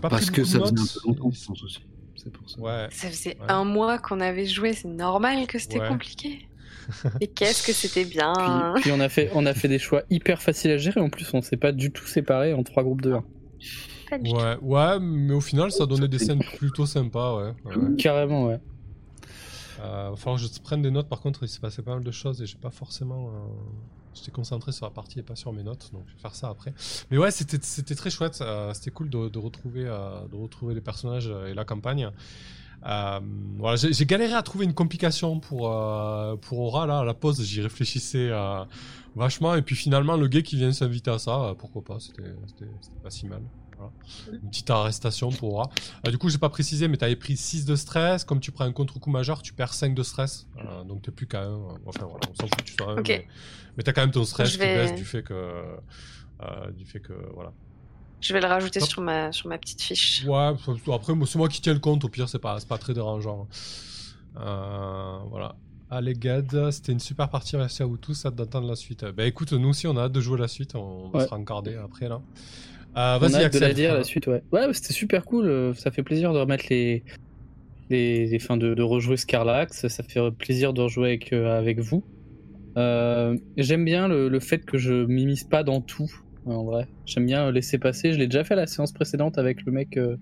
pas 0.00 0.08
Parce 0.08 0.30
que 0.30 0.44
ça 0.44 0.58
faisait 0.60 0.72
un 0.72 0.84
peu 0.84 1.08
longtemps, 1.08 1.30
je 1.32 1.46
pense 1.46 1.62
aussi. 1.62 1.80
C'est 2.16 2.32
pour 2.32 2.50
ça. 2.50 2.60
Ouais. 2.60 2.88
Ça 2.90 3.08
faisait 3.08 3.38
un 3.48 3.64
mois 3.64 3.98
qu'on 3.98 4.20
avait 4.20 4.46
joué, 4.46 4.72
c'est 4.72 4.88
normal 4.88 5.46
que 5.46 5.58
c'était 5.58 5.86
compliqué. 5.86 6.48
Et 7.20 7.28
qu'est-ce 7.28 7.64
que 7.64 7.72
c'était 7.72 8.04
bien 8.04 8.32
puis, 8.80 8.90
on, 8.90 8.98
a 8.98 9.08
fait, 9.08 9.30
on 9.34 9.46
a 9.46 9.54
fait 9.54 9.68
des 9.68 9.78
choix 9.78 10.02
hyper 10.10 10.42
faciles 10.42 10.72
à 10.72 10.78
gérer 10.78 11.00
en 11.00 11.10
plus, 11.10 11.32
on 11.32 11.40
s'est 11.40 11.56
pas 11.56 11.70
du 11.70 11.92
tout 11.92 12.06
séparés 12.06 12.54
en 12.54 12.64
trois 12.64 12.82
groupes 12.82 13.02
de 13.02 13.12
1. 13.12 13.24
Pas 14.10 14.18
du 14.18 14.30
tout. 14.30 14.36
Ouais, 14.36 14.56
ouais, 14.60 15.00
mais 15.00 15.34
au 15.34 15.40
final, 15.40 15.70
ça 15.72 15.86
donnait 15.86 16.08
des 16.08 16.18
scènes 16.18 16.42
plutôt 16.56 16.86
sympas, 16.86 17.36
ouais. 17.36 17.54
ouais. 17.64 17.96
Carrément, 17.98 18.46
ouais. 18.46 18.60
Euh, 19.80 20.10
va 20.10 20.16
falloir 20.16 20.40
que 20.40 20.46
je 20.46 20.60
prenne 20.60 20.82
des 20.82 20.90
notes, 20.90 21.08
par 21.08 21.20
contre, 21.20 21.42
il 21.42 21.48
s'est 21.48 21.60
passé 21.60 21.82
pas 21.82 21.94
mal 21.94 22.04
de 22.04 22.10
choses 22.12 22.40
et 22.42 22.46
j'ai 22.46 22.58
pas 22.58 22.70
forcément. 22.70 23.28
euh, 23.28 23.30
J'étais 24.14 24.30
concentré 24.30 24.72
sur 24.72 24.84
la 24.84 24.90
partie 24.90 25.20
et 25.20 25.22
pas 25.22 25.36
sur 25.36 25.54
mes 25.54 25.62
notes, 25.62 25.88
donc 25.94 26.02
je 26.06 26.12
vais 26.12 26.18
faire 26.20 26.34
ça 26.34 26.50
après. 26.50 26.74
Mais 27.10 27.16
ouais, 27.16 27.30
c'était 27.30 27.58
c'était 27.62 27.94
très 27.94 28.10
chouette, 28.10 28.40
euh, 28.42 28.74
c'était 28.74 28.90
cool 28.90 29.08
de, 29.08 29.30
de 29.30 29.38
retrouver, 29.38 29.84
euh, 29.86 30.28
de 30.30 30.36
retrouver 30.36 30.74
les 30.74 30.82
personnages 30.82 31.32
et 31.48 31.54
la 31.54 31.64
campagne. 31.64 32.10
Euh, 32.86 33.20
voilà, 33.58 33.76
j'ai 33.76 34.06
galéré 34.06 34.34
à 34.34 34.42
trouver 34.42 34.64
une 34.64 34.74
complication 34.74 35.38
pour, 35.38 35.70
euh, 35.70 36.36
pour 36.36 36.58
Aura, 36.60 36.86
là, 36.86 37.00
à 37.00 37.04
la 37.04 37.14
pause, 37.14 37.42
j'y 37.42 37.60
réfléchissais 37.60 38.28
euh, 38.30 38.64
vachement, 39.14 39.54
et 39.54 39.62
puis 39.62 39.76
finalement, 39.76 40.16
le 40.16 40.26
gars 40.28 40.42
qui 40.42 40.56
vient 40.56 40.72
s'inviter 40.72 41.10
à 41.10 41.18
ça, 41.18 41.54
pourquoi 41.58 41.82
pas, 41.82 41.98
c'était 42.00 42.30
pas 43.02 43.10
si 43.10 43.26
mal. 43.26 43.42
Voilà. 43.76 43.92
Une 44.32 44.48
petite 44.48 44.70
arrestation 44.70 45.30
pour 45.30 45.54
Aura. 45.54 45.70
Du 46.08 46.18
coup, 46.18 46.28
j'ai 46.28 46.38
pas 46.38 46.48
précisé, 46.48 46.86
mais 46.88 46.96
t'avais 46.96 47.16
pris 47.16 47.36
6 47.36 47.64
de 47.64 47.74
stress. 47.74 48.24
Comme 48.24 48.38
tu 48.38 48.52
prends 48.52 48.64
un 48.64 48.72
contre-coup 48.72 49.10
majeur, 49.10 49.42
tu 49.42 49.52
perds 49.52 49.74
5 49.74 49.94
de 49.94 50.02
stress. 50.04 50.46
Donc 50.86 51.02
t'es 51.02 51.10
plus 51.10 51.26
qu'à 51.26 51.42
1. 51.42 51.58
Enfin 51.86 52.04
voilà, 52.04 52.20
on 52.30 52.34
s'en 52.34 52.46
fout 52.46 52.64
tu 52.64 52.74
sois. 52.74 52.94
Mais, 53.02 53.26
mais 53.76 53.82
t'as 53.82 53.92
quand 53.92 54.02
même 54.02 54.12
ton 54.12 54.24
stress 54.24 54.52
qui 54.52 54.58
baisse 54.58 54.94
du 54.94 55.04
fait 55.04 55.24
que. 55.24 55.64
du 56.76 56.84
fait 56.84 57.00
que. 57.00 57.12
Voilà. 57.34 57.52
Je 58.22 58.32
vais 58.32 58.40
le 58.40 58.46
rajouter 58.46 58.80
sur 58.80 59.02
ma, 59.02 59.32
sur 59.32 59.48
ma 59.48 59.58
petite 59.58 59.82
fiche. 59.82 60.24
Ouais, 60.24 60.52
après, 60.94 61.12
c'est 61.26 61.36
moi 61.36 61.48
qui 61.48 61.60
tiens 61.60 61.74
le 61.74 61.80
compte. 61.80 62.04
Au 62.04 62.08
pire, 62.08 62.28
c'est 62.28 62.38
pas, 62.38 62.58
c'est 62.60 62.68
pas 62.68 62.78
très 62.78 62.94
dérangeant. 62.94 63.48
Euh, 64.40 65.16
voilà. 65.28 65.56
Allez, 65.90 66.14
Gad, 66.14 66.70
c'était 66.70 66.92
une 66.92 67.00
super 67.00 67.28
partie. 67.28 67.56
Merci 67.56 67.82
à 67.82 67.86
vous 67.86 67.96
tous. 67.98 68.24
Hâte 68.24 68.34
d'entendre 68.36 68.66
la 68.68 68.76
suite. 68.76 69.04
Bah 69.14 69.26
écoute, 69.26 69.52
nous 69.52 69.68
aussi, 69.68 69.86
on 69.86 69.96
a 69.96 70.04
hâte 70.04 70.12
de 70.12 70.20
jouer 70.20 70.38
la 70.38 70.48
suite. 70.48 70.74
On 70.74 71.08
va 71.10 71.18
Ouais. 71.18 71.24
se 71.26 71.30
rencarder 71.30 71.74
après 71.74 72.08
là. 72.08 72.20
Euh, 72.96 73.18
Vas-y, 73.18 73.34
hâte 73.44 73.54
de 73.54 73.58
la 73.58 73.66
Axel. 73.66 73.74
dire 73.74 73.94
la 73.94 74.04
suite, 74.04 74.26
ouais. 74.26 74.42
Ouais, 74.52 74.72
c'était 74.72 74.92
super 74.94 75.24
cool. 75.24 75.46
euh, 75.48 75.74
Ça 75.74 75.90
fait 75.90 76.02
plaisir 76.02 76.32
de 76.32 76.38
remettre 76.38 76.64
les. 76.70 77.02
les, 77.90 78.26
les- 78.26 78.36
enfin, 78.36 78.56
de, 78.56 78.72
de 78.74 78.82
rejouer 78.82 79.16
Scarlax. 79.18 79.86
Ça 79.88 80.02
fait 80.02 80.30
plaisir 80.30 80.72
de 80.72 80.80
rejouer 80.82 81.08
avec, 81.08 81.32
euh, 81.34 81.58
avec 81.58 81.80
vous. 81.80 82.02
Euh, 82.78 83.36
J'aime 83.58 83.84
bien 83.84 84.08
le, 84.08 84.28
le 84.28 84.40
fait 84.40 84.64
que 84.64 84.78
je 84.78 85.04
m'immisce 85.04 85.44
pas 85.44 85.62
dans 85.62 85.82
tout, 85.82 86.10
en 86.46 86.64
vrai. 86.64 86.88
J'aime 87.06 87.26
bien 87.26 87.50
laisser 87.50 87.78
passer. 87.78 88.12
Je 88.12 88.18
l'ai 88.18 88.26
déjà 88.26 88.44
fait 88.44 88.54
à 88.54 88.56
la 88.56 88.66
séance 88.66 88.92
précédente 88.92 89.38
avec 89.38 89.64
le 89.64 89.72
mec 89.72 89.96
euh, 89.96 90.16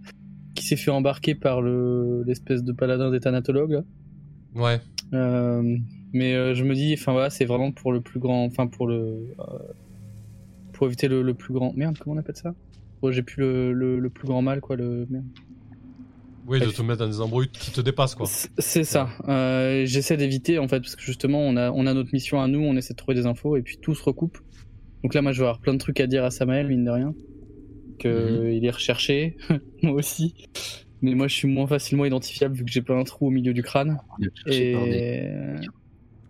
qui 0.55 0.65
s'est 0.67 0.77
fait 0.77 0.91
embarquer 0.91 1.35
par 1.35 1.63
le- 1.63 2.23
l'espèce 2.27 2.63
de 2.65 2.73
paladin 2.73 3.11
des 3.11 3.21
thanatologues. 3.21 3.73
là. 3.73 3.85
Ouais. 4.55 4.81
Euh, 5.15 5.77
mais 6.13 6.35
euh, 6.35 6.55
je 6.55 6.65
me 6.65 6.75
dis, 6.75 6.93
enfin 6.95 7.13
voilà, 7.13 7.31
c'est 7.31 7.45
vraiment 7.45 7.73
pour 7.73 7.93
le 7.93 8.01
plus 8.01 8.19
grand, 8.21 8.45
enfin 8.45 8.67
pour 8.67 8.87
le, 8.87 9.29
euh, 9.39 9.59
pour 10.73 10.87
éviter 10.87 11.09
le, 11.09 11.23
le 11.23 11.35
plus 11.35 11.55
grand. 11.55 11.73
Merde, 11.77 11.97
comment 11.99 12.17
on 12.17 12.19
appelle 12.19 12.37
ça? 12.37 12.55
Oh, 13.03 13.11
J'ai 13.13 13.23
plus 13.23 13.41
le, 13.41 13.73
le, 13.73 13.99
le 13.99 14.11
plus 14.11 14.27
grand 14.27 14.43
mal, 14.43 14.61
quoi. 14.61 14.77
Le 14.77 15.07
merde. 15.09 15.25
Oui, 16.47 16.59
de 16.59 16.67
te 16.67 16.83
mettre 16.83 16.99
dans 17.01 17.07
des 17.09 17.21
embrouilles 17.21 17.49
qui 17.49 17.71
te 17.71 17.81
dépassent, 17.81 18.17
quoi. 18.17 18.27
C'est 18.27 18.49
c'est 18.59 18.83
ça. 18.85 19.09
Euh, 19.29 19.85
J'essaie 19.87 20.17
d'éviter 20.17 20.59
en 20.59 20.67
fait 20.67 20.81
parce 20.81 20.97
que 20.97 21.03
justement 21.03 21.39
on 21.41 21.57
a 21.57 21.71
on 21.71 21.87
a 21.87 21.95
notre 21.95 22.11
mission 22.13 22.41
à 22.43 22.49
nous, 22.49 22.59
on 22.61 22.77
essaie 22.77 22.93
de 22.95 22.97
trouver 22.99 23.15
des 23.15 23.27
infos 23.27 23.57
et 23.57 23.63
puis 23.63 23.79
tout 23.81 23.95
se 23.95 24.03
recoupe. 24.03 24.39
Donc 25.03 25.15
là, 25.15 25.23
moi, 25.23 25.33
je 25.33 25.39
vais 25.39 25.47
avoir 25.47 25.61
plein 25.61 25.73
de 25.75 25.79
trucs 25.79 26.01
à 26.01 26.07
dire 26.07 26.25
à 26.25 26.31
Samael, 26.31 26.67
mine 26.69 26.85
de 26.85 26.91
rien, 26.91 27.15
que 27.99 28.53
il 28.53 28.65
est 28.65 28.71
recherché, 28.71 29.37
moi 29.83 29.93
aussi. 29.95 30.35
Mais 31.03 31.15
moi, 31.15 31.29
je 31.29 31.35
suis 31.35 31.49
moins 31.49 31.67
facilement 31.67 32.05
identifiable 32.05 32.55
vu 32.55 32.65
que 32.65 32.71
j'ai 32.71 32.83
plein 32.83 32.99
de 33.01 33.05
trous 33.07 33.29
au 33.29 33.31
milieu 33.31 33.55
du 33.55 33.63
crâne. 33.63 33.99
Il 34.19 34.27
a 34.29 34.31
cherché 34.45 34.73
par 34.73 34.85
des- 34.85 34.91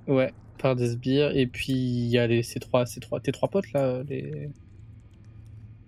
Et 0.07 0.13
ouais, 0.13 0.33
par 0.59 0.77
des 0.77 0.89
sbires. 0.91 1.37
Et 1.37 1.47
puis 1.49 1.73
il 1.73 2.07
y 2.09 2.19
a 2.19 2.27
les 2.29 2.43
ces 2.45 2.61
trois, 2.61 2.87
ces 2.87 3.01
trois, 3.01 3.19
tes 3.21 3.33
trois 3.33 3.49
potes 3.49 3.73
là, 3.73 4.03
les, 4.09 4.49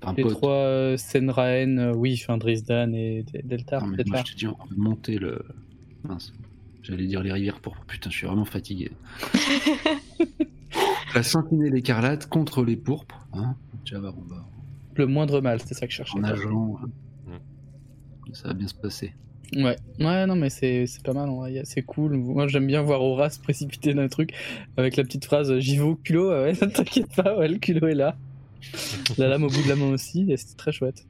un 0.02 0.14
les 0.14 0.22
pote. 0.24 0.32
trois 0.32 0.54
euh, 0.56 0.96
Senraen, 0.96 1.78
euh, 1.78 1.92
oui, 1.94 2.18
enfin 2.20 2.38
Drisdan 2.38 2.92
et 2.92 3.24
Deltar 3.44 3.82
Non, 3.82 3.88
mais 3.90 3.96
peut-être 3.98 4.08
moi, 4.08 4.16
là. 4.18 4.24
je 4.26 4.32
te 4.32 4.36
dis, 4.38 4.46
on 4.48 4.52
va 4.52 4.64
monter 4.76 5.18
le. 5.18 5.40
Mince. 6.02 6.32
J'allais 6.82 7.06
dire 7.06 7.22
les 7.22 7.30
rivières 7.32 7.60
pour. 7.60 7.76
Putain, 7.86 8.10
je 8.10 8.16
suis 8.16 8.26
vraiment 8.26 8.44
fatigué. 8.44 8.90
La 11.14 11.22
sentinelle 11.22 11.74
écarlate 11.74 12.28
contre 12.28 12.64
les 12.64 12.76
pourpres. 12.76 13.26
Hein 13.32 13.54
voir, 13.92 14.14
on 14.16 14.22
va 14.22 14.46
Le 14.94 15.06
moindre 15.06 15.40
mal, 15.40 15.60
c'est 15.60 15.74
ça 15.74 15.86
que 15.86 15.92
je 15.92 15.98
cherchais. 15.98 16.16
en 16.16 16.20
nageant. 16.20 16.78
Mm. 17.26 18.32
Ça 18.32 18.48
va 18.48 18.54
bien 18.54 18.68
se 18.68 18.74
passer. 18.74 19.14
Ouais, 19.54 19.76
ouais, 19.98 20.26
non, 20.26 20.34
mais 20.34 20.48
c'est 20.48 20.86
c'est 20.86 21.02
pas 21.02 21.12
mal, 21.12 21.28
c'est 21.64 21.82
cool. 21.82 22.16
Moi, 22.16 22.48
j'aime 22.48 22.66
bien 22.66 22.80
voir 22.80 23.02
Aura 23.02 23.28
se 23.28 23.38
précipiter 23.38 23.92
dans 23.92 24.00
un 24.02 24.08
truc 24.08 24.32
avec 24.78 24.96
la 24.96 25.04
petite 25.04 25.26
phrase 25.26 25.58
J'y 25.58 25.76
vais 25.76 25.82
au 25.82 25.96
culot, 25.96 26.30
ah 26.30 26.42
ouais, 26.44 26.56
t'inquiète 26.56 27.14
pas, 27.14 27.36
ouais, 27.36 27.48
le 27.48 27.58
culot 27.58 27.88
est 27.88 27.94
là. 27.94 28.16
La 29.18 29.28
lame 29.28 29.44
au 29.44 29.48
bout 29.48 29.62
de 29.62 29.68
la 29.68 29.76
main 29.76 29.90
aussi, 29.90 30.30
et 30.30 30.36
c'était 30.38 30.56
très 30.56 30.72
chouette. 30.72 31.06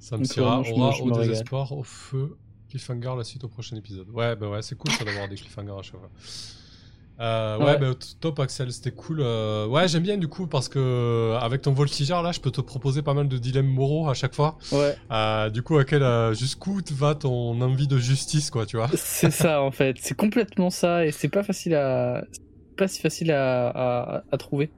Ça 0.00 0.16
me 0.16 0.24
sera 0.24 0.60
aura 0.60 1.00
au 1.00 1.10
désespoir, 1.12 1.70
au 1.72 1.84
feu, 1.84 2.36
cliffhanger 2.70 3.14
la 3.16 3.24
suite 3.24 3.44
au 3.44 3.48
prochain 3.48 3.76
épisode. 3.76 4.08
Ouais, 4.10 4.34
bah 4.34 4.48
ouais, 4.48 4.62
c'est 4.62 4.76
cool 4.76 4.90
ça 4.92 5.04
d'avoir 5.04 5.28
des 5.28 5.36
cliffhangers 5.36 5.78
à 5.78 5.82
chaque 5.82 6.00
fois. 6.00 6.10
Euh, 7.18 7.56
ouais, 7.58 7.64
Ouais. 7.64 7.78
bah, 7.78 7.92
top 8.20 8.38
Axel, 8.40 8.70
c'était 8.72 8.90
cool. 8.90 9.20
Euh, 9.20 9.66
ouais, 9.66 9.88
j'aime 9.88 10.02
bien 10.02 10.18
du 10.18 10.28
coup 10.28 10.46
parce 10.46 10.68
que 10.68 10.78
euh, 10.78 11.38
avec 11.38 11.62
ton 11.62 11.72
voltigeur 11.72 12.22
là, 12.22 12.32
je 12.32 12.40
peux 12.40 12.50
te 12.50 12.60
proposer 12.60 13.00
pas 13.02 13.14
mal 13.14 13.26
de 13.28 13.38
dilemmes 13.38 13.66
moraux 13.68 14.08
à 14.10 14.14
chaque 14.14 14.34
fois. 14.34 14.58
Ouais, 14.72 14.94
Euh, 15.10 15.48
du 15.50 15.62
coup, 15.62 15.78
à 15.78 15.84
quel, 15.84 16.02
jusqu'où 16.34 16.80
va 16.92 17.14
ton 17.14 17.60
envie 17.60 17.88
de 17.88 17.96
justice, 17.98 18.50
quoi, 18.50 18.66
tu 18.66 18.76
vois? 18.76 18.88
C'est 18.94 19.30
ça 19.30 19.62
en 19.62 19.70
fait, 19.70 19.96
c'est 20.00 20.16
complètement 20.16 20.68
ça, 20.70 21.06
et 21.06 21.12
c'est 21.12 21.28
pas 21.30 21.42
facile 21.42 21.74
à. 21.74 22.24
pas 22.76 22.88
si 22.88 23.00
facile 23.00 23.32
à, 23.32 23.68
à, 23.68 24.22
à 24.30 24.36
trouver. 24.36 24.70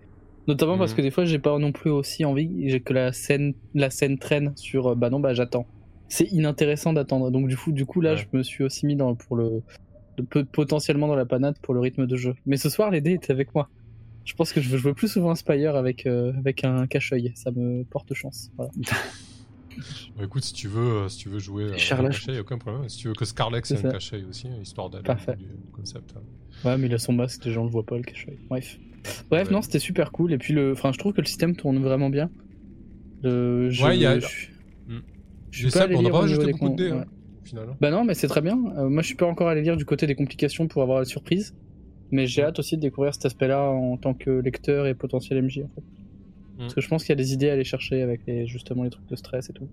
Notamment 0.47 0.79
parce 0.79 0.93
Mhm. 0.93 0.97
que 0.97 1.03
des 1.03 1.11
fois, 1.11 1.25
j'ai 1.25 1.39
pas 1.41 1.59
non 1.59 1.73
plus 1.73 1.91
aussi 1.91 2.25
envie 2.25 2.81
que 2.85 2.93
la 2.95 3.13
scène, 3.13 3.53
la 3.75 3.91
scène 3.91 4.19
traîne 4.19 4.53
sur 4.57 4.97
bah 4.97 5.11
non, 5.11 5.21
bah 5.21 5.35
j'attends. 5.35 5.67
C'est 6.09 6.25
inintéressant 6.31 6.95
d'attendre. 6.95 7.31
Donc, 7.31 7.49
du 7.49 7.57
coup, 7.57 7.71
du 7.73 7.85
coup 7.85 8.01
là, 8.01 8.13
Ouais. 8.15 8.17
je 8.33 8.37
me 8.39 8.43
suis 8.43 8.65
aussi 8.65 8.87
mis 8.87 8.97
dans, 8.97 9.15
pour 9.15 9.37
le. 9.37 9.63
Potentiellement 10.23 11.09
dans 11.09 11.17
la 11.17 11.27
panade 11.27 11.57
pour 11.63 11.75
le 11.75 11.81
rythme 11.81 12.07
de 12.07 12.17
jeu. 12.17 12.35
Mais 12.47 12.57
ce 12.57 12.69
soir, 12.71 12.91
les 12.91 13.01
dés 13.01 13.13
étaient 13.13 13.33
avec 13.33 13.55
moi. 13.55 13.69
Je 14.25 14.35
pense 14.35 14.53
que 14.53 14.61
je 14.61 14.69
veux 14.69 14.77
jouer 14.79 14.93
plus 14.95 15.09
souvent 15.09 15.31
à 15.31 15.35
Spire 15.37 15.75
avec, 15.77 16.07
euh, 16.07 16.33
avec 16.39 16.63
un 16.65 16.87
cache-œil. 16.87 17.33
Ça 17.35 17.51
me 17.51 17.85
porte 17.85 18.13
chance. 18.15 18.51
Voilà. 18.57 18.73
Bah, 20.17 20.25
Écoute, 20.25 20.43
si 20.43 20.53
tu 20.55 20.67
veux, 20.67 20.81
euh, 21.05 21.09
si 21.09 21.19
tu 21.19 21.29
veux 21.29 21.39
jouer 21.39 21.65
euh, 21.65 21.77
Charlotte. 21.77 22.09
un 22.09 22.11
cachet, 22.13 22.33
y 22.33 22.37
a 22.37 22.41
aucun 22.41 22.59
problème. 22.59 22.89
Si 22.89 22.99
tu 22.99 23.07
veux 23.09 23.15
que 23.15 23.25
Scarlex 23.25 23.71
ait 23.71 23.87
un 23.87 23.93
cachet 23.93 24.25
aussi, 24.29 24.49
histoire 24.61 24.91
d'aller 24.91 25.05
du, 25.37 25.47
concept. 25.73 26.15
hein. 26.17 26.21
Ouais, 26.69 26.77
mais 26.77 26.89
il 26.89 26.95
a 26.95 26.99
son 26.99 27.13
masque, 27.13 27.45
les 27.45 27.53
gens 27.53 27.63
le 27.63 27.71
voient 27.71 27.87
pas, 27.87 27.97
le 27.97 28.03
cache-œil. 28.03 28.39
Bref. 28.51 28.77
Bref, 29.31 29.47
Ouais. 29.47 29.53
non, 29.55 29.63
c'était 29.63 29.79
super 29.79 30.11
cool. 30.11 30.33
Et 30.33 30.39
puis, 30.39 30.53
le... 30.53 30.73
enfin, 30.73 30.91
je 30.93 30.99
trouve 30.99 31.13
que 31.13 31.21
le 31.21 31.27
système 31.29 31.55
tourne 31.55 31.79
vraiment 31.81 32.11
bien. 32.11 32.29
Le... 33.23 33.71
je- 33.71 33.85
Ouais, 33.85 33.97
il 33.97 34.01
y 34.03 34.07
a- 34.07 34.19
je- 34.19 34.27
Hmm. 34.89 35.01
Je 35.53 35.59
suis 35.59 35.67
pas 35.71 35.79
ça, 35.81 35.87
on 35.95 36.03
n'a 36.03 36.11
pas 36.11 36.27
beaucoup 36.27 36.69
de 36.71 36.75
dés, 36.75 36.91
ouais. 36.91 36.99
hein, 36.99 37.05
final. 37.49 37.77
Bah 37.81 37.91
non, 37.91 38.05
mais 38.05 38.15
c'est 38.15 38.29
très 38.29 38.41
bien. 38.41 38.57
Euh, 38.77 38.89
moi, 38.89 39.03
je 39.03 39.07
suis 39.09 39.17
pas 39.17 39.27
encore 39.27 39.49
allé 39.49 39.63
lire 39.63 39.77
du 39.77 39.85
côté 39.85 40.07
des 40.07 40.15
complications 40.15 40.69
pour 40.69 40.83
avoir 40.83 40.99
la 40.99 41.05
surprise. 41.05 41.55
Mais 42.11 42.27
j'ai 42.27 42.43
hâte 42.43 42.59
aussi 42.59 42.77
de 42.77 42.81
découvrir 42.83 43.13
cet 43.15 43.27
aspect-là 43.27 43.69
en 43.71 43.97
tant 43.99 44.15
que 44.15 44.31
lecteur 44.31 44.87
et 44.87 44.95
potentiel 44.95 45.43
MJ, 45.43 45.59
en 45.65 45.69
fait. 45.75 45.83
Parce 46.59 46.75
que 46.75 46.81
je 46.81 46.89
pense 46.89 47.03
qu'il 47.05 47.11
y 47.11 47.13
a 47.13 47.17
des 47.17 47.33
idées 47.35 47.51
à 47.51 47.53
aller 47.53 47.65
chercher 47.65 48.03
avec 48.03 48.23
les, 48.27 48.47
justement 48.47 48.83
les 48.85 48.91
trucs 48.91 49.07
de 49.09 49.15
stress 49.17 49.51
et 49.51 49.53
tout. 49.53 49.69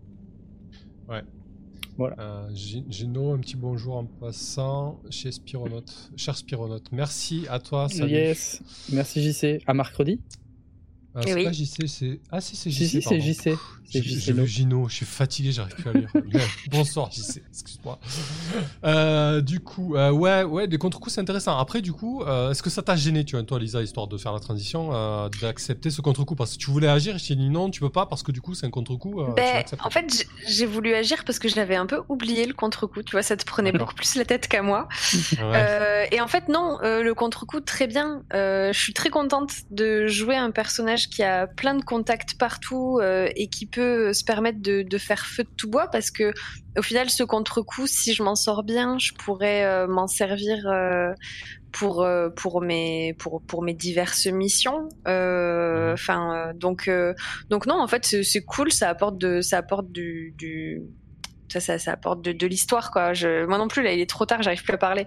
Euh, 1.99 2.49
G- 2.53 2.83
Gino, 2.89 3.31
un 3.31 3.37
petit 3.39 3.55
bonjour 3.55 3.95
en 3.95 4.03
passant 4.05 4.99
chez 5.09 5.31
Spironaute. 5.31 6.11
Cher 6.17 6.35
Spironaute, 6.35 6.91
merci 6.91 7.45
à 7.49 7.59
toi. 7.59 7.87
Salut. 7.87 8.11
Yes. 8.11 8.61
Merci 8.91 9.21
JC. 9.23 9.61
À 9.65 9.73
mercredi 9.73 10.19
Ah, 11.15 11.21
Eh 11.23 11.27
c'est 11.29 11.33
oui. 11.35 11.43
pas 11.45 11.51
JC, 11.53 11.87
c'est. 11.87 12.19
Ah, 12.31 12.41
si, 12.41 12.55
c'est 12.57 12.69
Si, 12.69 12.85
JC. 12.99 13.01
si. 13.01 13.21
JC. 13.21 13.57
C'est 13.87 14.01
J'ai 14.01 14.01
JC. 14.01 14.19
j'ai 14.19 14.33
vu 14.33 14.47
Gino, 14.47 14.89
je 14.89 14.95
suis 14.95 15.05
fatigué, 15.05 15.51
j'arrive 15.51 15.75
plus 15.75 15.89
à 15.89 15.93
lire. 15.93 16.09
Bonsoir 16.71 17.11
JC, 17.11 17.41
excuse-moi. 17.51 17.99
Euh, 18.83 19.41
du 19.41 19.59
coup, 19.59 19.95
euh, 19.95 20.09
ouais, 20.11 20.43
ouais, 20.43 20.67
des 20.67 20.77
contre-coups 20.79 21.13
c'est 21.15 21.21
intéressant. 21.21 21.57
Après, 21.57 21.81
du 21.81 21.93
coup, 21.93 22.23
euh, 22.23 22.49
est-ce 22.51 22.63
que 22.63 22.69
ça 22.71 22.81
t'a 22.81 22.95
gêné, 22.95 23.23
tu 23.25 23.35
vois, 23.35 23.43
toi, 23.45 23.59
Lisa, 23.59 23.81
histoire 23.83 24.07
de 24.07 24.17
faire 24.17 24.33
la 24.33 24.39
transition, 24.39 24.89
d'accepter 25.41 25.89
ce 25.91 26.01
contre-coup? 26.01 26.35
Parce 26.35 26.53
que 26.53 26.57
tu 26.57 26.71
voulais 26.71 26.87
agir, 26.87 27.17
je 27.17 27.27
t'ai 27.27 27.35
dit 27.35 27.49
non, 27.49 27.69
tu 27.69 27.79
peux 27.79 27.89
pas, 27.91 28.05
parce 28.07 28.23
que 28.23 28.31
du 28.31 28.41
coup, 28.41 28.55
c'est 28.55 28.65
un 28.65 28.71
contre-coup. 28.71 29.21
Ben, 29.35 29.63
en 29.83 29.89
fait, 29.89 30.25
j'ai- 30.47 30.65
voulu 30.65 30.95
agir 30.95 31.23
parce 31.25 31.37
que 31.37 31.47
je 31.47 31.55
l'avais 31.57 31.75
un 31.75 31.85
peu 31.85 32.01
oublié 32.09 32.47
le 32.47 32.53
contre-coup. 32.55 33.03
Tu 33.03 33.11
vois, 33.11 33.21
ça 33.21 33.37
te 33.37 33.45
prenait 33.45 33.71
beaucoup 33.71 33.93
plus 33.93 34.15
la 34.15 34.25
tête 34.25 34.47
qu'à 34.47 34.61
moi. 34.63 34.87
Ouais. 35.45 36.09
Et 36.11 36.19
en 36.21 36.27
fait, 36.27 36.47
non, 36.49 36.79
le 36.81 37.11
contre-coup, 37.13 37.59
très 37.59 37.85
bien. 37.87 38.23
Je 38.33 38.71
suis 38.77 38.93
très 38.93 39.09
contente 39.09 39.51
de 39.69 40.07
jouer 40.07 40.35
un 40.35 40.49
personnage 40.51 41.04
qui 41.07 41.23
a 41.23 41.47
plein 41.47 41.75
de 41.75 41.83
contacts 41.83 42.37
partout 42.37 42.99
euh, 43.01 43.29
et 43.35 43.47
qui 43.47 43.65
peut 43.65 44.13
se 44.13 44.23
permettre 44.23 44.61
de, 44.61 44.81
de 44.83 44.97
faire 44.97 45.25
feu 45.25 45.43
de 45.43 45.49
tout 45.57 45.69
bois 45.69 45.87
parce 45.91 46.11
que, 46.11 46.33
au 46.77 46.81
final, 46.81 47.09
ce 47.09 47.23
contre-coup, 47.23 47.87
si 47.87 48.13
je 48.13 48.23
m'en 48.23 48.35
sors 48.35 48.63
bien, 48.63 48.97
je 48.99 49.13
pourrais 49.13 49.65
euh, 49.65 49.87
m'en 49.87 50.07
servir. 50.07 50.67
euh, 50.67 51.13
pour 51.71 52.07
pour 52.37 52.61
mes 52.61 53.13
pour 53.19 53.41
pour 53.41 53.61
mes 53.61 53.73
diverses 53.73 54.27
missions 54.27 54.87
enfin 55.05 56.53
donc 56.55 56.89
donc 57.49 57.67
non 57.67 57.81
en 57.81 57.87
fait 57.87 58.05
c'est 58.05 58.45
cool 58.45 58.71
ça 58.71 58.87
apporte 58.87 59.17
de 59.17 59.41
ça 59.41 59.57
apporte 59.57 59.91
du, 59.91 60.33
du 60.37 60.83
ça, 61.49 61.59
ça, 61.59 61.77
ça 61.77 61.91
apporte 61.93 62.21
de, 62.23 62.31
de 62.31 62.47
l'histoire 62.47 62.91
quoi. 62.91 63.13
Je, 63.13 63.45
moi 63.45 63.57
non 63.57 63.67
plus 63.67 63.83
là 63.83 63.91
il 63.93 63.99
est 63.99 64.09
trop 64.09 64.25
tard, 64.25 64.41
j'arrive 64.41 64.63
plus 64.63 64.73
à 64.73 64.77
parler. 64.77 65.05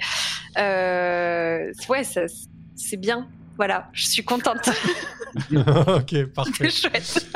Euh, 0.58 1.72
ouais, 1.88 2.02
c'est 2.04 2.96
bien. 2.96 3.28
Voilà, 3.58 3.90
je 3.92 4.06
suis 4.06 4.24
contente. 4.24 4.70
ok, 5.52 6.24
parfait. 6.34 6.70
C'est 6.70 6.88
chouette. 6.88 7.26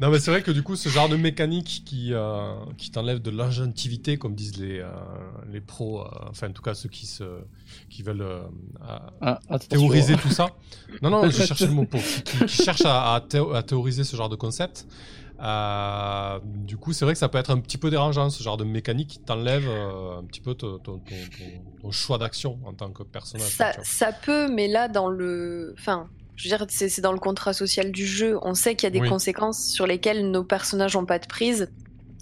Non, 0.00 0.10
mais 0.10 0.18
c'est 0.20 0.30
vrai 0.30 0.42
que 0.42 0.50
du 0.50 0.62
coup, 0.62 0.76
ce 0.76 0.88
genre 0.90 1.08
de 1.08 1.16
mécanique 1.16 1.82
qui, 1.86 2.12
euh, 2.12 2.52
qui 2.76 2.90
t'enlève 2.90 3.20
de 3.20 3.30
l'ingentivité, 3.30 4.18
comme 4.18 4.34
disent 4.34 4.58
les, 4.58 4.80
euh, 4.80 4.90
les 5.50 5.60
pros, 5.60 6.02
euh, 6.02 6.08
enfin, 6.28 6.48
en 6.48 6.52
tout 6.52 6.62
cas, 6.62 6.74
ceux 6.74 6.88
qui, 6.88 7.06
se, 7.06 7.24
qui 7.88 8.02
veulent 8.02 8.20
euh, 8.22 8.42
à- 8.80 9.10
Ah, 9.48 9.58
théoriser 9.58 10.16
tout 10.16 10.30
ça. 10.30 10.48
Non, 11.02 11.10
non, 11.10 11.30
je 11.30 11.42
cherchais 11.42 11.66
le 11.66 11.72
mot 11.72 11.84
pour. 11.84 12.00
Qui, 12.02 12.44
qui 12.46 12.62
cherchent 12.64 12.84
à, 12.84 13.14
à 13.14 13.20
théo- 13.20 13.54
à 13.54 13.62
théoriser 13.62 14.04
ce 14.04 14.14
genre 14.16 14.28
de 14.28 14.36
concept. 14.36 14.86
Euh, 15.40 16.38
du 16.44 16.76
coup, 16.76 16.92
c'est 16.92 17.04
vrai 17.04 17.14
que 17.14 17.18
ça 17.18 17.28
peut 17.28 17.38
être 17.38 17.50
un 17.50 17.58
petit 17.60 17.78
peu 17.78 17.90
dérangeant, 17.90 18.28
ce 18.30 18.42
genre 18.42 18.56
de 18.56 18.64
mécanique 18.64 19.08
qui 19.08 19.18
t'enlève 19.20 19.66
euh, 19.68 20.18
un 20.18 20.24
petit 20.24 20.40
peu 20.40 20.54
ton, 20.54 20.78
ton- 20.78 20.98
ton- 20.98 21.00
ton- 21.00 21.80
ton 21.82 21.90
choix 21.90 22.18
d'action 22.18 22.58
en 22.64 22.72
tant 22.72 22.90
que 22.90 23.02
personnage. 23.04 23.48
Ça, 23.84 24.12
peut, 24.12 24.48
mais 24.52 24.68
là, 24.68 24.88
dans 24.88 25.08
le. 25.08 25.74
Enfin, 25.78 26.08
je 26.36 26.48
veux 26.48 26.56
dire, 26.56 26.66
c'est 26.68 26.88
c'est 26.88 27.02
dans 27.02 27.12
le 27.12 27.18
contrat 27.20 27.52
social 27.52 27.92
du 27.92 28.06
jeu. 28.06 28.38
On 28.42 28.54
sait 28.54 28.74
qu'il 28.74 28.86
y 28.86 28.88
a 28.88 28.90
des 28.90 29.00
Oui. 29.00 29.08
conséquences 29.08 29.64
sur 29.66 29.86
lesquelles 29.86 30.30
nos 30.30 30.44
personnages 30.44 30.94
n'ont 30.96 31.06
pas 31.06 31.18
de 31.18 31.26
prise. 31.26 31.70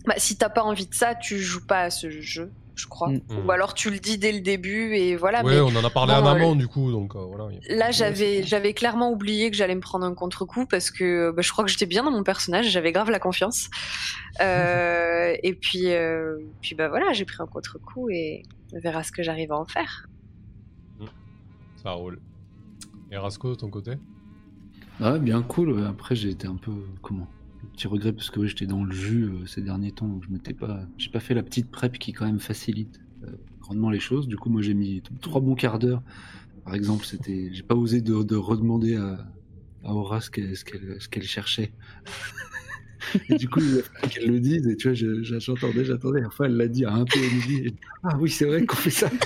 Bah, 0.06 0.14
si 0.18 0.36
t'as 0.36 0.48
pas 0.50 0.62
envie 0.62 0.86
de 0.86 0.94
ça, 0.94 1.14
tu 1.14 1.38
joues 1.38 1.66
pas 1.66 1.80
à 1.82 1.90
ce 1.90 2.10
jeu, 2.10 2.50
je 2.77 2.87
crois. 2.87 3.09
Mm. 3.09 3.20
Mm. 3.29 3.47
Ou 3.47 3.51
alors 3.51 3.74
tu 3.74 3.91
le 3.91 3.99
dis 3.99 4.18
dès 4.18 4.33
le 4.33 4.41
début 4.41 4.95
et 4.95 5.16
voilà. 5.16 5.43
ouais, 5.43 5.55
mais 5.55 5.61
on 5.61 5.74
en 5.77 5.85
a 5.85 5.91
parlé 5.91 6.14
bon, 6.14 6.27
en 6.27 6.53
euh, 6.53 6.55
du 6.55 6.68
coup, 6.68 6.93
donc 6.93 7.16
euh, 7.16 7.20
voilà. 7.20 7.49
là, 7.68 7.91
j'avais 7.91 8.43
j'avais 8.43 8.74
clairement 8.74 9.11
oublié 9.11 9.51
que 9.51 9.57
j'allais 9.57 9.74
me 9.74 9.81
prendre 9.81 10.05
un 10.05 10.14
contre-coup 10.14 10.66
parce 10.66 10.91
que 10.91 11.33
bah, 11.33 11.43
je 11.43 11.51
crois 11.51 11.64
que 11.64 11.70
j'étais 11.70 11.87
bien 11.87 12.05
dans 12.05 12.11
mon 12.11 12.22
personnage, 12.22 12.70
j'avais 12.70 12.93
grave 12.93 13.11
la 13.11 13.18
confiance. 13.18 13.68
Euh, 14.43 15.35
et 15.43 15.55
puis, 15.55 15.95
euh, 15.95 16.37
puis 16.61 16.74
bah 16.74 16.89
voilà, 16.89 17.14
j'ai 17.14 17.24
pris 17.24 17.39
un 17.41 17.47
contre-coup 17.47 18.11
et 18.11 18.43
on 18.74 18.81
verra 18.81 19.03
ce 19.03 19.11
que 19.11 19.22
j'arrive 19.22 19.51
à 19.51 19.57
en 19.57 19.64
faire. 19.64 20.11
Ça 21.83 21.93
roule. 21.93 22.20
Et 23.11 23.16
Rasco, 23.16 23.49
de 23.49 23.55
ton 23.55 23.70
côté? 23.70 23.93
Ah 25.01 25.14
ouais, 25.14 25.20
bien 25.20 25.41
cool. 25.41 25.87
Après, 25.87 26.14
j'ai 26.14 26.29
été 26.29 26.47
un 26.47 26.57
peu 26.57 26.72
comment? 27.01 27.29
Petit 27.66 27.86
regret 27.86 28.12
parce 28.12 28.30
que 28.30 28.40
ouais, 28.40 28.48
j'étais 28.48 28.66
dans 28.66 28.84
le 28.84 28.92
jus 28.92 29.24
euh, 29.24 29.46
ces 29.46 29.62
derniers 29.62 29.92
temps, 29.92 30.06
donc 30.06 30.24
je 30.24 30.30
m'étais 30.30 30.54
pas, 30.54 30.80
j'ai 30.98 31.10
pas 31.10 31.20
fait 31.20 31.34
la 31.34 31.42
petite 31.42 31.70
prep 31.70 31.98
qui 31.98 32.12
quand 32.12 32.26
même 32.26 32.40
facilite 32.40 33.00
euh, 33.24 33.30
grandement 33.60 33.90
les 33.90 34.00
choses. 34.00 34.28
Du 34.28 34.36
coup, 34.36 34.48
moi, 34.50 34.62
j'ai 34.62 34.74
mis 34.74 35.02
trois 35.20 35.40
bons 35.40 35.54
quarts 35.54 35.78
d'heure. 35.78 36.02
Par 36.64 36.74
exemple, 36.74 37.04
c'était, 37.04 37.50
j'ai 37.52 37.62
pas 37.62 37.74
osé 37.74 38.00
de, 38.00 38.22
de 38.22 38.36
redemander 38.36 38.96
à, 38.96 39.26
à 39.84 39.92
Aura 39.92 40.20
ce 40.20 40.30
qu'elle, 40.30 40.56
ce 40.56 40.64
qu'elle, 40.64 40.96
ce 41.00 41.08
qu'elle 41.08 41.22
cherchait. 41.22 41.72
du 43.30 43.48
coup, 43.48 43.60
qu'elle 44.10 44.30
le 44.30 44.40
dise. 44.40 44.66
Et 44.66 44.76
tu 44.76 44.88
vois, 44.92 45.22
j'attendais, 45.22 45.84
j'attendais. 45.84 46.24
Enfin, 46.24 46.44
elle 46.44 46.56
l'a 46.56 46.68
dit 46.68 46.84
à 46.84 46.92
un 46.92 47.04
peu 47.04 47.20
midi. 47.20 47.74
Ah 48.02 48.16
oui, 48.18 48.30
c'est 48.30 48.46
vrai 48.46 48.66
qu'on 48.66 48.76
fait 48.76 48.90
ça. 48.90 49.10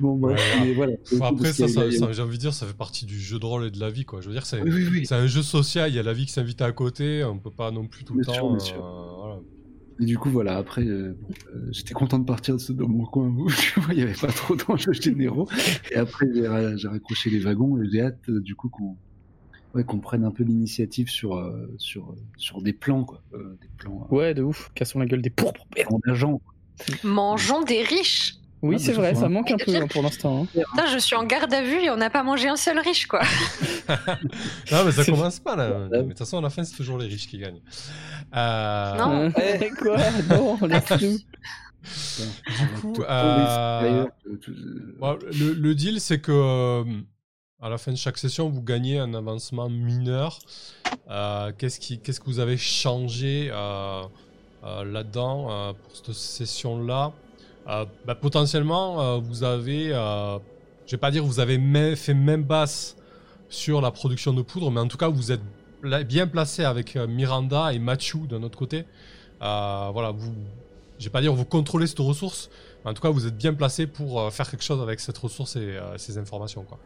bon, 0.00 0.16
bref, 0.16 0.40
Ouais. 0.60 0.66
mais 0.66 0.72
voilà. 0.74 0.92
Après, 1.22 1.52
ça, 1.52 1.66
j'ai 2.12 2.22
envie 2.22 2.36
de 2.36 2.40
dire, 2.40 2.54
ça 2.54 2.66
fait 2.66 2.76
partie 2.76 3.06
du 3.06 3.18
jeu 3.20 3.38
de 3.38 3.44
rôle 3.46 3.66
et 3.66 3.70
de 3.70 3.78
la 3.80 3.90
vie, 3.90 4.04
quoi. 4.04 4.20
Je 4.20 4.26
veux 4.28 4.32
dire, 4.34 4.46
c'est 4.46 4.60
Oui, 4.62 4.70
oui, 4.72 4.88
oui. 4.90 5.06
c'est 5.06 5.14
un 5.14 5.26
jeu 5.26 5.42
social, 5.42 5.90
il 5.90 5.96
y 5.96 5.98
a 5.98 6.02
la 6.02 6.12
vie 6.12 6.26
qui 6.26 6.32
s'invite 6.32 6.60
à 6.62 6.72
côté, 6.72 7.24
on 7.24 7.38
peut 7.38 7.50
pas 7.50 7.70
non 7.70 7.86
plus 7.86 8.04
tout 8.04 8.14
le 8.14 8.22
Bien 8.22 8.32
sûr, 8.32 8.42
temps. 8.42 8.50
bien 8.50 8.58
sûr. 8.58 8.84
euh, 8.84 9.14
voilà. 9.18 9.40
Et 10.00 10.06
du 10.06 10.18
coup, 10.18 10.28
voilà, 10.30 10.56
après, 10.56 10.82
euh, 10.84 11.16
euh, 11.54 11.68
j'étais 11.70 11.94
content 11.94 12.18
de 12.18 12.24
partir 12.24 12.56
de 12.56 12.60
ce, 12.60 12.72
dans 12.72 12.88
mon 12.88 13.04
coin 13.04 13.28
où 13.28 13.48
il 13.90 13.96
n'y 13.96 14.02
avait 14.02 14.12
pas 14.12 14.26
trop 14.32 14.56
d'enjeux 14.56 14.92
généraux. 14.92 15.48
Et 15.92 15.96
après, 15.96 16.26
j'ai 16.34 16.48
ra- 16.48 16.76
j'ai 16.76 16.88
raccroché 16.88 17.30
les 17.30 17.38
wagons 17.38 17.80
et 17.80 17.88
j'ai 17.90 18.00
hâte, 18.00 18.18
euh, 18.28 18.40
du 18.40 18.56
coup, 18.56 18.68
qu'on 18.68 18.96
ouais, 19.74 19.84
qu'on 19.84 20.00
prenne 20.00 20.24
un 20.24 20.32
peu 20.32 20.42
l'initiative 20.42 21.08
sur, 21.08 21.36
euh, 21.36 21.72
sur, 21.78 22.14
sur 22.36 22.60
des 22.60 22.72
plans, 22.72 23.04
quoi. 23.04 23.22
Euh, 23.34 23.56
des 23.62 23.68
plans 23.76 24.08
euh, 24.10 24.14
Ouais, 24.16 24.34
de 24.34 24.42
ouf. 24.42 24.70
Cassons 24.74 24.98
la 24.98 25.06
gueule 25.06 25.22
des 25.22 25.30
pourpres. 25.30 25.64
merde. 25.76 25.92
en 25.92 26.00
agent. 26.10 26.40
Mangeons 27.04 27.62
des 27.62 27.82
riches. 27.82 28.34
Oui, 28.66 28.76
Ah, 28.78 28.82
c'est 28.82 28.92
bah, 28.92 28.98
vrai, 28.98 29.14
ça 29.14 29.28
manque 29.28 29.50
un 29.50 29.56
peu 29.56 29.74
hein, 29.76 29.86
pour 29.88 30.02
l'instant. 30.02 30.42
hein. 30.54 30.60
Putain, 30.72 30.86
je 30.92 30.98
suis 30.98 31.14
en 31.16 31.24
garde 31.24 31.52
à 31.52 31.62
vue 31.62 31.82
et 31.82 31.90
on 31.90 31.96
n'a 31.96 32.08
pas 32.10 32.22
mangé 32.22 32.48
un 32.48 32.56
seul 32.56 32.78
riche, 32.78 33.06
quoi. 33.06 33.20
Non, 34.72 34.84
mais 34.84 34.92
ça 34.92 35.04
C'est- 35.04 35.10
commence 35.12 35.38
pas 35.38 35.54
là. 35.56 35.70
Mais 35.90 35.98
de 36.02 36.08
toute 36.08 36.18
façon, 36.18 36.38
à 36.38 36.40
la 36.40 36.50
fin, 36.50 36.64
c'est 36.64 36.74
toujours 36.76 36.98
les 36.98 37.06
riches 37.06 37.26
qui 37.28 37.38
gagnent. 37.38 37.60
Euh, 38.34 38.96
Non. 38.96 39.32
Euh, 39.38 39.68
Quoi? 39.78 39.96
Non, 40.30 40.58
laisse-nous. 40.66 41.18
Du 42.58 42.80
coup, 42.80 42.94
euh, 43.02 44.06
bon, 44.98 45.18
le, 45.38 45.52
le 45.52 45.74
deal, 45.74 46.00
c'est 46.00 46.18
que 46.20 46.32
euh, 46.32 46.84
à 47.60 47.68
la 47.68 47.76
fin 47.76 47.92
de 47.92 47.96
chaque 47.98 48.16
session, 48.16 48.48
vous 48.48 48.62
gagnez 48.62 48.98
un 48.98 49.12
avancement 49.12 49.68
mineur. 49.68 50.38
Euh, 51.10 51.52
Qu'est-ce 51.58 51.80
qui, 51.80 51.98
qu'est-ce 52.00 52.20
que 52.20 52.26
vous 52.26 52.38
avez 52.40 52.56
changé 52.56 53.50
euh, 53.52 54.02
euh, 54.64 54.84
là-dedans 54.84 55.48
euh, 55.50 55.72
pour 55.74 55.94
cette 55.94 56.14
session-là? 56.14 57.12
Euh, 57.68 57.84
bah, 58.04 58.14
Potentiellement, 58.14 59.00
euh, 59.00 59.18
vous 59.18 59.42
avez, 59.42 59.92
euh, 59.92 60.38
je 60.86 60.92
vais 60.92 60.98
pas 61.00 61.10
dire, 61.10 61.24
vous 61.24 61.40
avez 61.40 61.58
même- 61.58 61.96
fait 61.96 62.14
même 62.14 62.42
basse 62.42 62.96
sur 63.48 63.80
la 63.80 63.90
production 63.90 64.32
de 64.32 64.42
poudre, 64.42 64.70
mais 64.70 64.80
en 64.80 64.88
tout 64.88 64.96
cas, 64.98 65.08
vous 65.08 65.32
êtes 65.32 65.40
pla- 65.80 66.02
bien 66.02 66.26
placé 66.26 66.64
avec 66.64 66.96
euh, 66.96 67.06
Miranda 67.06 67.72
et 67.72 67.78
Machu 67.78 68.26
d'un 68.26 68.42
autre 68.42 68.58
côté. 68.58 68.84
Voilà, 69.40 70.10
vous, 70.10 70.32
je 70.98 71.04
vais 71.04 71.10
pas 71.10 71.20
dire 71.20 71.34
vous 71.34 71.44
contrôlez 71.44 71.86
cette 71.86 71.98
ressource, 71.98 72.50
mais 72.84 72.90
en 72.90 72.94
tout 72.94 73.02
cas, 73.02 73.10
vous 73.10 73.26
êtes 73.26 73.36
bien 73.36 73.52
placé 73.54 73.86
pour 73.86 74.32
faire 74.32 74.50
quelque 74.50 74.64
chose 74.64 74.80
avec 74.80 75.00
cette 75.00 75.18
ressource 75.18 75.56
et 75.56 75.78
ces 75.98 76.16
informations, 76.18 76.62
quoi. 76.64 76.78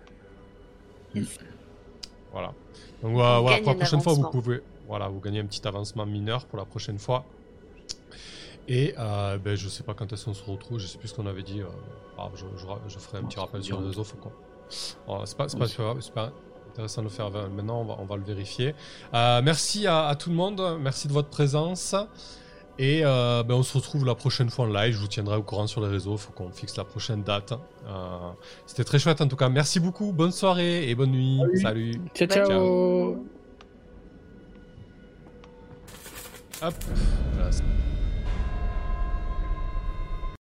Voilà. 2.32 2.52
Donc 3.02 3.12
voilà, 3.12 3.40
pour 3.40 3.70
la 3.70 3.74
prochaine 3.76 4.00
fois, 4.00 4.12
vous 4.14 4.22
pouvez, 4.30 4.60
voilà, 4.88 5.08
vous 5.08 5.20
gagnez 5.20 5.40
un 5.40 5.46
petit 5.46 5.66
avancement 5.66 6.04
mineur 6.06 6.44
pour 6.46 6.58
la 6.58 6.64
prochaine 6.64 6.98
fois. 6.98 7.24
Et 8.68 8.94
euh, 8.98 9.38
ben, 9.38 9.56
je 9.56 9.68
sais 9.68 9.82
pas 9.82 9.94
quand 9.94 10.12
est-ce 10.12 10.26
qu'on 10.26 10.34
se 10.34 10.44
retrouve, 10.44 10.78
je 10.78 10.86
sais 10.86 10.98
plus 10.98 11.08
ce 11.08 11.14
qu'on 11.14 11.26
avait 11.26 11.42
dit. 11.42 11.60
euh, 11.62 11.66
ah, 12.18 12.28
je, 12.34 12.44
je 12.56 12.66
ra- 12.66 12.80
je 12.86 12.98
ferai 12.98 13.18
un 13.18 13.22
petit 13.24 13.36
se 13.36 13.40
rappel 13.40 13.62
sur 13.64 13.80
les 13.80 13.86
réseaux. 13.88 14.04
Faut 14.04 14.16
qu'on- 14.18 14.32
Voilà, 15.06 15.24
c'est 15.26 15.36
pas, 15.36 15.48
c'est 15.48 15.58
pas, 15.58 15.66
c'est 16.00 16.12
pas 16.14 16.32
intéressant 16.70 17.00
de 17.00 17.06
le 17.06 17.10
faire 17.10 17.30
maintenant, 17.30 17.80
on 17.80 17.84
va, 17.84 17.96
on 17.98 18.04
va 18.04 18.16
le 18.16 18.24
vérifier. 18.24 18.74
Euh, 19.14 19.40
merci 19.42 19.86
à, 19.86 20.06
à 20.08 20.14
tout 20.16 20.28
le 20.28 20.36
monde, 20.36 20.62
merci 20.80 21.08
de 21.08 21.12
votre 21.14 21.30
présence. 21.30 21.94
Et 22.80 23.00
euh, 23.04 23.42
ben, 23.42 23.54
on 23.54 23.62
se 23.64 23.76
retrouve 23.76 24.04
la 24.04 24.14
prochaine 24.14 24.50
fois 24.50 24.66
en 24.66 24.68
live. 24.68 24.92
Je 24.94 24.98
vous 25.00 25.08
tiendrai 25.08 25.36
au 25.36 25.42
courant 25.42 25.66
sur 25.66 25.80
les 25.80 25.88
réseaux. 25.88 26.16
Faut 26.16 26.30
qu'on 26.32 26.50
fixe 26.50 26.76
la 26.76 26.84
prochaine 26.84 27.22
date. 27.24 27.52
Euh, 27.88 28.30
C'était 28.66 28.84
très 28.84 28.98
chouette 29.00 29.20
en 29.20 29.26
tout 29.26 29.34
cas. 29.34 29.48
Merci 29.48 29.80
beaucoup. 29.80 30.12
Bonne 30.12 30.30
soirée 30.30 30.88
et 30.88 30.94
bonne 30.94 31.10
nuit. 31.10 31.40
Salut. 31.60 31.94
Ciao, 32.14 32.28
Ciao. 32.28 32.46
ciao. 32.46 33.24
Hop. 36.62 36.74
Voilà, 37.34 37.50